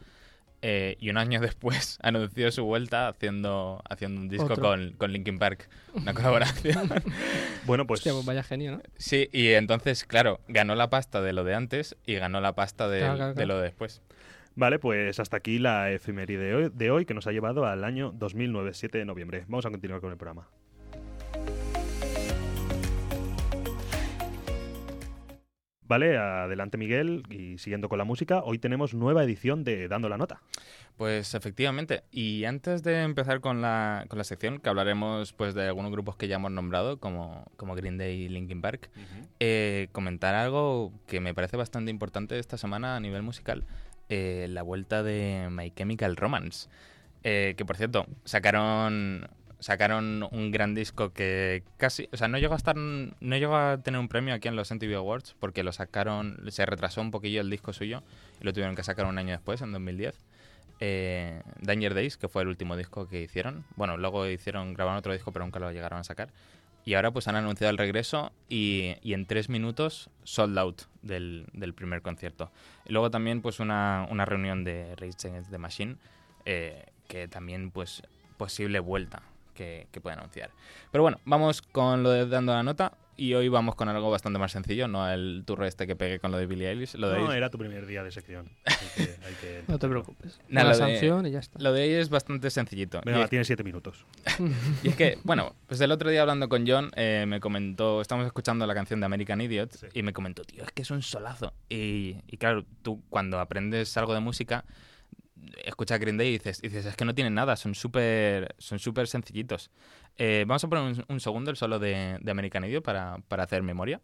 Eh, 0.60 0.96
y 0.98 1.10
un 1.10 1.18
año 1.18 1.40
después 1.40 1.98
anunció 2.02 2.50
su 2.50 2.64
vuelta 2.64 3.08
haciendo, 3.08 3.82
haciendo 3.88 4.20
un 4.20 4.28
disco 4.28 4.56
con, 4.56 4.92
con 4.92 5.12
Linkin 5.12 5.38
Park, 5.38 5.68
una 5.94 6.14
colaboración. 6.14 6.88
Bueno, 7.64 7.86
pues 7.86 8.00
Hostia, 8.00 8.12
pues 8.12 8.24
vaya 8.26 8.42
genio, 8.42 8.72
¿no? 8.72 8.82
sí, 8.96 9.28
y 9.32 9.48
entonces, 9.48 10.04
claro, 10.04 10.40
ganó 10.48 10.74
la 10.74 10.90
pasta 10.90 11.20
de 11.22 11.32
lo 11.32 11.44
de 11.44 11.54
antes 11.54 11.96
y 12.06 12.14
ganó 12.14 12.40
la 12.40 12.54
pasta 12.54 12.88
de, 12.88 13.00
Claro, 13.00 13.16
claro, 13.16 13.28
de 13.30 13.34
claro. 13.34 13.48
lo 13.48 13.56
de 13.58 13.62
después. 13.64 14.02
Vale, 14.56 14.80
pues 14.80 15.20
hasta 15.20 15.36
aquí 15.36 15.60
la 15.60 15.92
efeméride 15.92 16.42
de 16.42 16.54
hoy, 16.54 16.70
de 16.74 16.90
hoy 16.90 17.04
que 17.06 17.14
nos 17.14 17.28
ha 17.28 17.32
llevado 17.32 17.64
al 17.64 17.84
año 17.84 18.12
2009, 18.16 18.74
7 18.74 18.98
de 18.98 19.04
noviembre. 19.04 19.44
Vamos 19.46 19.66
a 19.66 19.70
continuar 19.70 20.00
con 20.00 20.10
el 20.10 20.16
programa. 20.16 20.48
Vale, 25.88 26.18
adelante 26.18 26.76
Miguel 26.76 27.22
y 27.30 27.56
siguiendo 27.56 27.88
con 27.88 27.96
la 27.96 28.04
música, 28.04 28.42
hoy 28.44 28.58
tenemos 28.58 28.92
nueva 28.92 29.24
edición 29.24 29.64
de 29.64 29.88
Dando 29.88 30.10
la 30.10 30.18
Nota. 30.18 30.42
Pues 30.98 31.32
efectivamente. 31.32 32.02
Y 32.12 32.44
antes 32.44 32.82
de 32.82 33.00
empezar 33.02 33.40
con 33.40 33.62
la, 33.62 34.04
con 34.08 34.18
la 34.18 34.24
sección, 34.24 34.58
que 34.58 34.68
hablaremos 34.68 35.32
pues 35.32 35.54
de 35.54 35.66
algunos 35.66 35.90
grupos 35.90 36.16
que 36.16 36.28
ya 36.28 36.36
hemos 36.36 36.50
nombrado, 36.50 36.98
como, 36.98 37.46
como 37.56 37.74
Green 37.74 37.96
Day 37.96 38.24
y 38.24 38.28
Linkin 38.28 38.60
Park, 38.60 38.90
eh, 39.40 39.88
comentar 39.92 40.34
algo 40.34 40.92
que 41.06 41.20
me 41.20 41.32
parece 41.32 41.56
bastante 41.56 41.90
importante 41.90 42.38
esta 42.38 42.58
semana 42.58 42.96
a 42.96 43.00
nivel 43.00 43.22
musical, 43.22 43.64
eh, 44.10 44.46
la 44.50 44.62
vuelta 44.62 45.02
de 45.02 45.48
My 45.50 45.70
Chemical 45.70 46.16
Romance. 46.16 46.68
Eh, 47.24 47.54
que 47.56 47.64
por 47.64 47.78
cierto, 47.78 48.06
sacaron 48.24 49.26
sacaron 49.60 50.28
un 50.30 50.50
gran 50.50 50.74
disco 50.74 51.12
que 51.12 51.62
casi, 51.76 52.08
o 52.12 52.16
sea, 52.16 52.28
no 52.28 52.38
llegó 52.38 52.54
a 52.54 52.56
estar 52.56 52.76
no 52.76 53.36
llegó 53.36 53.56
a 53.56 53.78
tener 53.78 54.00
un 54.00 54.08
premio 54.08 54.34
aquí 54.34 54.48
en 54.48 54.56
los 54.56 54.70
MTV 54.72 54.96
Awards 54.96 55.34
porque 55.38 55.62
lo 55.62 55.72
sacaron, 55.72 56.40
se 56.48 56.64
retrasó 56.66 57.00
un 57.00 57.10
poquillo 57.10 57.40
el 57.40 57.50
disco 57.50 57.72
suyo 57.72 58.02
y 58.40 58.44
lo 58.44 58.52
tuvieron 58.52 58.76
que 58.76 58.84
sacar 58.84 59.06
un 59.06 59.18
año 59.18 59.32
después, 59.32 59.60
en 59.62 59.72
2010. 59.72 60.14
Eh, 60.80 61.42
Danger 61.60 61.94
Days, 61.94 62.16
que 62.16 62.28
fue 62.28 62.42
el 62.42 62.48
último 62.48 62.76
disco 62.76 63.08
que 63.08 63.22
hicieron. 63.22 63.64
Bueno, 63.74 63.96
luego 63.96 64.26
hicieron, 64.28 64.74
grabaron 64.74 64.98
otro 64.98 65.12
disco, 65.12 65.32
pero 65.32 65.44
nunca 65.44 65.58
lo 65.58 65.72
llegaron 65.72 65.98
a 65.98 66.04
sacar. 66.04 66.28
Y 66.84 66.94
ahora 66.94 67.10
pues 67.10 67.26
han 67.26 67.34
anunciado 67.36 67.70
el 67.70 67.78
regreso 67.78 68.32
y, 68.48 68.94
y 69.02 69.12
en 69.12 69.26
tres 69.26 69.48
minutos 69.48 70.08
sold 70.22 70.56
out 70.56 70.82
del, 71.02 71.46
del 71.52 71.74
primer 71.74 72.00
concierto. 72.00 72.52
Y 72.86 72.92
luego 72.92 73.10
también 73.10 73.42
pues 73.42 73.58
una, 73.58 74.06
una 74.08 74.24
reunión 74.24 74.62
de 74.62 74.94
Rage 74.94 75.28
Against 75.28 75.50
the 75.50 75.58
Machine, 75.58 75.96
eh, 76.44 76.86
que 77.08 77.26
también 77.26 77.72
pues 77.72 78.02
posible 78.38 78.78
vuelta 78.78 79.22
que, 79.58 79.88
que 79.90 80.00
puede 80.00 80.16
anunciar. 80.16 80.50
Pero 80.92 81.02
bueno, 81.02 81.18
vamos 81.24 81.60
con 81.62 82.02
lo 82.04 82.10
de 82.10 82.26
dando 82.26 82.52
la 82.54 82.62
nota 82.62 82.92
y 83.16 83.34
hoy 83.34 83.48
vamos 83.48 83.74
con 83.74 83.88
algo 83.88 84.08
bastante 84.12 84.38
más 84.38 84.52
sencillo, 84.52 84.86
no 84.86 85.10
el 85.10 85.42
turro 85.44 85.66
este 85.66 85.88
que 85.88 85.96
pegué 85.96 86.20
con 86.20 86.30
lo 86.30 86.38
de 86.38 86.46
Billie 86.46 86.70
Eilish. 86.70 86.94
Lo 86.94 87.08
de 87.10 87.18
No, 87.18 87.32
era 87.32 87.50
tu 87.50 87.58
primer 87.58 87.84
día 87.84 88.04
de 88.04 88.12
sección. 88.12 88.48
Hay 88.64 88.74
que- 88.94 89.16
hay 89.26 89.34
que- 89.40 89.62
No 89.68 89.76
te 89.80 89.88
preocupes. 89.88 90.38
Nada, 90.48 90.68
Una 90.68 90.76
lo 90.76 90.86
de- 90.86 90.92
sanción 90.94 91.26
y 91.26 91.32
ya 91.32 91.40
está. 91.40 91.58
Lo 91.58 91.72
de 91.72 91.82
ahí 91.82 91.90
es 91.94 92.10
bastante 92.10 92.48
sencillito. 92.50 93.00
Venga, 93.04 93.24
es- 93.24 93.30
tienes 93.30 93.48
siete 93.48 93.64
minutos. 93.64 94.04
Y 94.84 94.88
es 94.90 94.94
que, 94.94 95.18
bueno, 95.24 95.52
pues 95.66 95.80
el 95.80 95.90
otro 95.90 96.10
día 96.10 96.20
hablando 96.20 96.48
con 96.48 96.64
John, 96.64 96.92
eh, 96.94 97.24
me 97.26 97.40
comentó, 97.40 98.00
estamos 98.00 98.24
escuchando 98.24 98.64
la 98.68 98.74
canción 98.74 99.00
de 99.00 99.06
American 99.06 99.40
Idiot, 99.40 99.72
Sí. 99.72 99.86
y 99.94 100.02
me 100.04 100.12
comentó, 100.12 100.44
tío, 100.44 100.62
es 100.62 100.70
que 100.70 100.82
es 100.82 100.90
un 100.92 101.02
solazo. 101.02 101.52
Y, 101.68 102.14
y 102.28 102.36
claro, 102.36 102.64
tú 102.82 103.02
cuando 103.10 103.40
aprendes 103.40 103.96
algo 103.96 104.14
de 104.14 104.20
música, 104.20 104.64
escuchas 105.64 105.98
Green 105.98 106.16
Day 106.16 106.28
y 106.28 106.32
dices, 106.32 106.60
dices 106.60 106.86
es 106.86 106.96
que 106.96 107.04
no 107.04 107.14
tienen 107.14 107.34
nada, 107.34 107.56
son 107.56 107.74
súper 107.74 108.54
son 108.58 108.78
súper 108.78 109.06
sencillitos. 109.06 109.70
Eh, 110.16 110.44
vamos 110.46 110.64
a 110.64 110.68
poner 110.68 110.84
un, 110.84 111.04
un 111.08 111.20
segundo 111.20 111.50
el 111.50 111.56
solo 111.56 111.78
de, 111.78 112.18
de 112.20 112.30
American 112.30 112.64
Idiot 112.64 112.84
para, 112.84 113.18
para 113.28 113.44
hacer 113.44 113.62
memoria. 113.62 114.00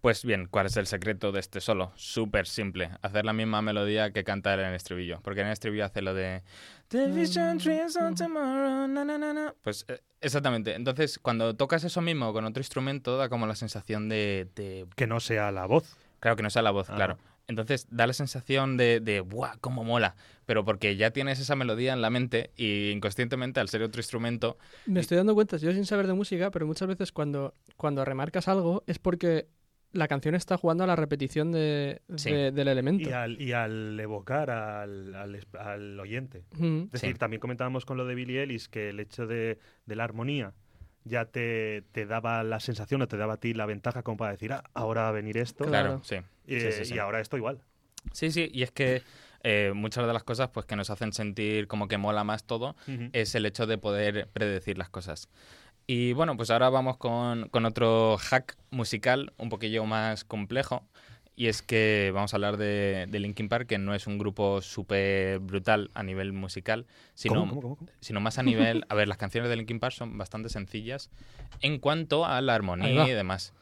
Pues 0.00 0.24
bien, 0.24 0.46
¿cuál 0.48 0.66
es 0.66 0.76
el 0.76 0.86
secreto 0.86 1.32
de 1.32 1.40
este 1.40 1.60
solo? 1.60 1.90
Súper 1.96 2.46
simple. 2.46 2.90
Hacer 3.02 3.24
la 3.24 3.32
misma 3.32 3.62
melodía 3.62 4.12
que 4.12 4.22
canta 4.22 4.54
él 4.54 4.60
en 4.60 4.66
el 4.66 4.74
estribillo. 4.74 5.20
Porque 5.22 5.40
en 5.40 5.48
el 5.48 5.52
estribillo 5.52 5.84
hace 5.84 6.02
lo 6.02 6.14
de... 6.14 6.42
"The 6.88 7.08
vision 7.08 7.58
dreams 7.58 7.96
on 7.96 8.14
tomorrow, 8.14 8.86
na, 8.86 9.04
na, 9.04 9.18
na, 9.18 9.32
na". 9.32 9.54
Pues 9.62 9.84
eh, 9.88 10.00
exactamente. 10.20 10.74
Entonces, 10.76 11.18
cuando 11.18 11.54
tocas 11.56 11.82
eso 11.82 12.00
mismo 12.00 12.32
con 12.32 12.44
otro 12.44 12.60
instrumento, 12.60 13.16
da 13.18 13.28
como 13.28 13.46
la 13.48 13.56
sensación 13.56 14.08
de... 14.08 14.46
de- 14.54 14.86
Que 14.94 15.08
no 15.08 15.18
sea 15.18 15.50
la 15.50 15.66
voz. 15.66 15.96
Claro, 16.20 16.36
que 16.36 16.42
no 16.44 16.50
sea 16.50 16.62
la 16.62 16.70
voz, 16.70 16.88
Ah. 16.90 16.94
claro. 16.94 17.18
Entonces 17.48 17.86
da 17.90 18.06
la 18.06 18.12
sensación 18.12 18.76
de, 18.76 19.00
de 19.00 19.20
¡buah, 19.20 19.56
cómo 19.60 19.82
mola! 19.82 20.14
Pero 20.44 20.64
porque 20.66 20.96
ya 20.96 21.12
tienes 21.12 21.40
esa 21.40 21.56
melodía 21.56 21.94
en 21.94 22.02
la 22.02 22.10
mente 22.10 22.50
y 22.56 22.90
inconscientemente, 22.90 23.58
al 23.58 23.70
ser 23.70 23.82
otro 23.82 24.00
instrumento, 24.00 24.58
Me 24.84 25.00
estoy 25.00 25.16
dando 25.16 25.34
cuenta, 25.34 25.56
yo 25.56 25.72
sin 25.72 25.86
saber 25.86 26.06
de 26.06 26.12
música, 26.12 26.50
pero 26.50 26.66
muchas 26.66 26.86
veces 26.88 27.10
cuando, 27.10 27.54
cuando 27.78 28.04
remarcas 28.04 28.48
algo 28.48 28.84
es 28.86 28.98
porque 28.98 29.48
la 29.92 30.06
canción 30.08 30.34
está 30.34 30.56
jugando 30.58 30.84
a 30.84 30.86
la 30.86 30.96
repetición 30.96 31.50
de, 31.52 32.02
Sí. 32.16 32.30
de- 32.30 32.52
del 32.52 32.68
elemento. 32.68 33.08
Y 33.08 33.12
al, 33.12 33.40
y 33.40 33.52
al 33.52 33.98
evocar 33.98 34.50
al, 34.50 35.14
al 35.14 35.40
al 35.58 36.00
oyente. 36.00 36.44
Mm. 36.52 36.82
Es 36.84 36.92
decir, 36.92 37.12
Sí. 37.14 37.18
también 37.18 37.40
comentábamos 37.40 37.84
con 37.84 37.96
lo 37.96 38.04
de 38.06 38.14
Billie 38.14 38.42
Ellis 38.42 38.68
que 38.68 38.90
el 38.90 39.00
hecho 39.00 39.26
de, 39.26 39.58
de 39.86 39.96
la 39.96 40.04
armonía 40.04 40.52
ya 41.04 41.24
te, 41.24 41.82
te 41.92 42.04
daba 42.04 42.42
la 42.42 42.60
sensación 42.60 43.00
o 43.02 43.08
te 43.08 43.16
daba 43.16 43.34
a 43.34 43.36
ti 43.38 43.54
la 43.54 43.64
ventaja 43.64 44.02
como 44.02 44.18
para 44.18 44.32
decir, 44.32 44.52
ah, 44.52 44.64
ahora 44.74 45.02
va 45.02 45.08
a 45.08 45.12
venir 45.12 45.38
esto. 45.38 45.64
Claro. 45.64 46.00
claro, 46.02 46.04
sí. 46.04 46.16
Eh, 46.46 46.60
Sí, 46.60 46.72
sí, 46.72 46.84
sí. 46.84 46.94
Y 46.94 46.98
ahora 46.98 47.20
esto 47.20 47.36
igual. 47.38 47.60
Sí, 48.12 48.30
sí, 48.30 48.50
y 48.52 48.62
es 48.62 48.70
que 48.70 49.02
eh, 49.42 49.72
muchas 49.74 50.06
de 50.06 50.12
las 50.12 50.24
cosas 50.24 50.48
pues 50.50 50.66
que 50.66 50.76
nos 50.76 50.90
hacen 50.90 51.12
sentir 51.12 51.66
como 51.68 51.88
que 51.88 51.96
mola 51.96 52.24
más 52.24 52.44
todo 52.44 52.74
es 53.12 53.34
el 53.34 53.46
hecho 53.46 53.66
de 53.66 53.78
poder 53.78 54.28
predecir 54.32 54.76
las 54.78 54.88
cosas. 54.90 55.28
Y 55.90 56.12
bueno, 56.12 56.36
pues 56.36 56.50
ahora 56.50 56.68
vamos 56.68 56.98
con, 56.98 57.48
con 57.48 57.64
otro 57.64 58.18
hack 58.18 58.58
musical 58.70 59.32
un 59.38 59.48
poquillo 59.48 59.86
más 59.86 60.22
complejo. 60.22 60.84
Y 61.34 61.46
es 61.46 61.62
que 61.62 62.10
vamos 62.12 62.34
a 62.34 62.36
hablar 62.36 62.58
de, 62.58 63.06
de 63.08 63.18
Linkin 63.20 63.48
Park, 63.48 63.66
que 63.66 63.78
no 63.78 63.94
es 63.94 64.06
un 64.06 64.18
grupo 64.18 64.60
súper 64.60 65.38
brutal 65.38 65.90
a 65.94 66.02
nivel 66.02 66.34
musical, 66.34 66.86
sino, 67.14 67.36
¿Cómo, 67.36 67.48
cómo, 67.48 67.62
cómo, 67.62 67.76
cómo? 67.76 67.90
sino 68.00 68.20
más 68.20 68.38
a 68.38 68.42
nivel... 68.42 68.84
A 68.90 68.94
ver, 68.94 69.08
las 69.08 69.16
canciones 69.16 69.48
de 69.48 69.56
Linkin 69.56 69.80
Park 69.80 69.94
son 69.94 70.18
bastante 70.18 70.50
sencillas 70.50 71.08
en 71.62 71.78
cuanto 71.78 72.26
a 72.26 72.42
la 72.42 72.54
armonía 72.54 73.08
y 73.08 73.12
demás. 73.12 73.54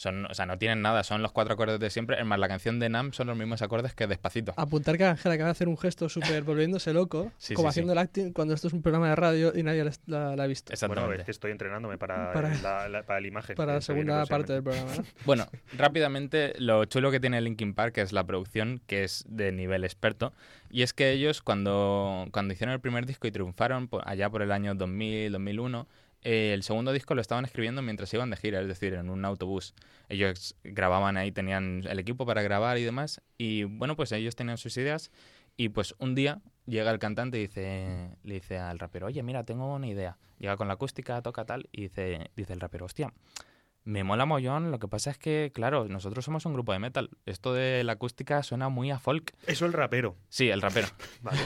Son, 0.00 0.24
o 0.24 0.32
sea, 0.32 0.46
no 0.46 0.56
tienen 0.56 0.80
nada, 0.80 1.04
son 1.04 1.20
los 1.20 1.30
cuatro 1.30 1.52
acordes 1.52 1.78
de 1.78 1.90
siempre. 1.90 2.18
Es 2.18 2.24
más, 2.24 2.38
la 2.38 2.48
canción 2.48 2.78
de 2.80 2.88
Nam 2.88 3.12
son 3.12 3.26
los 3.26 3.36
mismos 3.36 3.60
acordes 3.60 3.92
que 3.92 4.06
Despacito. 4.06 4.54
Apuntar 4.56 4.96
que 4.96 5.04
Ángel 5.04 5.30
acaba 5.32 5.48
de 5.48 5.52
hacer 5.52 5.68
un 5.68 5.76
gesto 5.76 6.08
súper 6.08 6.42
volviéndose 6.42 6.94
loco, 6.94 7.30
Sí, 7.38 7.52
como 7.52 7.68
sí, 7.68 7.74
sí. 7.74 7.80
haciendo 7.80 7.92
el 7.92 7.98
acting 7.98 8.32
cuando 8.32 8.54
esto 8.54 8.68
es 8.68 8.72
un 8.72 8.80
programa 8.80 9.10
de 9.10 9.16
radio 9.16 9.52
y 9.54 9.62
nadie 9.62 9.84
la, 9.84 9.92
la- 10.06 10.36
la 10.36 10.44
ha 10.44 10.46
visto. 10.46 10.72
Exactamente. 10.72 11.06
Bueno, 11.06 11.20
es 11.20 11.24
que 11.26 11.30
estoy 11.32 11.50
entrenándome 11.50 11.98
para, 11.98 12.32
Para- 12.32 12.54
la, 12.62 12.88
la- 12.88 13.02
para 13.02 13.20
la 13.20 13.28
imagen. 13.28 13.56
Para 13.56 13.74
la 13.74 13.80
segunda 13.82 14.24
parte 14.24 14.54
del 14.54 14.62
programa. 14.62 14.90
¿no? 14.96 15.04
Bueno, 15.26 15.46
rápidamente, 15.76 16.54
lo 16.58 16.84
chulo 16.86 17.10
que 17.10 17.20
tiene 17.20 17.40
Linkin 17.42 17.74
Park 17.74 17.98
es 17.98 18.12
la 18.12 18.24
producción, 18.24 18.80
que 18.86 19.04
es 19.04 19.24
de 19.28 19.52
nivel 19.52 19.84
experto. 19.84 20.32
Y 20.70 20.82
es 20.82 20.92
que 20.94 21.10
ellos, 21.10 21.42
cuando, 21.42 22.26
cuando 22.32 22.54
hicieron 22.54 22.72
el 22.72 22.80
primer 22.80 23.04
disco 23.04 23.26
y 23.26 23.32
triunfaron 23.32 23.88
allá 24.04 24.30
por 24.30 24.40
el 24.42 24.52
año 24.52 24.74
2000, 24.74 25.32
2001, 25.32 25.86
eh, 26.22 26.52
el 26.54 26.62
segundo 26.62 26.92
disco 26.92 27.14
lo 27.14 27.20
estaban 27.20 27.44
escribiendo 27.44 27.82
mientras 27.82 28.12
iban 28.12 28.30
de 28.30 28.36
gira, 28.36 28.60
es 28.60 28.68
decir, 28.68 28.94
en 28.94 29.10
un 29.10 29.24
autobús. 29.24 29.74
Ellos 30.08 30.56
grababan 30.64 31.16
ahí, 31.16 31.32
tenían 31.32 31.84
el 31.88 31.98
equipo 31.98 32.26
para 32.26 32.42
grabar 32.42 32.78
y 32.78 32.84
demás. 32.84 33.22
Y 33.38 33.64
bueno, 33.64 33.96
pues 33.96 34.12
ellos 34.12 34.36
tenían 34.36 34.58
sus 34.58 34.76
ideas. 34.76 35.10
Y 35.56 35.70
pues 35.70 35.94
un 35.98 36.14
día 36.14 36.40
llega 36.66 36.90
el 36.90 36.98
cantante 36.98 37.38
y 37.38 37.42
dice, 37.42 38.10
le 38.22 38.34
dice 38.34 38.58
al 38.58 38.78
rapero, 38.78 39.06
oye, 39.06 39.22
mira, 39.22 39.44
tengo 39.44 39.74
una 39.74 39.86
idea. 39.86 40.18
Llega 40.38 40.56
con 40.56 40.68
la 40.68 40.74
acústica, 40.74 41.20
toca 41.22 41.44
tal, 41.44 41.68
y 41.72 41.82
dice, 41.82 42.30
dice 42.36 42.52
el 42.52 42.60
rapero, 42.60 42.86
hostia, 42.86 43.12
me 43.84 44.04
mola 44.04 44.26
mollón, 44.26 44.70
lo 44.70 44.78
que 44.78 44.88
pasa 44.88 45.10
es 45.10 45.18
que, 45.18 45.50
claro, 45.54 45.88
nosotros 45.88 46.24
somos 46.24 46.44
un 46.44 46.52
grupo 46.52 46.72
de 46.72 46.78
metal. 46.78 47.10
Esto 47.26 47.54
de 47.54 47.82
la 47.82 47.92
acústica 47.92 48.42
suena 48.42 48.68
muy 48.68 48.90
a 48.90 48.98
folk. 48.98 49.32
Eso 49.46 49.64
el 49.66 49.72
rapero. 49.72 50.16
Sí, 50.28 50.50
el 50.50 50.60
rapero. 50.60 50.86
Vale. 51.22 51.38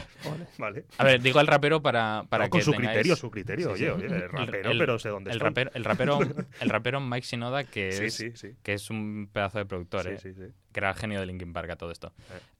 vale. 0.58 0.84
A 0.98 1.04
ver, 1.04 1.22
digo 1.22 1.40
el 1.40 1.46
rapero 1.46 1.80
para, 1.80 2.24
para 2.28 2.44
No, 2.44 2.50
que 2.50 2.58
con 2.58 2.62
su 2.62 2.72
tengáis- 2.72 2.88
criterio, 2.88 3.16
su 3.16 3.30
criterio. 3.30 3.70
Sí, 3.76 3.84
sí. 3.84 3.88
Oye, 3.88 4.06
el 4.06 4.28
rapero, 4.28 4.70
El- 4.72 4.78
pero 4.78 4.98
sé 4.98 5.08
dónde 5.10 5.30
el 5.30 5.36
estoy. 5.36 5.48
rapero, 5.48 5.70
el 5.74 5.84
rapero, 5.84 6.18
el 6.60 6.68
rapero 6.70 7.00
Mike 7.00 7.26
Shinoda, 7.26 7.64
que 7.64 7.92
Sí, 7.92 8.04
es, 8.06 8.14
sí, 8.14 8.32
sí. 8.34 8.48
que 8.62 8.74
es 8.74 8.90
un 8.90 9.28
pedazo 9.32 9.58
de 9.58 9.66
productor, 9.66 10.02
Sí, 10.02 10.08
¿eh? 10.10 10.18
sí, 10.18 10.34
sí. 10.34 10.52
que 10.72 10.80
era 10.80 10.90
el 10.90 10.96
genio 10.96 11.20
de 11.20 11.26
Linkin 11.26 11.52
Park 11.52 11.70
a 11.70 11.76
todo 11.76 11.92
esto. 11.92 12.12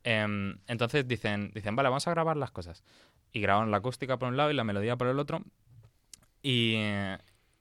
Eh. 0.04 0.22
Em, 0.22 0.56
entonces 0.68 1.06
dicen, 1.08 1.50
dicen, 1.52 1.74
vale, 1.76 1.88
vamos 1.88 2.06
a 2.06 2.10
grabar 2.12 2.36
las 2.36 2.52
cosas. 2.52 2.84
Y 3.32 3.40
grabaron 3.40 3.70
la 3.72 3.78
acústica 3.78 4.16
por 4.18 4.28
un 4.28 4.36
lado 4.36 4.50
y 4.52 4.54
la 4.54 4.62
melodía 4.64 4.96
por 4.96 5.08
el 5.08 5.18
otro. 5.18 5.42
Y, 6.42 6.76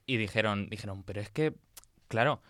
y 0.06 0.16
dijeron, 0.16 0.68
dijeron, 0.68 1.02
pero 1.02 1.20
es 1.20 1.30
que, 1.30 1.54
claro, 2.08 2.40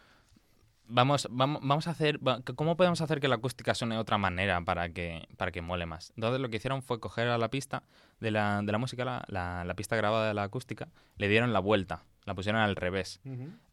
vamos, 0.86 1.28
vamos, 1.30 1.60
vamos 1.62 1.86
a 1.88 1.90
hacer, 1.90 2.20
¿cómo 2.56 2.76
podemos 2.76 3.00
hacer 3.00 3.20
que 3.20 3.28
la 3.28 3.36
acústica 3.36 3.74
suene 3.74 3.94
de 3.94 4.00
otra 4.00 4.18
manera 4.18 4.60
para 4.62 4.88
que, 4.90 5.26
para 5.36 5.50
que 5.52 5.62
mole 5.62 5.86
más? 5.86 6.12
Entonces 6.16 6.40
lo 6.40 6.48
que 6.50 6.56
hicieron 6.58 6.82
fue 6.82 7.00
coger 7.00 7.28
a 7.28 7.38
la 7.38 7.48
pista 7.50 7.82
de 8.20 8.30
la, 8.30 8.60
de 8.62 8.72
la 8.72 8.78
música, 8.78 9.04
la, 9.04 9.24
la- 9.28 9.64
la 9.64 9.74
pista 9.74 9.96
grabada 9.96 10.28
de 10.28 10.34
la 10.34 10.44
acústica, 10.44 10.88
le 11.16 11.28
dieron 11.28 11.52
la 11.52 11.60
vuelta, 11.60 12.04
la 12.24 12.34
pusieron 12.34 12.60
al 12.60 12.76
revés. 12.76 13.20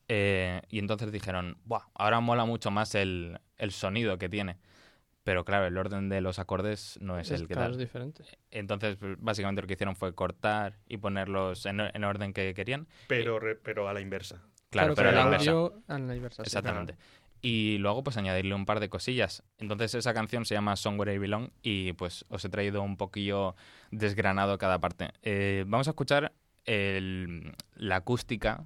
Eh, 0.07 0.61
y 0.69 0.79
entonces 0.79 1.11
dijeron, 1.11 1.57
Buah, 1.65 1.84
ahora 1.93 2.19
mola 2.19 2.45
mucho 2.45 2.69
más 2.71 2.95
el, 2.95 3.39
el 3.57 3.71
sonido 3.71 4.17
que 4.17 4.27
tiene. 4.29 4.57
Pero 5.23 5.45
claro, 5.45 5.67
el 5.67 5.77
orden 5.77 6.09
de 6.09 6.19
los 6.19 6.39
acordes 6.39 6.97
no 6.99 7.19
es, 7.19 7.29
Es, 7.29 7.39
el 7.41 7.47
que 7.47 7.53
claro, 7.53 7.67
tal. 7.67 7.71
es 7.73 7.77
diferente. 7.77 8.23
Entonces, 8.49 8.97
básicamente 9.19 9.61
lo 9.61 9.67
que 9.67 9.75
hicieron 9.75 9.95
fue 9.95 10.15
cortar 10.15 10.79
y 10.88 10.97
ponerlos 10.97 11.65
en, 11.67 11.79
en 11.79 12.03
orden 12.03 12.34
que 12.34 12.53
querían. 12.55 12.88
Pero, 13.07 13.39
re- 13.39 13.55
pero 13.55 13.88
a 13.88 13.93
la 13.93 14.01
inversa. 14.01 14.41
Claro, 14.72 14.95
Claro, 14.95 14.95
pero 14.95 15.09
a 15.09 15.11
la 15.11 15.22
inversa. 15.26 15.51
audio 15.51 15.84
a 15.88 15.99
la 15.99 16.15
inversa. 16.15 16.43
sí. 16.43 16.47
Exactamente. 16.47 16.95
Y 17.43 17.78
luego, 17.80 18.03
pues 18.03 18.17
añadirle 18.17 18.53
un 18.55 18.65
par 18.65 18.80
de 18.80 18.88
cosillas. 18.89 19.43
Entonces, 19.57 19.93
esa 19.95 20.13
canción 20.13 20.45
se 20.45 20.53
llama 20.53 20.76
Somewhere 20.76 21.13
I 21.13 21.17
Belong 21.17 21.49
y 21.63 21.93
pues 21.93 22.24
os 22.30 22.43
he 22.45 22.49
traído 22.49 22.82
un 22.84 22.97
poquillo 22.97 23.55
desgranado 23.91 24.57
cada 24.57 24.80
parte. 24.80 25.09
Eh, 25.24 25.63
vamos 25.67 25.88
a 25.88 25.91
escuchar 25.91 26.32
el- 26.65 27.53
la 27.76 27.97
acústica, 27.97 28.63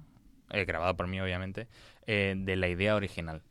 eh, 0.50 0.64
grabada 0.64 0.94
por 0.94 1.06
mí, 1.06 1.20
obviamente, 1.20 1.68
eh, 2.06 2.34
de 2.36 2.56
la 2.56 2.68
idea 2.68 2.94
original. 2.96 3.42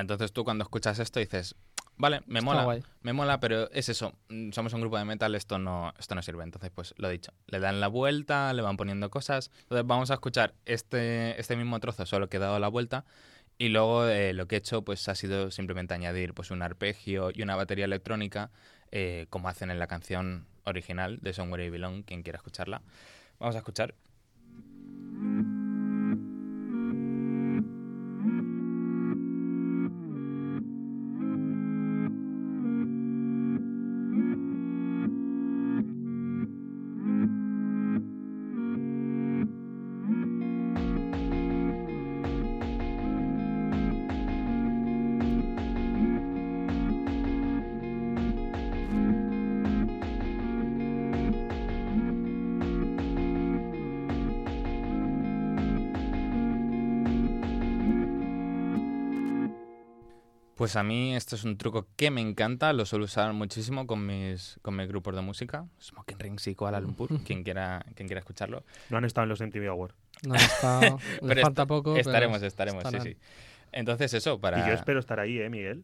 Entonces 0.00 0.32
tú 0.32 0.44
cuando 0.44 0.62
escuchas 0.62 0.98
esto 0.98 1.20
dices, 1.20 1.54
vale, 1.96 2.22
me 2.26 2.38
Está 2.38 2.50
mola, 2.50 2.64
guay. 2.64 2.82
me 3.02 3.12
mola, 3.12 3.40
pero 3.40 3.70
es 3.72 3.88
eso, 3.88 4.14
mm, 4.28 4.52
somos 4.52 4.72
un 4.72 4.80
grupo 4.80 4.98
de 4.98 5.04
metal, 5.04 5.34
esto 5.34 5.58
no, 5.58 5.92
esto 5.98 6.14
no 6.14 6.22
sirve. 6.22 6.42
Entonces, 6.44 6.70
pues 6.74 6.94
lo 6.96 7.08
dicho, 7.08 7.32
le 7.46 7.60
dan 7.60 7.80
la 7.80 7.88
vuelta, 7.88 8.52
le 8.52 8.62
van 8.62 8.76
poniendo 8.76 9.10
cosas. 9.10 9.50
Entonces 9.62 9.86
vamos 9.86 10.10
a 10.10 10.14
escuchar 10.14 10.54
este, 10.64 11.38
este 11.40 11.56
mismo 11.56 11.78
trozo, 11.80 12.06
solo 12.06 12.28
que 12.28 12.38
he 12.38 12.40
dado 12.40 12.58
la 12.58 12.68
vuelta. 12.68 13.04
Y 13.58 13.68
luego 13.68 14.06
eh, 14.06 14.32
lo 14.32 14.46
que 14.48 14.54
he 14.56 14.58
hecho 14.58 14.82
pues 14.82 15.06
ha 15.08 15.14
sido 15.14 15.50
simplemente 15.50 15.92
añadir 15.92 16.32
pues 16.32 16.50
un 16.50 16.62
arpegio 16.62 17.30
y 17.34 17.42
una 17.42 17.56
batería 17.56 17.84
electrónica, 17.84 18.50
eh, 18.90 19.26
como 19.28 19.48
hacen 19.50 19.70
en 19.70 19.78
la 19.78 19.86
canción 19.86 20.46
original 20.64 21.18
de 21.20 21.34
Somewhere 21.34 21.66
I 21.66 21.70
Belong, 21.70 22.02
quien 22.02 22.22
quiera 22.22 22.38
escucharla. 22.38 22.80
Vamos 23.38 23.54
a 23.56 23.58
escuchar. 23.58 23.94
Pues 60.70 60.76
a 60.76 60.84
mí 60.84 61.16
esto 61.16 61.34
es 61.34 61.42
un 61.42 61.58
truco 61.58 61.88
que 61.96 62.12
me 62.12 62.20
encanta, 62.20 62.72
lo 62.72 62.86
suelo 62.86 63.06
usar 63.06 63.32
muchísimo 63.32 63.88
con 63.88 64.06
mis, 64.06 64.56
con 64.62 64.76
mis 64.76 64.86
grupos 64.86 65.16
de 65.16 65.20
música, 65.20 65.66
Smoking 65.82 66.20
Rings 66.20 66.46
y 66.46 66.54
Kuala 66.54 66.78
Lumpur, 66.78 67.24
quien 67.24 67.42
quiera, 67.42 67.84
quien 67.96 68.06
quiera 68.06 68.20
escucharlo. 68.20 68.62
No 68.88 68.98
han 68.98 69.04
estado 69.04 69.24
en 69.24 69.30
los 69.30 69.40
MTV 69.40 69.68
Awards. 69.68 69.96
No, 70.28 70.36
está, 70.36 70.80
le 71.22 71.26
Pero 71.26 71.42
falta 71.42 71.66
poco. 71.66 71.94
pero 71.94 72.08
Estaremos, 72.08 72.40
estaremos, 72.44 72.84
sí, 72.88 73.00
sí. 73.02 73.16
Entonces 73.72 74.14
eso, 74.14 74.40
para... 74.40 74.60
Y 74.60 74.68
yo 74.68 74.74
espero 74.74 75.00
estar 75.00 75.18
ahí, 75.18 75.40
¿eh, 75.40 75.50
Miguel? 75.50 75.82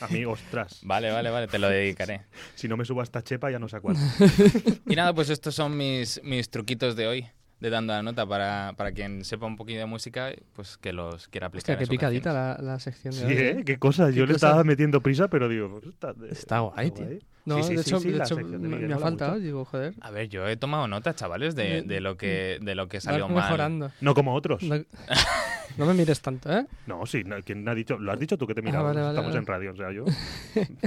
A 0.00 0.06
mí, 0.06 0.24
ostras. 0.24 0.78
Vale, 0.84 1.10
vale, 1.10 1.30
vale, 1.30 1.48
te 1.48 1.58
lo 1.58 1.68
dedicaré. 1.68 2.26
Si 2.54 2.68
no 2.68 2.76
me 2.76 2.84
subo 2.84 3.00
a 3.00 3.02
esta 3.02 3.22
chepa, 3.22 3.50
ya 3.50 3.58
no 3.58 3.68
sé 3.68 3.78
a 3.78 3.80
cuál. 3.80 3.96
Y 4.86 4.94
nada, 4.94 5.12
pues 5.12 5.28
estos 5.30 5.56
son 5.56 5.76
mis, 5.76 6.22
mis 6.22 6.50
truquitos 6.50 6.94
de 6.94 7.08
hoy, 7.08 7.26
de 7.60 7.70
dando 7.70 7.92
la 7.92 8.02
nota, 8.02 8.26
para, 8.26 8.72
para 8.76 8.92
quien 8.92 9.24
sepa 9.24 9.46
un 9.46 9.56
poquillo 9.56 9.78
de 9.80 9.86
música, 9.86 10.30
pues 10.54 10.76
que 10.78 10.92
los 10.92 11.28
quiera 11.28 11.48
aplicar. 11.48 11.74
Hostia, 11.74 11.78
qué 11.78 11.86
picadita 11.90 12.32
la, 12.32 12.56
la 12.60 12.78
sección 12.80 13.14
de 13.14 13.20
Sí, 13.20 13.24
hoy. 13.26 13.32
¿eh? 13.32 13.62
Qué 13.66 13.78
cosas. 13.78 14.14
Yo 14.14 14.24
Qué 14.24 14.28
le 14.32 14.34
estaba 14.36 14.64
metiendo 14.64 15.00
prisa, 15.02 15.28
pero 15.28 15.48
digo... 15.48 15.68
pues 15.80 15.86
Está, 15.94 16.14
Está 16.30 16.60
guay, 16.60 16.90
tío. 16.90 17.06
No, 17.44 17.56
Sí, 17.56 17.62
sí, 17.70 17.74
de 17.76 17.80
hecho, 17.82 18.00
sí, 18.00 18.10
de 18.10 18.18
hecho 18.18 18.36
de 18.36 18.44
me, 18.44 18.58
Miguel 18.58 18.88
me 18.88 18.94
ha 18.94 18.98
faltado. 18.98 19.32
mucho. 19.32 19.42
Digo, 19.44 19.64
joder. 19.64 19.94
A 20.00 20.10
ver, 20.10 20.28
yo 20.28 20.46
he 20.46 20.56
tomado 20.56 20.86
nota, 20.88 21.14
chavales, 21.14 21.54
de, 21.54 21.82
de 21.82 22.00
lo 22.00 22.16
que 22.16 22.58
de 22.60 22.74
lo 22.74 22.88
que 22.88 23.00
salió 23.00 23.28
mal. 23.28 23.44
mejorando. 23.44 23.90
No 24.00 24.14
como 24.14 24.34
otros. 24.34 24.62
No, 24.62 24.76
no 25.76 25.86
me 25.86 25.94
mires 25.94 26.20
tanto, 26.20 26.50
¿eh? 26.52 26.66
No, 26.86 27.06
sí, 27.06 27.22
no, 27.24 27.36
¿quién 27.42 27.68
ha 27.68 27.74
dicho? 27.74 27.98
Lo 27.98 28.12
has 28.12 28.18
dicho 28.18 28.36
tú 28.36 28.46
que 28.46 28.54
te 28.54 28.62
miraba. 28.62 28.90
Ah, 28.90 28.92
vale, 28.92 29.00
vale, 29.00 29.12
Estamos 29.12 29.30
vale. 29.32 29.38
en 29.38 29.46
radio, 29.46 29.72
o 29.72 29.76
sea, 29.76 29.92
yo. 29.92 30.04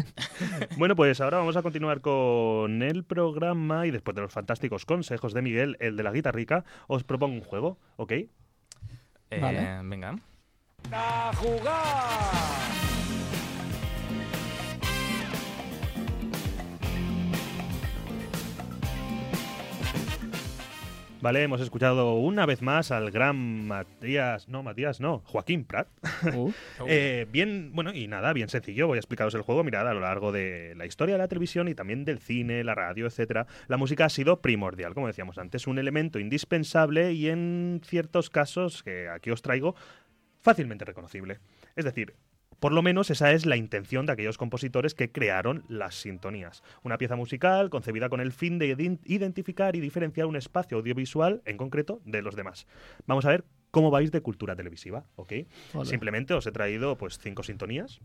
bueno, 0.77 0.95
pues 0.95 1.21
ahora 1.21 1.37
vamos 1.37 1.55
a 1.57 1.61
continuar 1.61 2.01
con 2.01 2.81
el 2.81 3.03
programa 3.03 3.85
y 3.87 3.91
después 3.91 4.15
de 4.15 4.21
los 4.21 4.33
fantásticos 4.33 4.85
consejos 4.85 5.33
de 5.33 5.41
Miguel, 5.41 5.77
el 5.79 5.97
de 5.97 6.03
la 6.03 6.11
guitarrica, 6.11 6.63
os 6.87 7.03
propongo 7.03 7.35
un 7.35 7.41
juego, 7.41 7.77
¿ok? 7.97 8.11
Eh, 8.11 8.29
Vale. 9.39 9.79
Venga. 9.83 10.15
Vale, 21.23 21.41
hemos 21.41 21.61
escuchado 21.61 22.15
una 22.15 22.45
vez 22.45 22.61
más 22.61 22.91
al 22.91 23.09
gran 23.09 23.65
Matías, 23.65 24.49
no, 24.49 24.61
Matías, 24.61 24.99
no, 24.99 25.19
Joaquín 25.19 25.63
Prat. 25.63 25.87
Uh, 26.35 26.51
Eh, 26.85 27.25
bien, 27.31 27.71
bueno, 27.73 27.93
y 27.93 28.09
nada, 28.09 28.33
bien 28.33 28.49
sencillo. 28.49 28.87
Voy 28.87 28.97
a 28.97 28.99
explicaros 28.99 29.33
el 29.33 29.41
juego. 29.41 29.63
Mirad, 29.63 29.87
a 29.87 29.93
lo 29.93 30.01
largo 30.01 30.33
de 30.33 30.75
la 30.75 30.85
historia 30.85 31.15
de 31.15 31.19
la 31.19 31.29
televisión 31.29 31.69
y 31.69 31.75
también 31.75 32.03
del 32.03 32.19
cine, 32.19 32.61
la 32.65 32.75
radio, 32.75 33.05
etcétera, 33.05 33.47
la 33.69 33.77
música 33.77 34.03
ha 34.03 34.09
sido 34.09 34.41
primordial, 34.41 34.93
como 34.93 35.07
decíamos 35.07 35.37
antes, 35.37 35.65
un 35.65 35.79
elemento 35.79 36.19
indispensable 36.19 37.13
y 37.13 37.29
en 37.29 37.79
ciertos 37.85 38.29
casos, 38.29 38.83
que 38.83 39.07
aquí 39.07 39.31
os 39.31 39.41
traigo, 39.41 39.75
fácilmente 40.41 40.83
reconocible. 40.83 41.39
Es 41.77 41.85
decir, 41.85 42.15
por 42.63 42.71
lo 42.71 42.81
menos 42.81 43.09
esa 43.09 43.33
es 43.33 43.45
la 43.45 43.57
intención 43.57 44.05
de 44.05 44.13
aquellos 44.13 44.37
compositores 44.37 44.95
que 44.95 45.11
crearon 45.11 45.65
las 45.67 45.95
sintonías. 45.95 46.63
Una 46.81 46.97
pieza 46.97 47.17
musical 47.17 47.69
concebida 47.69 48.07
con 48.07 48.21
el 48.21 48.31
fin 48.31 48.57
de 48.57 48.73
ident- 48.73 49.01
identificar 49.03 49.75
y 49.75 49.81
diferenciar 49.81 50.27
un 50.27 50.37
espacio 50.37 50.77
audiovisual, 50.77 51.41
en 51.43 51.57
concreto, 51.57 51.99
de 52.05 52.21
los 52.21 52.37
demás. 52.37 52.65
Vamos 53.05 53.25
a 53.25 53.31
ver 53.31 53.43
cómo 53.69 53.91
vais 53.91 54.13
de 54.13 54.21
cultura 54.21 54.55
televisiva, 54.55 55.03
¿ok? 55.17 55.33
Simplemente 55.83 56.33
os 56.33 56.47
he 56.47 56.53
traído 56.53 56.97
pues 56.97 57.19
cinco 57.19 57.43
sintonías. 57.43 57.99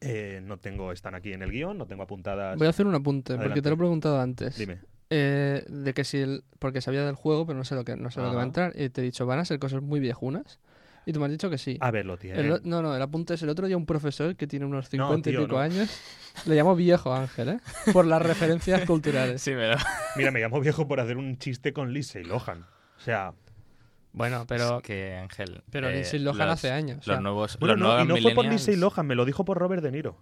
Eh, 0.00 0.40
no 0.44 0.56
tengo, 0.58 0.92
están 0.92 1.16
aquí 1.16 1.32
en 1.32 1.42
el 1.42 1.50
guion, 1.50 1.76
no 1.76 1.86
tengo 1.86 2.04
apuntadas. 2.04 2.56
Voy 2.56 2.68
a 2.68 2.70
hacer 2.70 2.86
un 2.86 2.94
apunte, 2.94 3.32
porque 3.34 3.42
te 3.42 3.50
Adelante. 3.50 3.70
lo 3.70 3.74
he 3.74 3.78
preguntado 3.78 4.20
antes. 4.20 4.56
Dime. 4.56 4.78
Eh, 5.10 5.64
de 5.68 5.94
que 5.94 6.04
si 6.04 6.18
el, 6.18 6.44
porque 6.60 6.80
sabía 6.80 7.04
del 7.04 7.16
juego, 7.16 7.44
pero 7.44 7.58
no 7.58 7.64
sé 7.64 7.74
lo 7.74 7.84
que 7.84 7.96
no 7.96 8.12
sé 8.12 8.20
lo 8.20 8.30
que 8.30 8.36
va 8.36 8.42
a 8.42 8.46
entrar. 8.46 8.72
Y 8.76 8.88
te 8.90 9.00
he 9.00 9.04
dicho, 9.04 9.26
van 9.26 9.40
a 9.40 9.44
ser 9.44 9.58
cosas 9.58 9.82
muy 9.82 9.98
viejunas. 9.98 10.60
Y 11.06 11.12
tú 11.12 11.20
me 11.20 11.26
has 11.26 11.32
dicho 11.32 11.50
que 11.50 11.58
sí. 11.58 11.76
A 11.80 11.90
ver, 11.90 12.06
lo 12.06 12.16
tiene. 12.16 12.40
El 12.40 12.60
no, 12.64 12.80
no, 12.82 12.96
el 12.96 13.02
apunte 13.02 13.34
es 13.34 13.42
el 13.42 13.48
otro 13.50 13.66
día 13.66 13.76
un 13.76 13.84
profesor 13.86 14.36
que 14.36 14.46
tiene 14.46 14.64
unos 14.64 14.86
No, 14.86 15.08
50 15.08 15.30
tío, 15.30 15.40
y 15.40 15.44
pico 15.44 15.56
no. 15.56 15.60
años. 15.62 15.90
Le 16.46 16.54
llamo 16.54 16.74
viejo 16.74 17.12
Ángel, 17.14 17.48
¿eh? 17.50 17.60
Por 17.92 18.06
las 18.06 18.22
referencias 18.22 18.80
culturales. 18.86 19.42
Sí, 19.42 19.52
pero... 19.54 19.76
Mira, 20.16 20.30
me 20.30 20.40
llamo 20.40 20.60
viejo 20.60 20.88
por 20.88 21.00
hacer 21.00 21.16
un 21.16 21.36
chiste 21.38 21.72
con 21.72 21.92
Lindsay 21.92 22.24
Lohan. 22.24 22.62
O 22.96 23.00
sea, 23.00 23.34
Bueno, 24.12 24.44
pero, 24.48 24.78
Es 24.78 24.82
que, 24.82 25.16
Ángel... 25.16 25.62
pero 25.70 25.88
eh, 25.88 25.94
Lindsay 25.94 26.20
Lohan 26.20 26.38
los- 26.48 26.54
hace 26.54 26.70
años. 26.70 26.96
o 26.96 26.98
Los 26.98 27.04
sea, 27.04 27.20
nuevos... 27.20 27.58
bueno, 27.58 27.76
los 27.76 27.82
no, 27.98 28.04
y 28.04 28.06
no 28.08 28.16
fue 28.22 28.34
por 28.34 28.46
Lindsay 28.46 28.76
Lohan, 28.76 29.06
me 29.06 29.14
lo 29.14 29.24
dijo 29.24 29.44
por 29.44 29.58
Robert 29.58 29.82
De 29.82 29.90
Niro. 29.92 30.16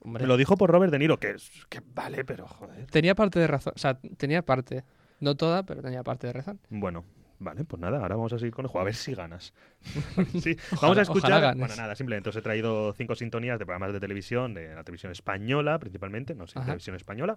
hombre, 0.00 0.22
Me 0.22 0.28
lo 0.28 0.36
dijo 0.36 0.56
por 0.56 0.70
Robert 0.70 0.90
De 0.92 0.98
Niro, 0.98 1.18
que, 1.18 1.32
es- 1.32 1.50
que 1.68 1.82
vale, 1.94 2.24
pero 2.24 2.46
joder. 2.46 2.86
tenía 2.86 3.14
parte 3.14 3.38
de 3.38 3.46
razón. 3.48 3.74
O 3.76 3.78
sea, 3.78 3.98
tenía 4.16 4.42
parte. 4.42 4.84
No 5.20 5.36
toda, 5.36 5.62
pero 5.64 5.82
tenía 5.82 6.02
parte 6.02 6.26
de 6.26 6.32
razón. 6.32 6.58
Bueno, 6.70 7.04
vale, 7.42 7.64
pues 7.64 7.80
nada, 7.80 7.98
ahora 7.98 8.16
vamos 8.16 8.32
a 8.32 8.38
seguir 8.38 8.54
con 8.54 8.64
el 8.64 8.68
juego. 8.70 8.82
A 8.82 8.84
ver 8.84 8.94
si 8.94 9.14
ganas. 9.14 9.52
sí, 10.40 10.56
Ojalá- 10.72 10.80
vamos 10.80 10.98
a 10.98 11.02
escuchar. 11.02 11.56
Bueno, 11.56 11.76
nada, 11.76 11.94
simplemente 11.94 12.28
os 12.30 12.36
he 12.36 12.42
traído 12.42 12.92
cinco 12.94 13.14
sintonías 13.14 13.58
de 13.58 13.66
programas 13.66 13.92
de 13.92 14.00
televisión, 14.00 14.54
de 14.54 14.74
la 14.74 14.84
televisión 14.84 15.12
española 15.12 15.78
principalmente, 15.78 16.34
no 16.34 16.46
sé, 16.46 16.58
Ajá. 16.58 16.66
televisión 16.66 16.96
española. 16.96 17.36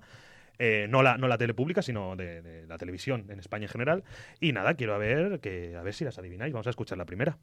Eh, 0.57 0.87
no, 0.89 1.03
la, 1.03 1.17
no 1.17 1.27
la 1.27 1.37
tele 1.37 1.53
pública, 1.53 1.81
sino 1.81 2.15
de, 2.15 2.41
de 2.41 2.65
la 2.67 2.77
televisión 2.77 3.25
en 3.29 3.39
España 3.39 3.65
en 3.65 3.69
general. 3.69 4.03
Y 4.39 4.53
nada, 4.53 4.75
quiero 4.75 4.93
a 4.95 4.97
ver, 4.97 5.41
que, 5.41 5.75
a 5.75 5.81
ver 5.83 5.93
si 5.93 6.05
las 6.05 6.17
adivináis. 6.17 6.53
Vamos 6.53 6.67
a 6.67 6.69
escuchar 6.69 6.97
la 6.97 7.05
primera. 7.05 7.37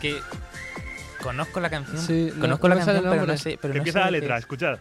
Que... 0.00 0.20
Conozco 1.22 1.60
la 1.60 1.68
canción, 1.70 1.98
Sí, 1.98 2.32
no- 2.34 2.40
conozco 2.40 2.68
no 2.68 2.74
la 2.74 2.80
canción, 2.84 3.04
el 3.04 3.10
pero 3.10 3.26
no 3.26 3.36
sé... 3.36 3.58
Pero 3.60 3.74
no 3.74 3.78
Empieza 3.78 3.98
sé 4.00 4.04
la 4.06 4.10
letra, 4.10 4.36
es. 4.36 4.40
escuchad. 4.40 4.78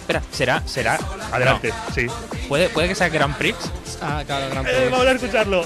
Espera, 0.00 0.22
¿será? 0.32 0.62
¿Será? 0.66 0.98
Adelante, 1.32 1.72
sí. 1.94 2.06
No, 2.06 2.14
¿Puede, 2.48 2.68
¿Puede 2.68 2.88
que 2.88 2.94
sea 2.94 3.08
Grand 3.08 3.36
Prix? 3.36 3.56
Ah, 4.00 4.22
claro, 4.26 4.50
Gran 4.50 4.66
Eh, 4.66 4.70
Prix. 4.76 4.90
vamos 4.90 5.06
a 5.06 5.12
escucharlo. 5.12 5.64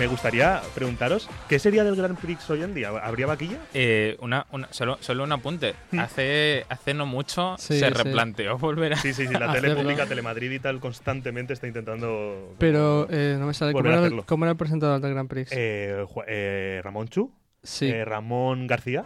Me 0.00 0.06
gustaría 0.06 0.62
preguntaros, 0.74 1.28
¿qué 1.46 1.58
sería 1.58 1.84
del 1.84 1.94
Grand 1.94 2.18
Prix 2.18 2.48
hoy 2.48 2.62
en 2.62 2.72
día? 2.72 2.88
¿Habría 2.88 3.26
vaquilla? 3.26 3.58
Eh, 3.74 4.16
una, 4.20 4.46
una, 4.50 4.66
solo, 4.72 4.96
solo 5.00 5.24
un 5.24 5.32
apunte. 5.32 5.74
Hace, 5.98 6.64
hace 6.70 6.94
no 6.94 7.04
mucho 7.04 7.54
Sí, 7.58 7.78
se 7.78 7.88
sí. 7.88 7.92
replanteó 7.92 8.56
volver 8.56 8.94
a... 8.94 8.96
Sí, 8.96 9.12
sí, 9.12 9.26
sí, 9.26 9.34
la 9.34 9.52
tele 9.60 9.74
pública, 9.74 10.06
Telemadrid 10.06 10.52
y 10.52 10.58
tal, 10.58 10.80
constantemente 10.80 11.52
está 11.52 11.66
intentando... 11.66 12.54
Pero 12.56 13.08
eh, 13.10 13.36
no 13.38 13.46
me 13.46 13.52
sale. 13.52 13.74
¿Cómo 13.74 13.90
era, 13.90 14.06
el, 14.06 14.24
cómo 14.24 14.46
era 14.46 14.52
el 14.52 14.56
presentador 14.56 15.02
del 15.02 15.12
Gran 15.12 15.28
Prix? 15.28 15.52
Eh, 15.52 16.06
eh, 16.26 16.80
Ramón 16.82 17.08
Chu, 17.08 17.30
sí. 17.62 17.90
eh, 17.90 18.06
Ramón 18.06 18.66
García 18.66 19.04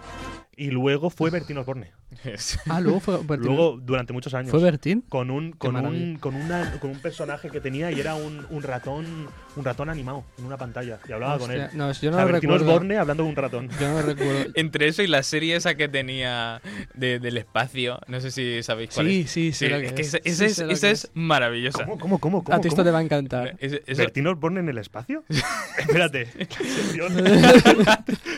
y 0.56 0.70
luego 0.70 1.10
fue 1.10 1.30
Bertín 1.30 1.58
Osborne. 1.58 1.92
ah, 2.68 2.80
luego 2.80 3.00
fue 3.00 3.18
Bertín. 3.24 3.46
Luego, 3.48 3.78
durante 3.80 4.12
muchos 4.12 4.32
años. 4.34 4.50
¿Fue 4.50 4.60
Bertín? 4.62 5.02
con 5.08 5.30
un 5.30 5.52
con 5.52 5.76
un 5.76 6.16
con 6.16 6.34
una 6.34 6.78
con 6.80 6.90
un 6.90 6.98
personaje 6.98 7.50
que 7.50 7.60
tenía 7.60 7.90
y 7.90 7.98
era 8.00 8.14
un, 8.14 8.46
un 8.50 8.62
ratón 8.62 9.28
un 9.56 9.64
ratón 9.64 9.90
animado 9.90 10.24
en 10.38 10.44
una 10.44 10.56
pantalla 10.56 10.98
y 11.08 11.12
hablaba 11.12 11.38
con 11.38 11.50
él. 11.50 11.68
No, 11.74 11.90
yo 11.92 12.08
O 12.08 12.12
no 12.12 12.16
sea, 12.18 12.26
lo 12.26 12.32
Bertín 12.32 12.50
recuerdo. 12.50 12.72
Osborne 12.72 12.98
hablando 12.98 13.22
de 13.24 13.28
un 13.28 13.36
ratón. 13.36 13.68
Yo 13.80 13.88
no 13.88 13.94
lo 14.00 14.02
recuerdo. 14.02 14.50
Entre 14.54 14.88
eso 14.88 15.02
y 15.02 15.06
la 15.06 15.22
serie 15.22 15.56
esa 15.56 15.74
que 15.74 15.88
tenía 15.88 16.60
de- 16.94 17.18
del 17.18 17.36
espacio, 17.36 17.98
no 18.08 18.20
sé 18.20 18.30
si 18.30 18.62
sabéis 18.62 18.90
cuál 18.94 19.06
Sí, 19.08 19.20
es. 19.22 19.30
sí, 19.30 19.66
que 19.68 19.76
es 19.86 19.92
que 19.92 20.02
es. 20.02 20.10
Sí, 20.38 20.54
sé 20.54 20.70
es, 20.70 20.84
es 20.84 21.10
maravillosa. 21.14 21.84
¿Cómo 21.84 21.98
cómo 21.98 22.18
cómo 22.18 22.44
cómo? 22.44 22.56
A 22.56 22.60
ti 22.60 22.68
esto 22.68 22.84
te 22.84 22.90
va 22.90 22.98
a 22.98 23.02
encantar. 23.02 23.56
Eso- 23.58 23.78
¿Bertín 23.96 24.26
Osborne 24.26 24.60
en 24.60 24.68
el 24.68 24.78
espacio? 24.78 25.24
Espérate. 25.78 26.28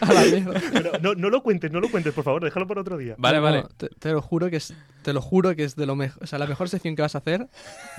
A 0.01 0.13
la 0.13 0.23
mierda. 0.25 0.61
Pero 0.73 0.93
no, 1.01 1.15
no 1.15 1.31
lo 1.31 1.43
cuentes, 1.43 1.71
no 1.73 1.81
lo 1.81 1.91
cuentes, 1.91 2.06
por 2.13 2.25
favor, 2.25 2.43
déjalo 2.45 2.67
por 2.67 2.79
otro 2.79 2.97
día. 2.97 3.15
Vale, 3.19 3.39
No, 3.39 3.43
vale. 3.43 3.63
no, 3.63 3.69
te, 3.69 3.89
te 3.89 4.13
lo 4.13 4.21
juro 4.23 4.49
que 4.51 4.57
es, 4.57 4.75
te 5.03 5.13
lo 5.13 5.21
juro 5.21 5.55
que 5.57 5.65
es 5.65 5.77
de 5.77 5.87
lo 5.87 5.95
mejor. 5.97 6.23
O 6.23 6.27
sea, 6.27 6.39
la 6.39 6.47
mejor 6.47 6.69
sección 6.69 6.97
que 6.97 7.03
vas 7.03 7.15
a 7.15 7.19
hacer 7.19 7.49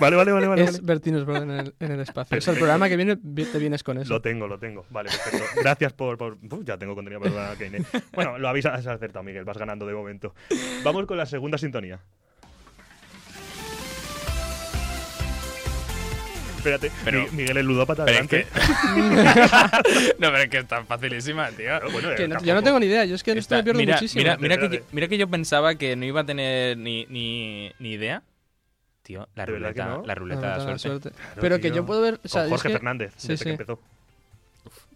Vale, 0.00 0.16
vale, 0.16 0.32
vale, 0.32 0.46
vale. 0.46 0.64
es 0.64 0.82
vale. 0.84 1.16
Osborne 1.16 1.42
en 1.54 1.60
el, 1.66 1.74
en 1.80 1.92
el 1.92 2.00
espacio. 2.00 2.36
O 2.36 2.40
sea, 2.40 2.52
el 2.52 2.58
programa 2.58 2.88
que 2.88 2.96
viene 2.96 3.16
vi- 3.20 3.44
te 3.44 3.58
vienes 3.58 3.82
con 3.82 3.98
eso. 3.98 4.12
Lo 4.12 4.20
tengo, 4.20 4.46
lo 4.46 4.58
tengo. 4.58 4.84
Vale, 4.90 5.10
perfecto. 5.10 5.44
Gracias 5.62 5.92
por... 5.92 6.18
por- 6.18 6.34
Uf, 6.42 6.64
ya 6.64 6.76
tengo 6.78 6.94
contenido 6.94 7.20
para 7.20 7.28
el 7.30 7.34
programa 7.34 7.58
que 7.58 7.68
viene. 7.68 7.86
Bueno, 8.14 8.38
lo 8.38 8.48
habéis 8.48 8.66
acertado, 8.66 9.22
Miguel. 9.22 9.44
Vas 9.44 9.58
ganando 9.58 9.86
de 9.86 9.94
momento. 9.94 10.34
Vamos 10.84 11.06
con 11.06 11.16
la 11.16 11.26
segunda 11.26 11.58
sintonía. 11.58 12.00
Espérate, 16.58 16.90
Pero- 17.04 17.26
Miguel 17.32 17.56
el 17.56 17.66
ludópata, 17.66 18.04
Pero 18.04 18.18
es 18.24 18.28
que... 18.28 18.46
no, 20.18 20.28
pero 20.30 20.38
es 20.38 20.48
que 20.50 20.58
está 20.58 20.84
facilísima, 20.84 21.48
tío. 21.52 21.70
Bueno, 21.92 22.08
Que 22.16 22.24
eh, 22.24 22.28
no- 22.28 22.40
yo 22.42 22.54
no 22.54 22.62
tengo 22.62 22.78
ni 22.80 22.86
idea. 22.86 23.04
Yo 23.04 23.14
es 23.14 23.22
que 23.22 23.32
Está- 23.32 23.56
me 23.56 23.62
pierdo 23.64 23.78
mira, 23.78 23.94
muchísimo. 23.94 24.20
Mira, 24.22 24.36
mira, 24.36 24.56
que 24.56 24.60
yo, 24.62 24.66
Espérate. 24.66 24.94
mira 24.94 25.08
que 25.08 25.18
yo 25.18 25.28
pensaba 25.28 25.74
que 25.76 25.96
no 25.96 26.04
iba 26.04 26.20
a 26.20 26.24
tener 26.26 26.76
ni, 26.76 27.06
ni, 27.06 27.72
ni 27.78 27.92
idea. 27.92 28.22
Tío, 29.02 29.26
la 29.34 29.46
¿De 29.46 29.52
verdad 29.52 29.72
que 29.72 29.80
ruleta, 29.82 29.96
no? 30.00 30.06
la 30.06 30.14
ruleta 30.14 30.58
de 30.58 30.64
la 30.72 30.78
suerte. 30.78 31.10
Claro, 31.10 31.40
Pero 31.40 31.60
que 31.60 31.70
yo 31.70 31.86
puedo 31.86 32.02
ver. 32.02 32.20
O 32.22 32.28
sea, 32.28 32.42
Con 32.42 32.46
es 32.46 32.50
Jorge 32.60 32.68
que- 32.68 32.74
Fernández, 32.74 33.12
sí, 33.16 33.28
desde 33.28 33.44
que 33.44 33.50
empezó. 33.52 33.80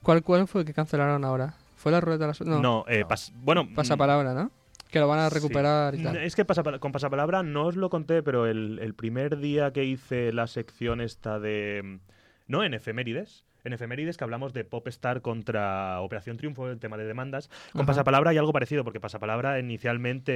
¿cuál, 0.02 0.22
¿Cuál 0.22 0.46
fue 0.48 0.60
el 0.62 0.66
que 0.66 0.74
cancelaron 0.74 1.24
ahora? 1.24 1.54
¿Fue 1.76 1.90
la 1.92 2.00
ruleta 2.00 2.24
de 2.24 2.28
la 2.28 2.34
suerte? 2.34 2.54
No, 2.54 2.60
No, 2.60 2.84
eh, 2.88 3.04
pas- 3.06 3.32
bueno... 3.34 3.66
pasapalabra, 3.74 4.34
¿no? 4.34 4.50
Que 4.92 5.00
lo 5.00 5.08
van 5.08 5.18
a 5.20 5.28
Sí. 5.30 5.34
recuperar 5.36 5.94
y 5.96 6.02
tal. 6.02 6.16
Es 6.18 6.36
que 6.36 6.44
pasapala- 6.46 6.78
con 6.78 6.92
pasapalabra 6.92 7.42
no 7.42 7.64
os 7.66 7.76
lo 7.76 7.90
conté, 7.90 8.22
pero 8.22 8.46
el, 8.46 8.78
el 8.80 8.94
primer 8.94 9.38
día 9.38 9.72
que 9.72 9.84
hice 9.84 10.32
la 10.32 10.46
sección 10.46 11.00
esta 11.00 11.40
de... 11.40 11.98
No, 12.46 12.62
en 12.62 12.74
efemérides. 12.74 13.44
En 13.64 13.72
efemérides 13.72 14.16
que 14.16 14.24
hablamos 14.24 14.52
de 14.52 14.64
Popstar 14.64 15.22
contra 15.22 16.00
Operación 16.00 16.36
Triunfo, 16.36 16.68
el 16.68 16.78
tema 16.80 16.96
de 16.96 17.04
demandas. 17.04 17.48
Con 17.72 17.82
Ajá. 17.82 17.86
Pasapalabra 17.86 18.30
hay 18.30 18.38
algo 18.38 18.52
parecido, 18.52 18.84
porque 18.84 19.00
Pasapalabra 19.00 19.58
inicialmente 19.60 20.32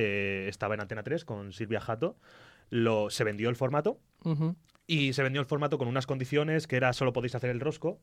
eh, 0.47 0.49
estaba 0.49 0.75
en 0.75 0.81
Antena 0.81 1.03
3 1.03 1.25
con 1.25 1.53
Silvia 1.53 1.81
Jato. 1.81 2.17
Lo, 2.71 3.11
se 3.11 3.25
vendió 3.25 3.49
el 3.51 3.57
formato 3.57 3.99
y 4.87 5.13
se 5.13 5.23
vendió 5.23 5.41
el 5.41 5.47
formato 5.47 5.77
con 5.79 5.87
unas 5.89 6.07
condiciones 6.07 6.67
que 6.67 6.77
era 6.77 6.93
solo 6.93 7.13
podéis 7.13 7.35
hacer 7.35 7.51
el 7.51 7.61
rosco 7.61 8.01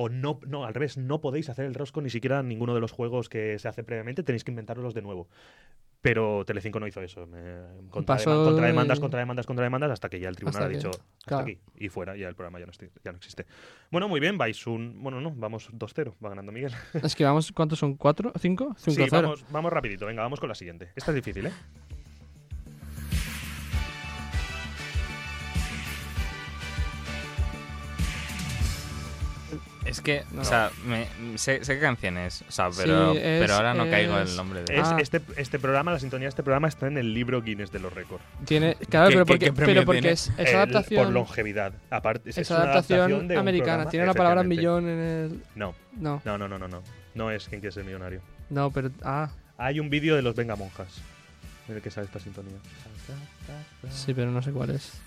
o 0.00 0.08
no, 0.08 0.38
no, 0.46 0.64
al 0.64 0.74
revés, 0.74 0.96
no 0.96 1.20
podéis 1.20 1.48
hacer 1.48 1.64
el 1.64 1.74
rosco 1.74 2.00
ni 2.00 2.08
siquiera 2.08 2.38
en 2.38 2.46
ninguno 2.48 2.72
de 2.72 2.80
los 2.80 2.92
juegos 2.92 3.28
que 3.28 3.58
se 3.58 3.66
hace 3.66 3.82
previamente, 3.82 4.22
tenéis 4.22 4.44
que 4.44 4.52
inventarlos 4.52 4.94
de 4.94 5.02
nuevo. 5.02 5.28
Pero 6.00 6.44
Telecinco 6.44 6.78
no 6.78 6.86
hizo 6.86 7.02
eso. 7.02 7.26
me- 7.26 7.88
contra, 7.90 8.14
Pasó 8.14 8.44
contra 8.44 8.66
demandas, 8.68 9.00
contra 9.00 9.18
demandas, 9.18 9.44
contra 9.46 9.64
demandas, 9.64 9.90
hasta 9.90 10.08
que 10.08 10.20
ya 10.20 10.28
el 10.28 10.36
tribunal 10.36 10.62
ha 10.62 10.68
que- 10.68 10.76
dicho 10.76 10.90
hasta 10.90 11.04
claro. 11.26 11.42
aquí 11.42 11.58
y 11.76 11.88
fuera, 11.88 12.16
ya 12.16 12.28
el 12.28 12.36
programa 12.36 12.60
ya 12.60 12.66
no, 12.66 12.72
ya 13.02 13.10
no 13.10 13.16
existe. 13.18 13.46
Bueno, 13.90 14.06
muy 14.08 14.20
bien, 14.20 14.38
vais 14.38 14.64
un... 14.68 15.02
Bueno, 15.02 15.20
no, 15.20 15.32
vamos 15.32 15.68
2-0, 15.72 16.14
va 16.24 16.28
ganando 16.28 16.52
Miguel. 16.52 16.72
Es 17.02 17.16
que 17.16 17.24
vamos, 17.24 17.50
¿cuántos 17.50 17.80
son? 17.80 17.96
¿Cuatro? 17.96 18.32
¿Cinco? 18.38 18.74
Sí, 18.78 18.92
Cinco 18.92 19.06
cero. 19.10 19.22
vamos, 19.22 19.44
vamos 19.50 19.72
rapidito, 19.72 20.06
venga, 20.06 20.22
vamos 20.22 20.38
con 20.38 20.48
la 20.48 20.54
siguiente. 20.54 20.92
Esta 20.94 21.10
es 21.10 21.16
difícil, 21.16 21.46
¿eh? 21.46 21.52
Es 29.88 30.00
que, 30.00 30.22
No. 30.32 30.42
o 30.42 30.44
sea, 30.44 30.70
me, 30.86 31.06
sé, 31.38 31.64
sé 31.64 31.74
qué 31.76 31.80
canción 31.80 32.18
es, 32.18 32.42
o 32.48 32.52
sea, 32.52 32.68
pero, 32.76 33.12
Sí, 33.12 33.18
es- 33.22 33.40
pero 33.40 33.54
ahora 33.54 33.74
no 33.74 33.88
caigo 33.88 34.18
es- 34.18 34.30
el 34.30 34.36
nombre 34.36 34.62
de... 34.64 34.78
Es, 34.78 34.86
Ah. 34.88 34.96
este, 35.00 35.20
este 35.36 35.58
programa, 35.58 35.92
la 35.92 35.98
sintonía 35.98 36.26
de 36.26 36.30
este 36.30 36.42
programa 36.42 36.68
está 36.68 36.86
en 36.86 36.98
el 36.98 37.14
libro 37.14 37.40
Guinness 37.42 37.72
de 37.72 37.78
los 37.80 37.92
récords. 37.92 38.22
Tiene, 38.44 38.74
claro, 38.90 39.08
¿Qué- 39.08 39.14
pero 39.14 39.26
porque, 39.26 39.52
pero 39.52 39.84
porque 39.84 40.10
es, 40.10 40.30
El- 40.36 40.46
adaptación. 40.54 41.04
Por 41.04 41.12
longevidad. 41.12 41.72
Aparte, 41.90 42.30
es, 42.30 42.36
es, 42.38 42.42
es 42.42 42.50
una 42.50 42.60
adaptación, 42.70 43.28
de 43.28 43.36
americana. 43.36 43.66
programa, 43.84 43.90
Tiene 43.90 44.06
la 44.06 44.14
palabra 44.14 44.42
millón 44.42 44.88
en 44.88 44.98
el. 44.98 45.42
No, 45.54 45.74
No, 45.96 46.20
no, 46.24 46.36
no, 46.38 46.48
no, 46.48 46.58
no, 46.58 46.68
no. 46.68 46.82
No 47.14 47.30
es 47.30 47.48
quien 47.48 47.60
quiere 47.60 47.72
ser 47.72 47.84
millonario. 47.84 48.20
no, 48.50 48.70
pero. 48.70 48.90
Ah, 49.02 49.30
Hay 49.56 49.80
un 49.80 49.90
vídeo 49.90 50.14
de 50.14 50.22
los 50.22 50.34
Venga 50.36 50.54
Monjas 50.54 51.00
en 51.68 51.76
el 51.76 51.82
que 51.82 51.90
sale 51.90 52.06
esta 52.06 52.20
sintonía. 52.20 52.58
sí, 53.90 54.14
pero 54.14 54.30
no 54.30 54.42
sé 54.42 54.52
cuál 54.52 54.70
es. 54.70 55.00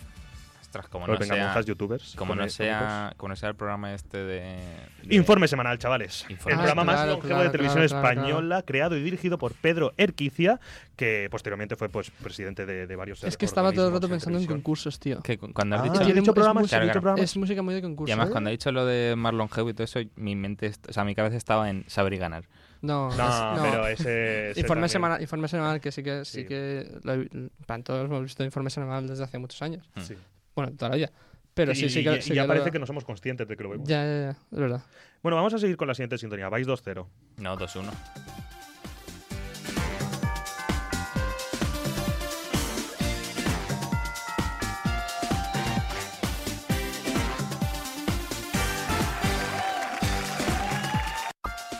Ostras, 0.72 0.88
como 0.88 1.06
no 1.06 1.18
venga, 1.20 1.36
sea... 1.36 1.46
monjas 1.48 1.66
youtubers. 1.66 2.16
Como 2.16 2.34
no, 2.34 2.48
sea, 2.48 3.14
como 3.18 3.28
no 3.30 3.36
sea 3.36 3.50
el 3.50 3.56
programa 3.56 3.94
este 3.94 4.20
de... 4.20 4.58
de- 5.04 5.16
Informe 5.16 5.50
semanal, 5.50 5.78
chavales. 5.80 6.24
Informe 6.30 6.54
el 6.54 6.60
programa 6.60 6.84
más 6.86 7.06
longevo 7.06 7.28
Claro, 7.28 7.44
de 7.44 7.50
televisión 7.50 7.86
claro, 7.86 7.90
claro, 8.02 8.10
española, 8.22 8.64
creado 8.66 8.96
y 8.96 9.04
dirigido 9.04 9.38
por 9.38 9.54
Pedro 9.54 9.92
Erquicia, 9.98 10.62
que 10.96 11.28
posteriormente 11.30 11.76
fue 11.76 11.90
pues 11.90 12.10
presidente 12.10 12.66
de, 12.66 12.88
de 12.88 12.96
varios 12.96 13.22
Es 13.26 13.36
que 13.36 13.44
estaba 13.46 13.74
todo 13.74 13.88
el 13.88 13.94
rato 13.94 14.08
pensando 14.08 14.40
en 14.40 14.46
concursos, 14.46 14.98
tío. 14.98 15.20
que 15.22 15.38
cu- 15.38 15.52
cuando 15.52 15.76
has 15.76 15.82
Ah, 15.82 15.84
dicho... 15.84 15.96
¿has 16.00 16.06
Tiene 16.06 16.22
dicho 16.22 16.32
mu- 16.32 16.62
es 16.64 16.70
programas? 16.72 17.20
Es 17.22 17.36
música 17.36 17.62
muy 17.62 17.74
de 17.74 17.82
concurso. 17.82 18.10
Y 18.10 18.14
además, 18.14 18.30
¿eh? 18.30 18.32
cuando 18.32 18.48
ha 18.50 18.52
dicho 18.52 18.72
lo 18.72 18.86
de 18.86 19.16
Marlon 19.18 19.40
Longevo 19.40 19.70
y 19.72 19.74
todo 19.74 19.84
eso, 19.84 20.00
mi 20.16 20.38
mente, 20.38 20.72
o 20.88 20.94
sea, 20.94 21.04
mi 21.04 21.16
cabeza 21.16 21.36
estaba 21.36 21.70
en 21.70 21.84
saber 21.90 22.14
y 22.14 22.18
ganar. 22.18 22.46
No, 22.82 23.10
No, 23.16 23.30
es- 23.30 23.58
no. 23.58 23.64
pero 23.70 23.88
ese. 23.88 24.52
ese 24.52 24.60
Informe 24.62 24.88
semanal, 24.88 25.22
informe 25.22 25.48
semanal 25.50 25.82
que 25.82 25.92
sí 25.92 26.02
que 26.02 26.24
sí, 26.24 26.42
Sí. 26.44 26.48
que 26.48 26.88
lo 27.04 27.14
he- 27.14 27.30
plan, 27.68 27.84
todos 27.84 28.06
hemos 28.06 28.24
visto 28.24 28.44
informe 28.46 28.70
semanal 28.70 29.06
desde 29.06 29.24
hace 29.26 29.38
muchos 29.38 29.62
años. 29.62 29.88
Sí. 30.00 30.16
Bueno, 30.56 30.74
toda 30.76 30.90
la 30.90 30.96
vida. 30.96 31.12
Pero 31.54 31.76
sí, 31.76 31.86
y, 31.86 31.90
sí 31.90 32.04
que, 32.04 32.18
y 32.18 32.22
sí 32.22 32.34
ya 32.34 32.48
parece 32.48 32.72
que 32.72 32.80
no 32.80 32.86
somos 32.86 33.04
conscientes 33.04 33.48
de 33.48 33.58
que 33.58 33.64
lo 33.64 33.70
vemos. 33.70 33.88
Ya, 33.88 34.04
ya, 34.04 34.22
ya, 34.22 34.30
es 34.30 34.60
verdad. 34.60 34.84
Bueno, 35.22 35.36
vamos 35.36 35.54
a 35.54 35.60
seguir 35.60 35.78
con 35.78 35.88
la 35.88 35.94
siguiente 35.94 36.18
sintonía. 36.18 36.50
Vais 36.50 36.68
2-0. 36.68 37.08
No, 37.38 37.58
2-1. 37.58 37.92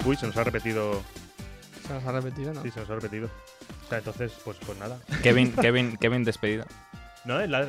Uy, 0.04 0.16
se 0.16 0.26
nos 0.26 0.36
ha 0.36 0.44
repetido. 0.44 1.04
Se 1.88 1.94
nos 1.94 2.04
ha 2.06 2.12
repetido, 2.12 2.54
¿no? 2.54 2.64
Sí, 2.64 2.72
se 2.72 2.80
nos 2.80 2.90
ha 2.90 2.96
repetido. 2.96 3.30
O 3.86 3.90
sea, 3.90 4.00
entonces, 4.00 4.34
pues, 4.44 4.58
pues 4.66 4.78
nada. 4.80 5.00
Kevin, 5.22 5.54
Kevin, 5.62 5.96
Kevin 5.98 6.24
despedido. 6.24 6.66
No, 7.24 7.40
es 7.40 7.50
la. 7.50 7.68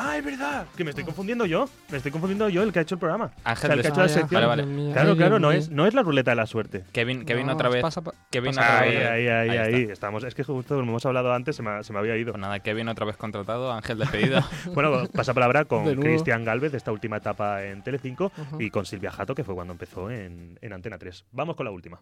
¡Ah, 0.00 0.16
es 0.16 0.24
verdad! 0.24 0.66
Que 0.76 0.84
me 0.84 0.90
estoy 0.90 1.04
confundiendo 1.04 1.44
yo. 1.44 1.68
Me 1.90 1.96
estoy 1.96 2.12
confundiendo 2.12 2.48
yo, 2.48 2.62
el 2.62 2.72
que 2.72 2.78
ha 2.78 2.82
hecho 2.82 2.94
el 2.94 2.98
programa. 3.00 3.32
Ángel 3.44 3.52
O 3.52 3.56
sea, 3.56 3.74
el 3.74 3.80
que 3.82 3.88
ha 3.88 3.90
hecho 3.90 4.00
la 4.02 4.08
sección. 4.08 4.42
Vale, 4.48 4.62
vale. 4.64 4.92
Claro, 4.92 5.16
claro, 5.16 5.38
no 5.40 5.50
es, 5.50 5.70
no 5.70 5.86
es 5.86 5.94
la 5.94 6.02
ruleta 6.02 6.30
de 6.30 6.36
la 6.36 6.46
suerte. 6.46 6.84
Kevin, 6.92 7.24
Kevin 7.24 7.46
No, 7.48 7.54
otra 7.54 7.68
vez. 7.68 7.82
pasa 7.82 8.00
pa- 8.02 8.12
Kevin 8.30 8.54
pasa 8.54 8.60
otra 8.62 8.80
Ahí, 8.80 8.90
vez. 8.96 9.06
ahí, 9.08 9.26
ahí, 9.28 9.48
Ahí 9.50 9.58
ahí. 9.58 9.80
está. 9.82 9.92
Estamos, 9.94 10.24
es 10.24 10.34
que 10.34 10.44
justo 10.44 10.76
como 10.76 10.90
hemos 10.92 11.04
hablado 11.06 11.32
antes, 11.32 11.56
se 11.56 11.62
me, 11.62 11.82
se 11.82 11.92
me 11.92 11.98
había 11.98 12.16
ido. 12.16 12.32
Pues 12.32 12.40
nada, 12.40 12.60
Kevin 12.60 12.88
otra 12.88 13.06
vez 13.06 13.16
contratado, 13.16 13.72
Ángel 13.72 13.98
despedido. 13.98 14.40
Bueno, 14.74 15.08
pasa 15.12 15.34
palabra 15.34 15.64
con. 15.64 15.84
Cristian 16.00 16.44
Galvez 16.44 16.70
de 16.72 16.78
esta 16.78 16.92
última 16.92 17.16
etapa 17.16 17.64
en 17.64 17.82
Telecinco 17.82 18.30
y 18.58 18.70
con 18.70 18.86
Silvia 18.86 19.10
Jato, 19.10 19.34
que 19.34 19.42
fue 19.44 19.54
cuando 19.54 19.72
empezó 19.72 20.10
en, 20.10 20.58
en 20.62 20.72
Antena 20.72 20.98
3. 20.98 21.24
Vamos 21.32 21.56
con 21.56 21.64
la 21.64 21.70
última. 21.72 22.00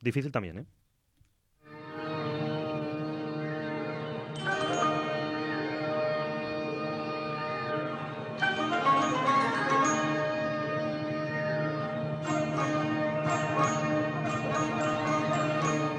Difícil 0.00 0.30
también, 0.30 0.58
¿eh? 0.58 0.64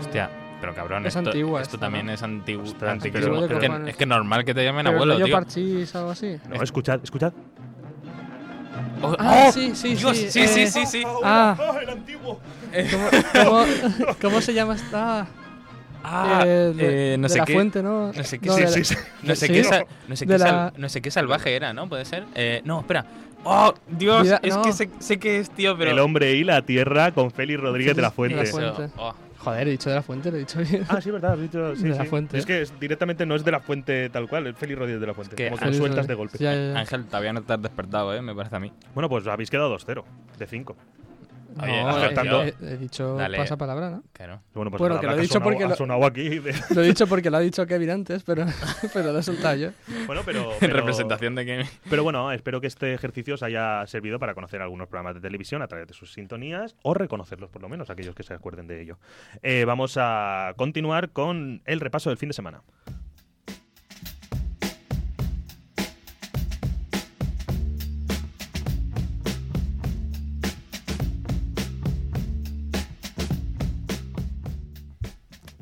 Hostia, 0.10 0.30
pero 0.60 0.74
cabrón, 0.74 1.05
Es 1.05 1.16
esto, 1.16 1.30
antigua 1.30 1.62
esto 1.62 1.76
esta, 1.78 1.86
también 1.86 2.07
¿no? 2.07 2.12
es 2.14 2.24
antiguo. 2.24 2.64
Pero- 2.80 2.93
es, 2.93 3.47
pero- 3.47 3.60
que, 3.60 3.89
es 3.91 3.95
que 3.95 4.05
normal 4.05 4.43
que 4.43 4.53
te 4.53 4.64
llamen 4.64 4.86
Pero 4.86 4.95
abuelo, 4.97 5.24
tío. 5.24 5.32
parchís, 5.36 5.95
algo 5.95 6.10
así. 6.12 6.38
No, 6.49 6.62
escuchad, 6.64 6.99
escuchad. 7.03 7.32
Oh, 9.01 9.16
Ah, 9.18 9.45
¡oh! 9.47 9.51
sí, 9.51 9.72
sí, 9.76 9.95
Dios, 9.95 10.18
sí, 10.18 10.30
sí, 10.30 10.47
sí, 10.47 10.62
eh, 10.62 10.68
sí, 10.68 10.86
sí. 10.86 11.03
Ah, 11.24 11.55
el 11.82 11.89
antiguo! 11.89 12.39
¿cómo, 12.91 13.10
cómo, 13.45 13.66
cómo 14.22 14.41
se 14.41 14.53
llama 14.53 14.76
esta? 14.76 15.28
Ah, 16.03 16.43
Eh, 16.45 16.74
de, 16.76 17.14
eh, 17.14 17.18
no 17.18 17.24
de 17.28 17.30
sé 17.30 17.38
la 17.39 17.45
qué. 17.45 17.53
fuente, 17.53 17.82
¿no? 17.84 18.12
No 18.12 18.24
sé 18.24 18.39
qué, 18.39 18.47
No, 18.47 18.55
Sí, 18.55 18.68
sí, 18.68 18.84
sí. 18.84 18.95
Sé 18.95 19.36
Sí. 19.36 19.47
qué, 19.47 19.53
qué, 19.53 19.64
sal- 19.64 19.86
la- 20.39 20.74
no 20.78 20.89
sé 20.89 21.01
qué 21.01 21.12
salvaje 21.12 21.55
era, 21.55 21.72
¿no? 21.74 21.88
¿Puede 21.88 22.03
ser? 22.05 22.26
Eh, 22.36 22.62
no, 22.66 22.80
espera. 22.82 23.05
¡Oh, 23.43 23.74
Dios! 23.88 24.24
Vida- 24.24 24.39
es 24.43 24.55
no. 24.55 24.62
que 24.64 24.74
sé, 24.74 24.89
sé 24.99 25.18
que 25.20 25.39
es, 25.39 25.49
tío, 25.51 25.78
pero... 25.78 25.91
El 25.91 25.99
hombre 25.99 26.34
y 26.34 26.43
la 26.43 26.62
tierra 26.64 27.12
con 27.14 27.32
Félix 27.32 27.60
Rodríguez 27.62 27.95
de 27.95 28.01
la 28.01 28.12
Fuente. 28.12 28.36
De 28.38 28.43
la 28.43 28.49
Eso, 28.49 28.76
Fuente. 28.76 28.93
oh. 28.97 29.14
Joder, 29.39 29.67
he 29.67 29.71
dicho 29.71 29.89
de 29.89 29.95
la 29.95 30.01
fuente, 30.01 30.29
lo 30.31 30.37
he 30.37 30.41
dicho 30.41 30.59
bien. 30.59 30.85
Ah, 30.89 30.99
sí, 31.01 31.11
verdad, 31.11 31.33
has 31.33 31.39
dicho. 31.41 31.75
Sí, 31.75 31.83
De 31.83 31.95
la. 31.95 32.05
Fuente. 32.05 32.37
Es 32.37 32.45
que 32.45 32.61
es- 32.61 32.77
directamente 32.79 33.25
no 33.25 33.35
es 33.35 33.43
de 33.45 33.51
la 33.51 33.59
fuente 33.61 34.09
tal 34.09 34.27
cual, 34.27 34.47
es 34.47 34.55
Félix 34.57 34.77
Rodríguez 34.79 34.99
de 35.01 35.07
la 35.07 35.13
Fuente. 35.13 35.35
Es 35.35 35.37
que 35.37 35.49
como 35.57 35.71
que 35.71 35.77
sueltas 35.77 36.07
de 36.07 36.13
golpe. 36.13 36.37
Ya, 36.39 36.53
ya, 36.53 36.73
ya. 36.73 36.79
Ángel, 36.79 37.05
todavía 37.05 37.33
no 37.33 37.41
te 37.41 37.53
has 37.53 37.61
despertado, 37.61 38.13
¿eh? 38.13 38.21
Me 38.21 38.35
parece 38.35 38.55
a 38.55 38.59
mí. 38.59 38.71
Bueno, 38.93 39.07
pues 39.09 39.25
habéis 39.27 39.49
quedado 39.49 39.69
2-0 39.77 40.03
de 40.37 40.47
5. 40.47 40.75
No, 41.55 41.63
Oye, 41.63 41.73
he- 41.73 41.81
acertando. 41.81 42.43
he, 42.43 42.53
he 42.61 42.77
dicho 42.77 43.15
Dale. 43.15 43.37
pasapalabra, 43.37 43.89
¿no? 43.89 44.03
Claro. 44.13 44.41
Bueno, 44.53 44.69
pues 44.71 44.79
Bueno, 44.79 44.95
nada, 44.95 45.01
que 45.01 45.07
lo 45.07 45.13
he 45.13 45.15
ha 45.15 45.21
dicho 45.21 45.33
sonado- 45.33 45.43
porque 45.51 45.63
ha 45.63 45.67
lo- 45.69 45.75
sonado 45.75 46.05
aquí. 46.05 46.39
de- 46.39 46.53
Lo 46.75 46.81
he 46.83 46.87
dicho 46.87 47.07
porque 47.07 47.29
lo 47.29 47.37
ha 47.37 47.39
dicho 47.39 47.65
Kevin 47.65 47.89
antes, 47.89 48.23
pero, 48.23 48.45
pero 48.93 49.11
lo 49.11 49.19
he 49.19 49.23
soltado 49.23 49.55
yo. 49.55 49.69
Bueno, 50.07 50.21
pero, 50.25 50.51
En 50.61 50.71
representación 50.71 51.35
de 51.35 51.45
que... 51.45 51.65
Pero 51.89 52.03
bueno, 52.03 52.31
espero 52.31 52.61
que 52.61 52.67
este 52.67 52.93
ejercicio 52.93 53.33
os 53.35 53.43
haya 53.43 53.85
servido 53.87 54.19
para 54.19 54.33
conocer 54.33 54.61
algunos 54.61 54.87
programas 54.87 55.15
de 55.15 55.21
televisión 55.21 55.61
a 55.61 55.67
través 55.67 55.87
de 55.87 55.93
sus 55.93 56.13
sintonías 56.13 56.75
o 56.83 56.93
reconocerlos 56.93 57.49
por 57.49 57.61
lo 57.61 57.69
menos, 57.69 57.89
aquellos 57.89 58.15
que 58.15 58.23
se 58.23 58.33
acuerden 58.33 58.67
de 58.67 58.81
ello. 58.81 58.97
Eh, 59.41 59.65
vamos 59.65 59.95
a 59.99 60.53
continuar 60.55 61.09
con 61.09 61.61
el 61.65 61.79
repaso 61.79 62.09
del 62.09 62.17
fin 62.17 62.29
de 62.29 62.33
semana. 62.33 62.61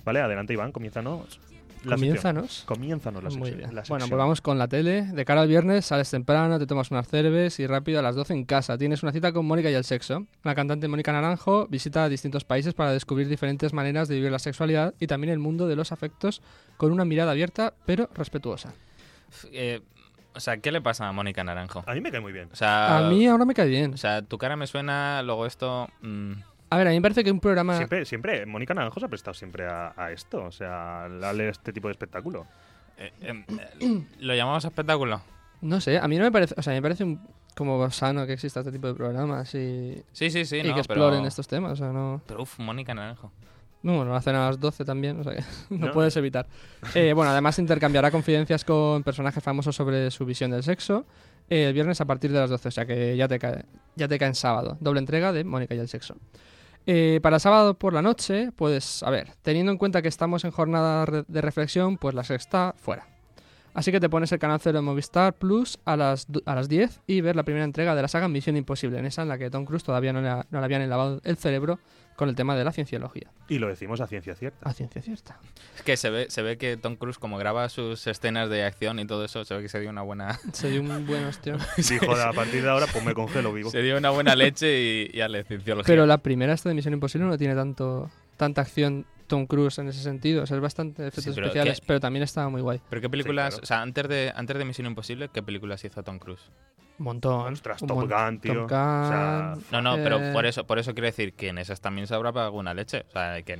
Vale, 0.08 0.22
adelante 0.22 0.54
Iván, 0.54 0.72
comienzanos. 0.72 1.40
la 1.84 1.96
sección. 1.96 1.96
Comiénzanos. 1.96 2.64
Comiénzanos 2.66 3.24
la 3.24 3.30
Muy 3.30 3.38
sección. 3.50 3.58
bien. 3.58 3.76
la 3.76 3.84
Bueno, 3.88 4.06
pues 4.08 4.18
vamos 4.18 4.42
con 4.42 4.58
la 4.58 4.68
tele. 4.68 5.04
De 5.04 5.26
cara 5.26 5.42
al 5.42 5.48
viernes, 5.48 5.86
sales 5.86 6.10
temprano, 6.10 6.58
te 6.58 6.66
tomas 6.66 6.90
unas 6.92 7.08
cerves 7.08 7.60
y 7.60 7.68
rápido 7.68 8.00
a 8.00 8.02
las 8.02 8.16
12 8.16 8.34
en 8.34 8.46
casa. 8.46 8.78
Tienes 8.78 9.04
una 9.04 9.12
cita 9.12 9.32
con 9.32 9.46
Mónica 9.46 9.70
y 9.70 9.74
el 9.76 9.84
sexo. 9.84 10.26
La 10.44 10.56
cantante 10.56 10.88
Mónica 10.88 11.12
Naranjo 11.12 11.68
visita 11.68 12.10
distintos 12.10 12.44
países 12.46 12.74
para 12.74 12.92
descubrir 12.94 13.28
diferentes 13.28 13.74
maneras 13.74 14.08
de 14.08 14.16
vivir 14.16 14.32
la 14.32 14.40
sexualidad 14.40 14.94
y 15.00 15.08
también 15.08 15.32
el 15.34 15.40
mundo 15.40 15.68
de 15.68 15.76
los 15.76 15.92
afectos 15.92 16.42
con 16.78 16.92
una 16.92 17.06
mirada 17.06 17.32
abierta 17.32 17.74
pero 17.86 18.10
respetuosa. 18.16 18.74
Eh, 19.52 19.82
o 20.34 20.40
sea, 20.40 20.58
¿qué 20.58 20.72
le 20.72 20.82
pasa 20.82 21.08
a 21.08 21.12
Mónica 21.12 21.44
Naranjo? 21.44 21.84
A 21.86 21.94
mí 21.94 22.00
me 22.02 22.12
cae 22.12 22.22
muy 22.22 22.32
bien. 22.32 22.50
O 22.52 22.56
sea, 22.56 22.98
A 22.98 23.10
mí 23.10 23.26
ahora 23.28 23.44
me 23.44 23.54
cae 23.54 23.68
bien. 23.68 23.94
o 23.94 23.98
sea, 23.98 24.22
tu 24.22 24.38
cara 24.38 24.56
me 24.56 24.68
suena, 24.68 25.22
luego 25.24 25.46
esto... 25.46 25.90
mm, 26.02 26.32
A 26.70 26.78
ver, 26.78 26.88
a 26.88 26.90
mí 26.90 26.98
me 26.98 27.02
parece 27.02 27.24
que 27.24 27.32
un 27.32 27.40
programa... 27.40 27.78
Siempre, 27.78 28.06
siempre, 28.06 28.46
Mónica 28.46 28.74
Naranjo 28.74 29.00
se 29.00 29.06
ha 29.06 29.10
prestado 29.10 29.34
siempre 29.34 29.66
a, 29.66 29.94
a 29.96 30.12
esto, 30.12 30.44
o 30.44 30.52
sea, 30.52 31.06
a 31.06 31.10
darle 31.10 31.50
este 31.50 31.72
tipo 31.72 31.88
de 31.88 31.94
espectáculo. 31.94 32.46
eh, 32.98 33.12
eh, 33.22 33.46
eh, 33.80 34.04
¿Lo 34.20 34.36
llamamos 34.36 34.66
espectáculo? 34.66 35.22
No 35.62 35.80
sé, 35.82 35.98
a 35.98 36.08
mí 36.08 36.18
no 36.18 36.24
me 36.24 36.32
parece... 36.32 36.56
O 36.58 36.62
sea, 36.62 36.74
me 36.74 36.82
parece 36.82 37.04
un- 37.04 37.22
como 37.56 37.90
sano 37.90 38.28
que 38.28 38.34
exista 38.34 38.60
este 38.60 38.72
tipo 38.72 38.86
de 38.88 38.94
programas 38.94 39.54
y, 39.56 40.04
Sí, 40.12 40.30
sí, 40.30 40.46
sí, 40.46 40.58
y 40.58 40.64
no, 40.68 40.74
que 40.76 40.82
exploren 40.82 41.20
pero... 41.20 41.28
estos 41.28 41.48
temas. 41.48 41.72
O 41.74 41.76
sea, 41.78 41.92
no... 41.92 42.22
Pero 42.28 42.44
uff, 42.44 42.60
Mónica 42.60 42.94
Naranjo. 42.94 43.32
No, 43.82 43.96
bueno, 43.98 44.12
lo 44.12 44.16
hacen 44.18 44.36
a 44.36 44.48
las 44.48 44.60
12 44.60 44.84
también, 44.86 45.20
o 45.20 45.24
sea 45.24 45.36
que 45.36 45.44
no, 45.70 45.88
No. 45.88 45.92
puedes 45.94 46.16
evitar. 46.18 46.46
Eh, 46.94 47.14
bueno, 47.14 47.32
además 47.32 47.58
intercambiará 47.60 48.12
confidencias 48.12 48.66
con 48.66 49.04
personajes 49.04 49.42
famosos 49.44 49.76
sobre 49.76 50.12
su 50.12 50.26
visión 50.26 50.52
del 50.52 50.64
sexo 50.64 51.06
eh, 51.50 51.68
el 51.68 51.74
viernes 51.74 52.02
a 52.02 52.06
partir 52.06 52.32
de 52.34 52.40
las 52.40 52.50
12, 52.50 52.68
o 52.68 52.72
sea 52.72 52.86
que 52.86 53.16
ya 53.16 53.28
te 53.30 53.40
cae, 53.40 53.64
ya 53.96 54.08
te 54.08 54.20
cae 54.20 54.28
en 54.28 54.36
sábado. 54.36 54.78
Doble 54.82 55.00
entrega 55.00 55.32
de 55.32 55.44
Mónica 55.46 55.74
y 55.76 55.80
el 55.80 55.88
sexo. 55.88 56.16
Eh, 56.90 57.20
para 57.22 57.38
sábado 57.38 57.78
por 57.78 57.94
la 57.94 58.02
noche, 58.02 58.54
pues 58.56 59.04
a 59.04 59.10
ver, 59.10 59.34
teniendo 59.42 59.74
en 59.74 59.78
cuenta 59.78 60.02
que 60.02 60.08
estamos 60.08 60.46
en 60.46 60.52
jornada 60.52 61.06
de 61.28 61.42
reflexión, 61.42 61.98
pues 61.98 62.16
la 62.16 62.24
sexta 62.24 62.74
fuera. 62.78 63.17
Así 63.78 63.92
que 63.92 64.00
te 64.00 64.10
pones 64.10 64.32
el 64.32 64.40
canal 64.40 64.60
0 64.60 64.80
de 64.80 64.82
Movistar 64.82 65.34
Plus 65.36 65.78
a 65.86 65.96
las, 65.96 66.26
a 66.46 66.56
las 66.56 66.68
10 66.68 67.02
y 67.06 67.22
ver 67.22 67.36
la 67.36 67.44
primera 67.44 67.64
entrega 67.64 67.94
de 67.94 68.02
la 68.02 68.08
saga 68.08 68.28
Misión 68.28 68.58
Imposible, 68.58 68.98
en 68.98 69.06
esa 69.06 69.22
en 69.22 69.28
la 69.28 69.38
que 69.38 69.52
Tom 69.52 69.66
Cruise 69.66 69.84
todavía 69.84 70.12
no 70.14 70.22
le, 70.22 70.30
ha- 70.30 70.48
no 70.50 70.60
le 70.60 70.66
habían 70.66 70.90
lavado 70.90 71.22
el 71.24 71.38
cerebro 71.38 71.80
con 72.16 72.28
el 72.28 72.36
tema 72.36 72.56
de 72.56 72.64
la 72.64 72.72
cienciología. 72.72 73.30
Y 73.48 73.60
lo 73.60 73.68
decimos 73.68 74.02
a 74.02 74.08
ciencia 74.08 74.34
cierta. 74.34 74.68
A 74.68 74.74
ciencia 74.74 75.04
cierta. 75.04 75.38
Es 75.76 75.84
que 75.84 75.96
se 75.96 76.10
ve, 76.10 76.26
se 76.32 76.42
ve 76.42 76.58
que 76.58 76.76
Tom 76.76 76.96
Cruise, 76.96 77.20
como 77.20 77.38
graba 77.38 77.70
sus 77.70 78.08
escenas 78.08 78.50
de 78.50 78.64
acción 78.64 78.98
y 78.98 79.06
todo 79.06 79.24
eso, 79.24 79.46
se 79.46 79.54
ve 79.56 79.62
que 79.62 79.70
se 79.70 79.80
dio 79.80 79.92
una 79.92 80.02
buena, 80.02 80.40
Se 80.54 80.72
dio 80.72 80.82
un 80.82 81.06
buen 81.06 81.24
ostión. 81.26 81.60
Dijo, 81.78 82.12
a 82.16 82.34
partir 82.34 82.64
de 82.64 82.70
ahora, 82.72 82.88
pues 82.92 83.06
me 83.06 83.14
congelo 83.14 83.54
vivo. 83.54 83.70
se 83.70 83.84
dio 83.84 83.96
una 83.96 84.10
buena 84.10 84.36
leche 84.36 84.82
y, 85.14 85.16
y 85.16 85.22
ale, 85.22 85.44
cienciología. 85.44 85.86
Pero 85.86 86.08
la 86.08 86.18
primera 86.18 86.54
esta 86.54 86.70
de 86.70 86.74
Misión 86.74 86.96
Imposible 86.96 87.28
no 87.28 87.38
tiene 87.38 87.54
tanto 87.54 88.10
tanta 88.38 88.62
acción 88.62 89.06
Tom 89.28 89.46
Cruise 89.46 89.78
en 89.80 89.88
ese 89.90 90.02
sentido. 90.02 90.44
O 90.44 90.46
sea, 90.46 90.58
es 90.58 90.62
bastante 90.64 91.04
efectos 91.04 91.24
Sí, 91.26 91.32
pero 91.36 91.48
especiales, 91.48 91.80
que- 91.82 91.88
pero 91.88 92.00
también 92.00 92.24
estaba 92.24 92.50
muy 92.50 92.62
guay. 92.62 92.82
¿Pero 92.90 93.02
qué 93.02 93.10
películas, 93.10 93.50
claro. 93.56 93.64
o 93.64 93.66
sea, 93.66 93.82
antes 93.82 94.08
de, 94.08 94.32
antes 94.36 94.58
de 94.58 94.66
Misión 94.66 94.88
Imposible, 94.88 95.30
qué 95.30 95.44
películas 95.44 95.84
hizo 95.86 96.02
Tom 96.04 96.18
Cruise? 96.20 96.50
Un 97.00 97.04
montón. 97.06 97.54
Ostras, 97.54 97.82
un 97.84 97.88
Top 97.90 97.98
mon- 97.98 98.10
Gun, 98.10 98.40
tío. 98.40 98.54
Top 98.54 98.66
O 98.66 98.70
sea, 98.70 99.52
Gun, 99.56 99.64
No, 99.72 99.82
no, 99.82 99.96
pero 100.04 100.20
eh, 100.20 100.34
por 100.34 100.46
eso, 100.48 100.66
por 100.66 100.80
eso 100.80 100.94
quiero 100.94 101.06
decir 101.06 101.34
que 101.34 101.50
en 101.50 101.60
esas 101.60 101.80
también 101.82 102.08
se 102.08 102.16
habrá 102.16 102.32
pagado 102.32 102.48
alguna 102.48 102.74
leche. 102.74 103.06
O 103.10 103.12
sea, 103.12 103.42
que, 103.44 103.60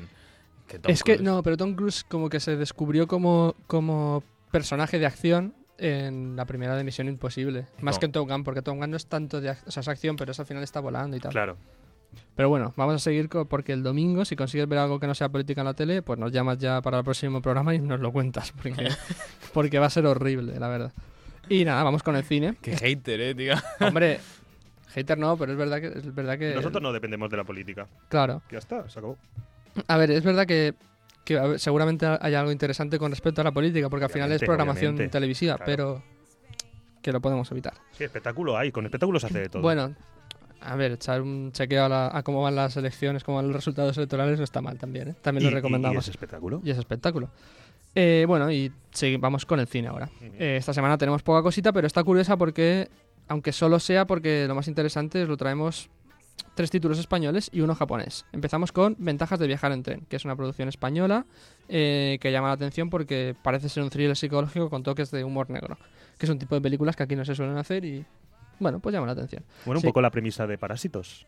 que 0.68 0.80
Tom 0.80 0.92
Es 0.92 1.04
que, 1.04 1.18
no, 1.20 1.44
pero 1.44 1.56
Tom 1.58 1.76
Cruise 1.76 2.04
como 2.04 2.30
que 2.30 2.40
se 2.40 2.56
descubrió 2.56 3.08
como, 3.08 3.56
como 3.68 4.24
personaje 4.52 4.98
de 4.98 5.06
acción 5.06 5.54
en 5.78 6.36
la 6.36 6.46
primera 6.46 6.76
de 6.76 6.84
Misión 6.84 7.08
Imposible. 7.08 7.68
Más 7.82 7.96
No. 7.98 8.00
que 8.00 8.06
en 8.08 8.12
Top 8.14 8.28
Gun, 8.28 8.44
porque 8.44 8.64
Top 8.64 8.76
Gun 8.78 8.90
no 8.90 8.98
es 8.98 9.06
tanto 9.06 9.40
de 9.40 9.52
ac- 9.52 9.64
o 9.68 9.72
sea, 9.72 9.82
es 9.82 9.88
acción, 9.88 10.16
pero 10.16 10.32
eso 10.32 10.42
al 10.42 10.48
final 10.48 10.64
está 10.64 10.80
volando 10.80 11.16
y 11.16 11.20
tal. 11.20 11.32
Claro. 11.32 11.58
Pero 12.36 12.50
bueno, 12.50 12.74
vamos 12.76 12.96
a 12.96 13.00
seguir 13.00 13.30
porque 13.30 13.74
el 13.74 13.82
domingo, 13.84 14.24
si 14.26 14.36
consigues 14.36 14.68
ver 14.70 14.80
algo 14.80 15.00
que 15.00 15.08
no 15.08 15.16
sea 15.16 15.30
política 15.30 15.62
en 15.62 15.66
la 15.66 15.74
tele, 15.74 16.02
pues 16.02 16.20
nos 16.20 16.32
llamas 16.32 16.58
ya 16.60 16.82
para 16.82 17.00
el 17.00 17.04
próximo 17.04 17.42
programa 17.42 17.74
y 17.74 17.80
nos 17.80 18.00
lo 18.00 18.12
cuentas, 18.12 18.52
porque, 18.52 18.90
porque 19.54 19.80
va 19.80 19.88
a 19.88 19.90
ser 19.90 20.06
horrible, 20.06 20.60
la 20.60 20.68
verdad. 20.68 20.92
Y 21.50 21.66
nada, 21.66 21.84
vamos 21.84 22.04
con 22.04 22.16
el 22.16 22.24
cine. 22.24 22.56
Qué 22.62 22.76
hater, 22.76 23.22
eh, 23.22 23.34
tío. 23.36 23.54
Hombre, 23.80 24.20
hater 24.94 25.18
no, 25.18 25.38
pero 25.38 25.52
es 25.54 25.58
verdad 25.58 25.80
que 25.82 25.88
es 25.88 26.14
verdad 26.14 26.38
que 26.38 26.54
Nosotros 26.56 26.82
no 26.84 26.92
dependemos 26.94 27.30
de 27.30 27.38
la 27.38 27.44
política. 27.44 27.88
Claro. 28.10 28.42
Ya 28.52 28.58
está, 28.60 28.88
se 28.90 29.00
acabó. 29.00 29.18
A 29.88 29.98
ver, 29.98 30.12
es 30.12 30.24
verdad 30.24 30.46
que, 30.46 30.74
que, 31.24 31.40
ver, 31.40 31.60
seguramente 31.60 32.06
hay 32.20 32.34
algo 32.36 32.52
interesante 32.52 33.00
con 33.00 33.12
respecto 33.12 33.42
a 33.42 33.44
la 33.46 33.52
política, 33.52 33.90
porque 33.90 34.06
al 34.06 34.12
final 34.12 34.30
es 34.32 34.38
Obviamente, 34.38 34.46
programación 34.46 34.90
obviamente. 34.96 35.12
televisiva, 35.12 35.56
Claro. 35.56 35.66
pero 35.72 36.04
que 37.02 37.12
lo 37.12 37.22
podemos 37.22 37.50
evitar. 37.52 37.74
Sí, 37.94 38.04
espectáculo 38.04 38.58
hay, 38.58 38.72
con 38.72 38.86
espectáculos 38.86 39.22
se 39.22 39.28
hace 39.28 39.40
de 39.40 39.50
todo. 39.50 39.62
Bueno, 39.62 39.96
a 40.62 40.76
ver, 40.76 40.94
echar 40.94 41.22
un 41.22 41.52
chequeo 41.52 41.86
a, 41.86 41.90
la- 41.90 42.12
a 42.14 42.24
cómo 42.24 42.42
van 42.42 42.56
las 42.56 42.76
elecciones, 42.78 43.24
cómo 43.24 43.38
van 43.38 43.48
los 43.48 43.56
resultados 43.56 43.96
electorales 43.98 44.38
no 44.38 44.44
está 44.44 44.62
mal 44.62 44.78
también, 44.78 45.10
¿eh? 45.10 45.16
También 45.22 45.44
¿Y- 45.44 45.46
lo 45.46 45.52
y- 45.52 45.56
recomendamos. 45.56 45.96
¿Y, 45.96 46.00
es 46.00 46.08
espectáculo? 46.10 46.62
Y 46.64 46.72
es 46.72 46.78
espectáculo. 46.78 47.30
Eh, 47.96 48.26
bueno, 48.28 48.52
y 48.52 48.72
sí, 48.92 49.18
vamos 49.18 49.46
con 49.46 49.60
el 49.60 49.68
cine 49.68 49.88
ahora. 49.88 50.10
Eh, 50.22 50.58
esta 50.58 50.74
semana 50.74 50.98
tenemos 50.98 51.24
poca 51.24 51.42
cosita, 51.42 51.72
pero 51.74 51.88
está 51.88 52.04
curiosa 52.04 52.38
porque, 52.38 52.90
aunque 53.28 53.52
solo 53.52 53.80
sea 53.80 54.06
porque 54.06 54.46
lo 54.48 54.56
más 54.56 54.68
interesante 54.68 55.24
es 55.24 55.28
lo 55.28 55.36
traemos 55.38 55.90
tres 56.54 56.70
títulos 56.70 57.00
españoles 57.00 57.50
y 57.52 57.62
uno 57.62 57.74
japonés. 57.74 58.26
Empezamos 58.32 58.72
con 58.72 58.96
Ventajas 59.00 59.40
de 59.40 59.48
viajar 59.48 59.72
en 59.72 59.82
tren, 59.82 60.02
que 60.08 60.16
es 60.18 60.26
una 60.26 60.36
producción 60.36 60.70
española 60.70 61.26
eh, 61.70 62.20
que 62.22 62.32
llama 62.32 62.48
la 62.50 62.54
atención 62.54 62.90
porque 62.92 63.36
parece 63.42 63.70
ser 63.70 63.82
un 63.84 63.90
thriller 63.90 64.16
psicológico 64.16 64.70
con 64.70 64.84
toques 64.84 65.10
de 65.10 65.24
humor 65.24 65.50
negro, 65.50 65.78
que 66.20 66.28
es 66.28 66.30
un 66.30 66.38
tipo 66.38 66.54
de 66.54 66.62
películas 66.62 66.96
que 66.96 67.04
aquí 67.04 67.16
no 67.16 67.26
se 67.26 67.34
suelen 67.34 67.58
hacer 67.58 67.84
y, 67.86 68.06
bueno, 68.60 68.80
pues 68.80 68.94
llama 68.94 69.08
la 69.08 69.14
atención. 69.14 69.44
Bueno, 69.66 69.78
un 69.80 69.82
Sí. 69.82 69.88
poco 69.88 70.02
la 70.02 70.12
premisa 70.12 70.48
de 70.48 70.58
Parásitos. 70.58 71.26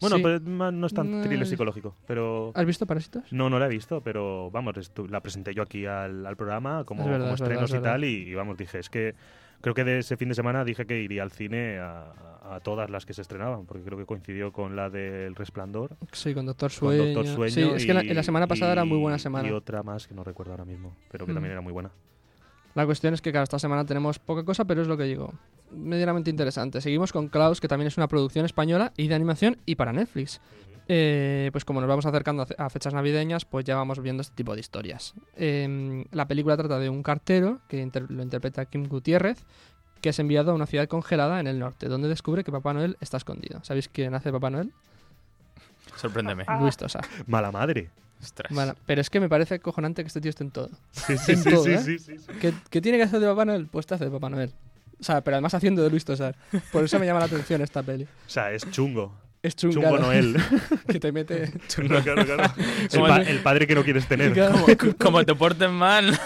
Bueno, 0.00 0.16
Sí. 0.16 0.22
pero 0.24 0.40
no 0.40 0.86
es 0.86 0.92
tan 0.94 1.10
No, 1.12 1.22
thriller 1.22 1.46
psicológico, 1.46 1.94
pero... 2.08 2.50
¿Has 2.56 2.66
visto 2.66 2.86
Parásitos? 2.86 3.32
No, 3.32 3.48
no 3.48 3.60
la 3.60 3.66
he 3.66 3.68
visto, 3.68 4.00
pero 4.00 4.50
vamos, 4.50 4.74
la 5.08 5.20
presenté 5.20 5.54
yo 5.54 5.62
aquí 5.62 5.86
al, 5.86 6.26
al 6.26 6.36
programa 6.36 6.82
como, 6.84 7.02
Es 7.02 7.08
verdad, 7.08 7.20
como 7.26 7.34
es 7.34 7.40
verdad, 7.40 7.52
estrenos 7.52 7.70
es 7.70 7.74
y 7.74 7.78
verdad. 7.78 7.92
tal, 7.92 8.04
y, 8.04 8.28
y 8.28 8.34
vamos, 8.34 8.56
dije, 8.56 8.80
es 8.80 8.90
que 8.90 9.14
creo 9.60 9.74
que 9.74 9.84
de 9.84 10.00
ese 10.00 10.16
fin 10.16 10.28
de 10.28 10.34
semana 10.34 10.64
dije 10.64 10.86
que 10.86 11.00
iría 11.00 11.22
al 11.22 11.30
cine 11.30 11.78
a, 11.78 12.12
a 12.42 12.58
todas 12.58 12.90
las 12.90 13.06
que 13.06 13.14
se 13.14 13.22
estrenaban, 13.22 13.64
porque 13.64 13.84
creo 13.84 13.96
que 13.96 14.04
coincidió 14.04 14.50
con 14.52 14.74
la 14.74 14.90
del 14.90 15.36
Resplandor, 15.36 15.96
Sí, 16.10 16.34
con 16.34 16.46
Doctor 16.46 16.70
con 16.72 16.76
Sueño. 16.78 17.04
Doctor 17.14 17.26
Sueño. 17.28 17.52
sí, 17.52 17.60
es 17.76 17.86
que 17.86 17.94
la, 17.94 18.02
y- 18.02 18.12
la 18.12 18.24
semana 18.24 18.48
pasada 18.48 18.72
era 18.72 18.84
muy 18.84 18.98
buena 18.98 19.18
y- 19.18 19.20
semana. 19.20 19.48
Y 19.48 19.52
otra 19.52 19.84
más 19.84 20.08
que 20.08 20.14
no 20.16 20.24
recuerdo 20.24 20.50
ahora 20.50 20.64
mismo, 20.64 20.96
pero 21.12 21.26
que 21.26 21.30
Mm. 21.30 21.34
también 21.36 21.52
era 21.52 21.60
muy 21.60 21.72
buena. 21.72 21.92
La 22.74 22.86
cuestión 22.86 23.12
es 23.14 23.20
que, 23.20 23.30
claro, 23.32 23.44
esta 23.44 23.58
semana 23.58 23.84
tenemos 23.84 24.18
poca 24.18 24.44
cosa, 24.44 24.64
pero 24.64 24.82
es 24.82 24.88
lo 24.88 24.96
que 24.96 25.04
digo. 25.04 25.32
Medianamente 25.70 26.30
interesante. 26.30 26.80
Seguimos 26.80 27.12
con 27.12 27.28
Klaus, 27.28 27.60
que 27.60 27.68
también 27.68 27.88
es 27.88 27.96
una 27.96 28.08
producción 28.08 28.44
española 28.46 28.92
y 28.96 29.08
de 29.08 29.14
animación 29.14 29.58
y 29.66 29.74
para 29.74 29.92
Netflix. 29.92 30.40
Eh, 30.88 31.50
pues 31.52 31.64
como 31.64 31.80
nos 31.80 31.88
vamos 31.88 32.06
acercando 32.06 32.42
a 32.42 32.46
fe- 32.46 32.56
a 32.58 32.68
fechas 32.68 32.92
navideñas, 32.92 33.44
pues 33.44 33.64
ya 33.64 33.76
vamos 33.76 34.00
viendo 34.00 34.20
este 34.22 34.34
tipo 34.34 34.54
de 34.54 34.60
historias. 34.60 35.14
Eh, 35.36 36.04
la 36.10 36.26
película 36.26 36.56
trata 36.56 36.78
de 36.78 36.88
un 36.88 37.02
cartero, 37.02 37.60
que 37.68 37.80
inter- 37.80 38.10
lo 38.10 38.22
interpreta 38.22 38.64
Kim 38.64 38.88
Gutiérrez, 38.88 39.44
que 40.00 40.08
es 40.08 40.18
enviado 40.18 40.50
a 40.50 40.54
una 40.54 40.66
ciudad 40.66 40.88
congelada 40.88 41.38
en 41.40 41.46
el 41.46 41.58
norte, 41.60 41.86
donde 41.88 42.08
descubre 42.08 42.42
que 42.42 42.50
Papá 42.50 42.72
Noel 42.74 42.96
está 43.00 43.16
escondido. 43.18 43.60
¿Sabéis 43.62 43.88
quién 43.88 44.14
hace 44.14 44.32
Papá 44.32 44.50
Noel? 44.50 44.72
Sorpréndeme. 45.96 46.44
Luis 46.60 46.76
Tosar. 46.76 47.04
Mala 47.26 47.52
madre. 47.52 47.90
Ostras. 48.22 48.74
Pero 48.86 49.00
es 49.00 49.10
que 49.10 49.20
me 49.20 49.28
parece 49.28 49.58
cojonante 49.60 50.02
que 50.02 50.06
este 50.08 50.20
tío 50.20 50.30
esté 50.30 50.44
en 50.44 50.50
todo. 50.50 50.70
Sí, 50.92 51.16
sí, 51.18 51.32
En 51.32 51.42
sí, 51.42 51.50
todo, 51.50 51.64
sí, 51.64 51.70
¿eh? 51.72 51.78
sí, 51.78 51.98
sí, 51.98 52.18
sí. 52.18 52.26
¿Qué, 52.40 52.52
qué 52.70 52.80
tiene 52.80 52.98
que 52.98 53.04
hacer 53.04 53.20
de 53.20 53.26
Papá 53.26 53.44
Noel? 53.44 53.66
Pues 53.70 53.86
te 53.86 53.94
hace 53.94 54.04
de 54.04 54.10
Papá 54.10 54.30
Noel. 54.30 54.52
O 55.00 55.04
sea, 55.04 55.20
pero 55.22 55.36
además 55.36 55.54
haciendo 55.54 55.82
de 55.82 55.90
Luis 55.90 56.04
Tosar. 56.04 56.36
Por 56.70 56.84
eso 56.84 56.98
me 57.00 57.06
llama 57.06 57.18
la 57.20 57.26
atención 57.26 57.60
esta 57.62 57.82
peli. 57.82 58.04
O 58.04 58.08
sea, 58.30 58.52
es 58.52 58.70
chungo. 58.70 59.12
Es 59.42 59.56
chungo. 59.56 59.74
Chungo 59.80 59.98
Noel. 59.98 60.36
que 60.86 61.00
te 61.00 61.10
mete... 61.10 61.50
Claro, 61.74 62.00
claro, 62.04 62.24
claro. 62.24 62.52
El, 63.26 63.38
pa- 63.38 63.42
padre 63.42 63.66
que 63.66 63.74
no 63.74 63.82
quieres 63.82 64.06
tener. 64.06 64.32
Claro. 64.34 64.64
Como, 64.78 64.94
como 64.96 65.24
te 65.24 65.34
porten 65.34 65.72
mal. 65.72 66.16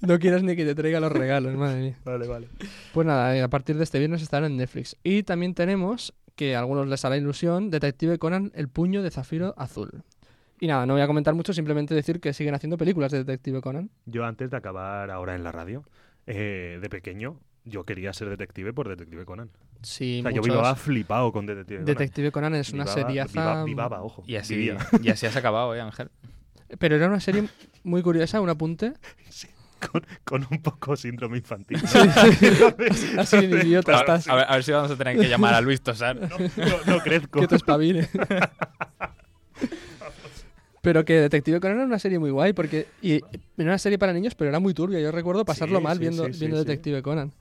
No 0.00 0.18
quieres 0.18 0.42
ni 0.42 0.56
que 0.56 0.64
te 0.64 0.74
traiga 0.74 0.98
los 0.98 1.12
regalos, 1.12 1.54
madre 1.54 1.80
mía. 1.80 1.96
Vale, 2.04 2.26
vale. 2.26 2.48
Pues 2.92 3.06
nada, 3.06 3.36
eh, 3.36 3.42
a 3.42 3.48
partir 3.48 3.76
de 3.76 3.84
este 3.84 4.00
viernes 4.00 4.22
estará 4.22 4.48
en 4.48 4.56
Netflix. 4.56 4.96
Y 5.04 5.22
también 5.22 5.54
tenemos, 5.54 6.12
que 6.34 6.56
a 6.56 6.58
algunos 6.58 6.88
les 6.88 7.04
hará 7.04 7.16
ilusión, 7.16 7.70
Detective 7.70 8.18
Conan, 8.18 8.50
El 8.56 8.66
puño 8.66 9.02
de 9.04 9.12
zafiro 9.12 9.54
azul. 9.56 10.02
Y 10.60 10.66
nada, 10.66 10.86
no 10.86 10.94
voy 10.94 11.02
a 11.02 11.06
comentar 11.06 11.34
mucho, 11.34 11.52
simplemente 11.52 11.94
decir 11.94 12.20
que 12.20 12.32
siguen 12.32 12.54
haciendo 12.54 12.76
películas 12.76 13.12
de 13.12 13.18
Detective 13.18 13.60
Conan. 13.60 13.90
Yo 14.06 14.24
antes 14.24 14.50
de 14.50 14.56
acabar 14.56 15.10
ahora 15.10 15.34
en 15.34 15.44
la 15.44 15.52
radio, 15.52 15.84
eh, 16.26 16.78
de 16.82 16.88
pequeño, 16.88 17.38
yo 17.64 17.84
quería 17.84 18.12
ser 18.12 18.28
detective 18.28 18.72
por 18.72 18.88
Detective 18.88 19.24
Conan. 19.24 19.50
Sí, 19.82 20.18
o 20.20 20.22
sea, 20.22 20.30
yo 20.32 20.42
vivaba 20.42 20.74
flipado 20.74 21.30
con 21.32 21.46
Detective 21.46 21.80
Conan. 21.80 21.84
Detective 21.86 22.32
Conan 22.32 22.54
es 22.56 22.72
una 22.72 22.84
Vivaba- 22.84 23.24
viva- 23.26 23.64
vivaba, 23.64 24.02
ojo. 24.02 24.24
Y 24.26 24.36
así, 24.36 24.56
vivía. 24.56 24.78
y 25.02 25.10
así 25.10 25.26
has 25.26 25.36
acabado, 25.36 25.74
¿eh, 25.74 25.80
Ángel? 25.80 26.08
Pero 26.78 26.96
era 26.96 27.06
una 27.06 27.20
serie 27.20 27.44
muy 27.84 28.02
curiosa, 28.02 28.40
un 28.40 28.48
apunte. 28.50 28.94
con, 29.92 30.04
con 30.24 30.46
un 30.50 30.60
poco 30.60 30.96
síndrome 30.96 31.36
infantil. 31.38 31.78
Así 33.18 33.46
de 33.46 33.64
idiota 33.64 33.96
A, 33.96 34.00
estás. 34.00 34.28
a 34.28 34.34
ver, 34.34 34.44
a 34.48 34.54
ver 34.54 34.64
si 34.64 34.72
vamos 34.72 34.90
a 34.90 34.96
tener 34.96 35.16
que 35.16 35.28
llamar 35.28 35.54
a 35.54 35.60
Luis 35.60 35.80
Tosar. 35.80 36.16
No, 36.18 36.28
no 36.94 36.98
crezco. 37.00 37.40
Que 37.40 37.46
te 37.46 37.54
espabile. 37.56 38.08
Pero 40.82 41.04
que 41.04 41.14
Detective 41.14 41.60
Conan 41.60 41.78
era 41.78 41.86
una 41.86 41.98
serie 41.98 42.18
muy 42.18 42.30
guay, 42.30 42.52
porque 42.52 42.86
y 43.02 43.16
era 43.56 43.70
una 43.70 43.78
serie 43.78 43.98
para 43.98 44.12
niños, 44.12 44.34
pero 44.34 44.50
era 44.50 44.60
muy 44.60 44.74
turbia. 44.74 45.00
Yo 45.00 45.10
recuerdo 45.10 45.44
pasarlo 45.44 45.78
Sí, 45.78 45.84
mal 45.84 45.96
sí, 45.96 46.00
viendo, 46.00 46.24
sí, 46.32 46.38
viendo. 46.38 46.58
Detective 46.58 47.02
Conan. 47.02 47.32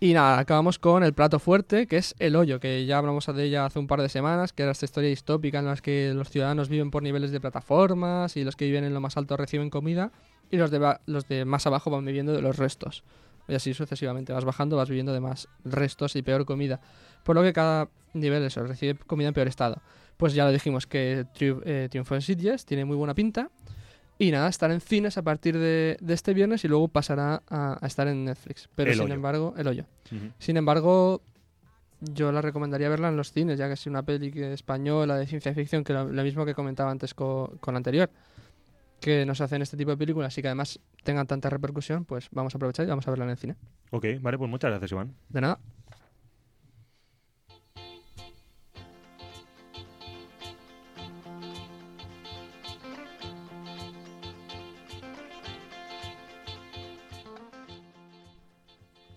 Y 0.00 0.12
nada, 0.12 0.38
acabamos 0.38 0.78
con 0.78 1.02
el 1.02 1.14
plato 1.14 1.38
fuerte, 1.38 1.86
que 1.86 1.96
es 1.96 2.14
El 2.18 2.36
Hoyo, 2.36 2.60
que 2.60 2.84
ya 2.84 2.98
hablamos 2.98 3.24
de 3.26 3.42
ella 3.42 3.64
hace 3.64 3.78
un 3.78 3.86
par 3.86 4.02
de 4.02 4.08
semanas, 4.08 4.52
que 4.52 4.64
era 4.64 4.72
esta 4.72 4.84
historia 4.84 5.08
distópica 5.08 5.60
en 5.60 5.66
la 5.66 5.76
que 5.76 6.12
los 6.14 6.28
ciudadanos 6.28 6.68
viven 6.68 6.90
por 6.90 7.02
niveles 7.02 7.30
de 7.30 7.40
plataformas 7.40 8.36
y 8.36 8.44
los 8.44 8.56
que 8.56 8.66
viven 8.66 8.84
en 8.84 8.92
lo 8.92 9.00
más 9.00 9.16
alto 9.16 9.36
reciben 9.36 9.70
comida 9.70 10.10
y 10.50 10.56
los 10.56 10.70
de, 10.70 10.96
los 11.06 11.26
de 11.28 11.44
más 11.44 11.66
abajo 11.66 11.90
van 11.90 12.04
viviendo 12.04 12.32
de 12.32 12.42
los 12.42 12.58
restos. 12.58 13.02
Y 13.48 13.54
así 13.54 13.72
sucesivamente, 13.72 14.32
vas 14.32 14.44
bajando, 14.44 14.76
vas 14.76 14.88
viviendo 14.88 15.12
de 15.12 15.20
más 15.20 15.48
restos 15.64 16.16
y 16.16 16.22
peor 16.22 16.44
comida. 16.44 16.80
Por 17.22 17.36
lo 17.36 17.42
que 17.42 17.52
cada 17.52 17.88
nivel 18.14 18.42
eso, 18.42 18.62
recibe 18.64 18.98
comida 19.06 19.28
en 19.28 19.34
peor 19.34 19.48
estado. 19.48 19.80
Pues 20.16 20.34
ya 20.34 20.44
lo 20.44 20.52
dijimos 20.52 20.86
que 20.86 21.26
Triu- 21.34 21.62
eh, 21.64 21.88
triunfó 21.90 22.14
en 22.14 22.22
Sitges, 22.22 22.64
tiene 22.64 22.84
muy 22.84 22.96
buena 22.96 23.14
pinta. 23.14 23.50
Y 24.16 24.30
nada, 24.30 24.48
estará 24.48 24.72
en 24.74 24.80
cines 24.80 25.18
a 25.18 25.22
partir 25.22 25.58
de, 25.58 25.96
de 26.00 26.14
este 26.14 26.34
viernes 26.34 26.64
y 26.64 26.68
luego 26.68 26.86
pasará 26.86 27.42
a, 27.48 27.78
a 27.80 27.86
estar 27.86 28.06
en 28.06 28.24
Netflix. 28.24 28.68
Pero 28.76 28.90
El 28.90 28.96
sin 28.96 29.04
Hoyo. 29.06 29.14
embargo, 29.14 29.54
el 29.56 29.66
hoyo. 29.66 29.84
Sin 30.38 30.56
embargo, 30.56 31.20
yo 32.00 32.30
la 32.30 32.40
recomendaría 32.40 32.88
verla 32.88 33.08
en 33.08 33.16
los 33.16 33.32
cines, 33.32 33.58
ya 33.58 33.66
que 33.66 33.72
es 33.74 33.86
una 33.88 34.04
peli 34.04 34.32
española 34.44 35.16
de 35.16 35.26
ciencia 35.26 35.52
ficción, 35.52 35.82
que 35.82 35.92
lo, 35.92 36.04
lo 36.12 36.22
mismo 36.22 36.44
que 36.46 36.54
comentaba 36.54 36.92
antes 36.92 37.12
co- 37.12 37.56
con 37.60 37.74
la 37.74 37.78
anterior, 37.78 38.08
que 39.00 39.26
nos 39.26 39.40
hacen 39.40 39.62
este 39.62 39.76
tipo 39.76 39.90
de 39.90 39.96
películas 39.96 40.38
y 40.38 40.42
que 40.42 40.48
además 40.48 40.78
tengan 41.02 41.26
tanta 41.26 41.50
repercusión, 41.50 42.04
pues 42.04 42.28
vamos 42.30 42.54
a 42.54 42.58
aprovechar 42.58 42.86
y 42.86 42.90
vamos 42.90 43.06
a 43.08 43.10
verla 43.10 43.24
en 43.24 43.30
el 43.32 43.36
cine. 43.36 43.56
Ok, 43.90 44.06
vale, 44.20 44.38
pues 44.38 44.48
muchas 44.48 44.70
gracias, 44.70 44.92
Iván. 44.92 45.12
De 45.28 45.40
nada. 45.40 45.58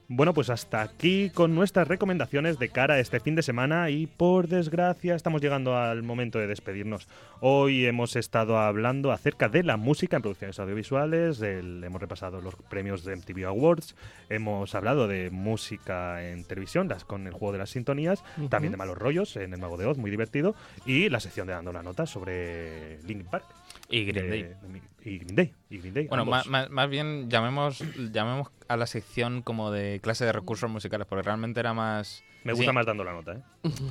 Bueno, 0.09 0.33
pues 0.33 0.49
hasta 0.49 0.81
aquí 0.83 1.29
con 1.31 1.53
nuestras 1.53 1.85
recomendaciones 1.85 2.57
de 2.59 2.69
cara 2.69 2.93
a 2.93 2.99
este 2.99 3.19
fin 3.19 3.35
de 3.35 3.41
semana 3.43 3.89
y 3.89 4.07
por 4.07 4.47
desgracia 4.47 5.15
estamos 5.15 5.41
llegando 5.41 5.75
al 5.75 6.01
momento 6.01 6.39
de 6.39 6.47
despedirnos. 6.47 7.09
Hoy 7.41 7.85
hemos 7.85 8.15
estado 8.15 8.57
hablando 8.57 9.11
acerca 9.11 9.49
de 9.49 9.63
la 9.63 9.75
música 9.75 10.15
en 10.15 10.21
producciones 10.21 10.59
audiovisuales, 10.59 11.39
del- 11.39 11.83
hemos 11.83 11.99
repasado 11.99 12.39
los 12.39 12.55
premios 12.55 13.03
de 13.03 13.17
MTV 13.17 13.47
Awards, 13.47 13.95
hemos 14.29 14.73
hablado 14.75 15.09
de 15.09 15.29
música 15.29 16.25
en 16.25 16.45
televisión, 16.45 16.87
las, 16.87 17.03
con 17.03 17.27
el 17.27 17.33
juego 17.33 17.51
de 17.51 17.57
las 17.57 17.71
sintonías, 17.71 18.23
también 18.49 18.71
de 18.71 18.77
malos 18.77 18.97
rollos 18.97 19.35
en 19.35 19.51
el 19.53 19.59
Mago 19.59 19.75
de 19.75 19.87
Oz, 19.87 19.97
muy 19.97 20.09
divertido, 20.09 20.55
y 20.85 21.09
la 21.09 21.19
sección 21.19 21.47
de 21.47 21.53
dando 21.53 21.71
una 21.71 21.83
nota 21.83 22.05
sobre 22.05 22.97
Linkin 23.03 23.25
Park. 23.27 23.43
Y 23.89 24.05
Green 24.05 24.29
Day. 24.29 24.43
de 24.43 24.55
y 25.07 25.17
Green 25.19 25.35
Day. 25.35 25.53
y 25.69 25.77
Green 25.79 25.93
Day, 25.93 26.07
Bueno, 26.07 26.25
más, 26.25 26.47
más, 26.47 26.69
más 26.69 26.89
bien 26.89 27.29
llamemos, 27.29 27.79
llamemos 28.11 28.49
a 28.67 28.77
la 28.77 28.87
sección 28.87 29.41
como 29.41 29.71
de 29.71 29.99
clase 30.01 30.25
de 30.25 30.31
recursos 30.33 30.69
musicales, 30.69 31.07
porque 31.07 31.23
realmente 31.23 31.59
era 31.59 31.73
más... 31.73 32.23
Me 32.43 32.53
gusta 32.53 32.71
sí. 32.71 32.75
más 32.75 32.85
dando 32.85 33.03
la 33.03 33.11
nota, 33.13 33.33
¿eh? 33.33 33.41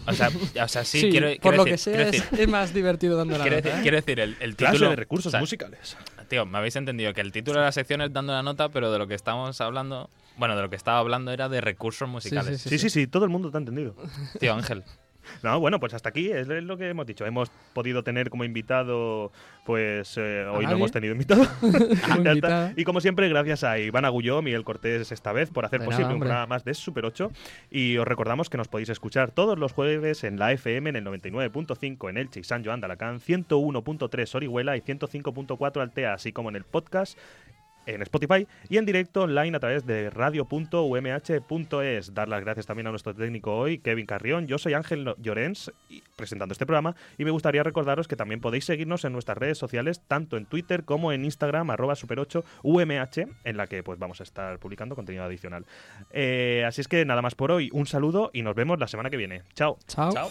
O 0.07 0.12
sea, 0.12 0.29
o 0.62 0.69
sea 0.69 0.85
sí, 0.85 1.01
Sí, 1.01 1.11
quiero, 1.11 1.29
por 1.43 1.57
lo 1.57 1.64
que 1.64 1.77
sea, 1.77 2.09
es, 2.09 2.49
más 2.49 2.73
divertido 2.73 3.17
dando 3.17 3.37
la 3.37 3.45
quiero 3.45 3.57
nota, 3.57 3.69
decir- 3.69 3.79
¿eh? 3.79 3.83
quiero 3.83 3.97
decir, 3.97 4.21
el, 4.21 4.37
el 4.41 4.57
Clase 4.57 4.73
título... 4.75 4.91
de 4.91 4.97
recursos 4.97 5.27
o 5.27 5.31
sea, 5.33 5.41
musicales. 5.41 5.97
Tío, 6.29 6.47
me 6.47 6.59
habéis 6.59 6.77
entendido 6.77 7.12
que 7.12 7.21
el 7.21 7.33
título 7.33 7.59
de 7.61 7.67
la 7.67 7.73
sección 7.73 8.01
es 8.01 8.12
dando 8.12 8.33
la 8.33 8.43
nota, 8.43 8.69
pero 8.69 8.91
de 8.93 8.99
lo 8.99 9.07
que 9.07 9.14
estamos 9.14 9.61
hablando... 9.61 10.11
Bueno, 10.39 10.55
de 10.57 10.62
lo 10.62 10.71
que 10.71 10.77
estaba 10.77 10.99
hablando 10.99 11.33
era 11.33 11.49
de 11.49 11.61
recursos 11.61 12.09
musicales. 12.09 12.61
Sí, 12.61 12.79
sí, 12.79 12.91
sí, 12.91 13.07
todo 13.07 13.25
el 13.25 13.31
mundo 13.31 13.51
te 13.51 13.57
ha 13.57 13.61
entendido. 13.61 13.95
Tío, 14.41 14.53
Ángel. 14.55 14.85
No, 15.43 15.61
bueno, 15.61 15.81
pues 15.81 15.95
hasta 15.95 16.09
aquí 16.09 16.31
es 16.31 16.49
lo 16.49 16.77
que 16.77 16.89
hemos 16.89 17.07
dicho. 17.07 17.27
Hemos 17.27 17.51
podido 17.72 18.03
tener 18.03 18.31
como 18.31 18.45
invitado, 18.45 19.33
pues 19.64 20.16
eh, 20.16 20.45
hoy 20.47 20.66
no 20.66 20.72
hemos 20.72 20.93
tenido 20.93 21.14
invitado. 21.14 21.47
Y 22.77 22.85
como 22.85 23.01
siempre, 23.01 23.29
gracias 23.29 23.64
a 23.64 23.79
Iván 23.79 24.05
Agulló, 24.05 24.43
Miguel 24.43 24.64
Cortés 24.64 25.12
esta 25.12 25.33
vez 25.33 25.51
por 25.51 25.64
hacer 25.64 25.85
posible 25.85 26.12
un 26.12 26.20
programa 26.20 26.47
más 26.47 26.64
de 26.64 26.74
Super 26.74 27.05
8. 27.05 27.31
Y 27.70 27.97
os 27.97 28.07
recordamos 28.07 28.51
que 28.51 28.57
nos 28.57 28.68
podéis 28.68 28.89
escuchar 28.89 29.31
todos 29.31 29.59
los 29.59 29.72
jueves 29.72 30.24
en 30.24 30.39
la 30.39 30.53
FM 30.53 30.91
en 30.91 30.97
el 30.97 31.05
99.5 31.05 32.11
en 32.11 32.16
Elche 32.18 32.41
y 32.41 32.45
San 32.45 32.64
Joan 32.64 32.81
de 32.81 32.87
Alacant, 32.87 33.22
101.3 33.22 34.35
Orihuela 34.35 34.77
y 34.77 34.81
105.4 34.81 35.81
Altea, 35.81 36.14
así 36.14 36.33
como 36.33 36.49
en 36.49 36.57
el 36.57 36.64
podcast 36.64 37.18
en 37.87 38.03
Spotify 38.03 38.47
y 38.68 38.76
en 38.78 38.87
directo 38.87 39.22
online 39.22 39.57
a 39.57 39.61
través 39.61 39.87
de 39.87 40.11
radio.umh.es. 40.11 42.14
Dar 42.14 42.28
las 42.28 42.41
gracias 42.41 42.66
también 42.66 42.87
a 42.87 42.91
nuestro 42.91 43.14
técnico 43.14 43.57
hoy, 43.57 43.78
Kevin 43.78 44.07
Carrión. 44.07 44.47
Yo 44.47 44.59
soy 44.59 44.74
Ángel 44.74 45.14
Llorens, 45.18 45.72
y- 45.89 46.03
presentando 46.16 46.53
este 46.53 46.66
programa, 46.66 46.95
y 47.18 47.24
me 47.24 47.30
gustaría 47.30 47.62
recordaros 47.62 48.09
que 48.09 48.16
también 48.16 48.41
podéis 48.41 48.64
seguirnos 48.64 49.05
en 49.05 49.12
nuestras 49.12 49.39
redes 49.39 49.59
sociales, 49.59 50.01
tanto 50.07 50.37
en 50.37 50.47
Twitter 50.47 50.84
como 50.84 51.12
en 51.12 51.24
Instagram, 51.24 51.70
arroba 51.70 51.95
super8umh, 51.95 53.28
en 53.45 53.57
la 53.57 53.66
que 53.66 53.82
pues 53.82 53.99
vamos 53.99 54.20
a 54.20 54.24
estar 54.24 54.59
publicando 54.59 54.95
contenido 54.95 55.24
adicional. 55.24 55.64
Eh, 56.11 56.64
así 56.66 56.80
es 56.80 56.89
que 56.89 57.05
nada 57.05 57.22
más 57.22 57.34
por 57.34 57.51
hoy, 57.53 57.70
un 57.72 57.87
saludo 57.87 58.30
y 58.32 58.43
nos 58.43 58.55
vemos 58.55 58.78
la 58.78 58.89
semana 58.89 59.11
que 59.11 59.16
viene. 59.16 59.43
Chao. 59.55 59.78
Chao. 59.87 60.12
Chao. 60.12 60.30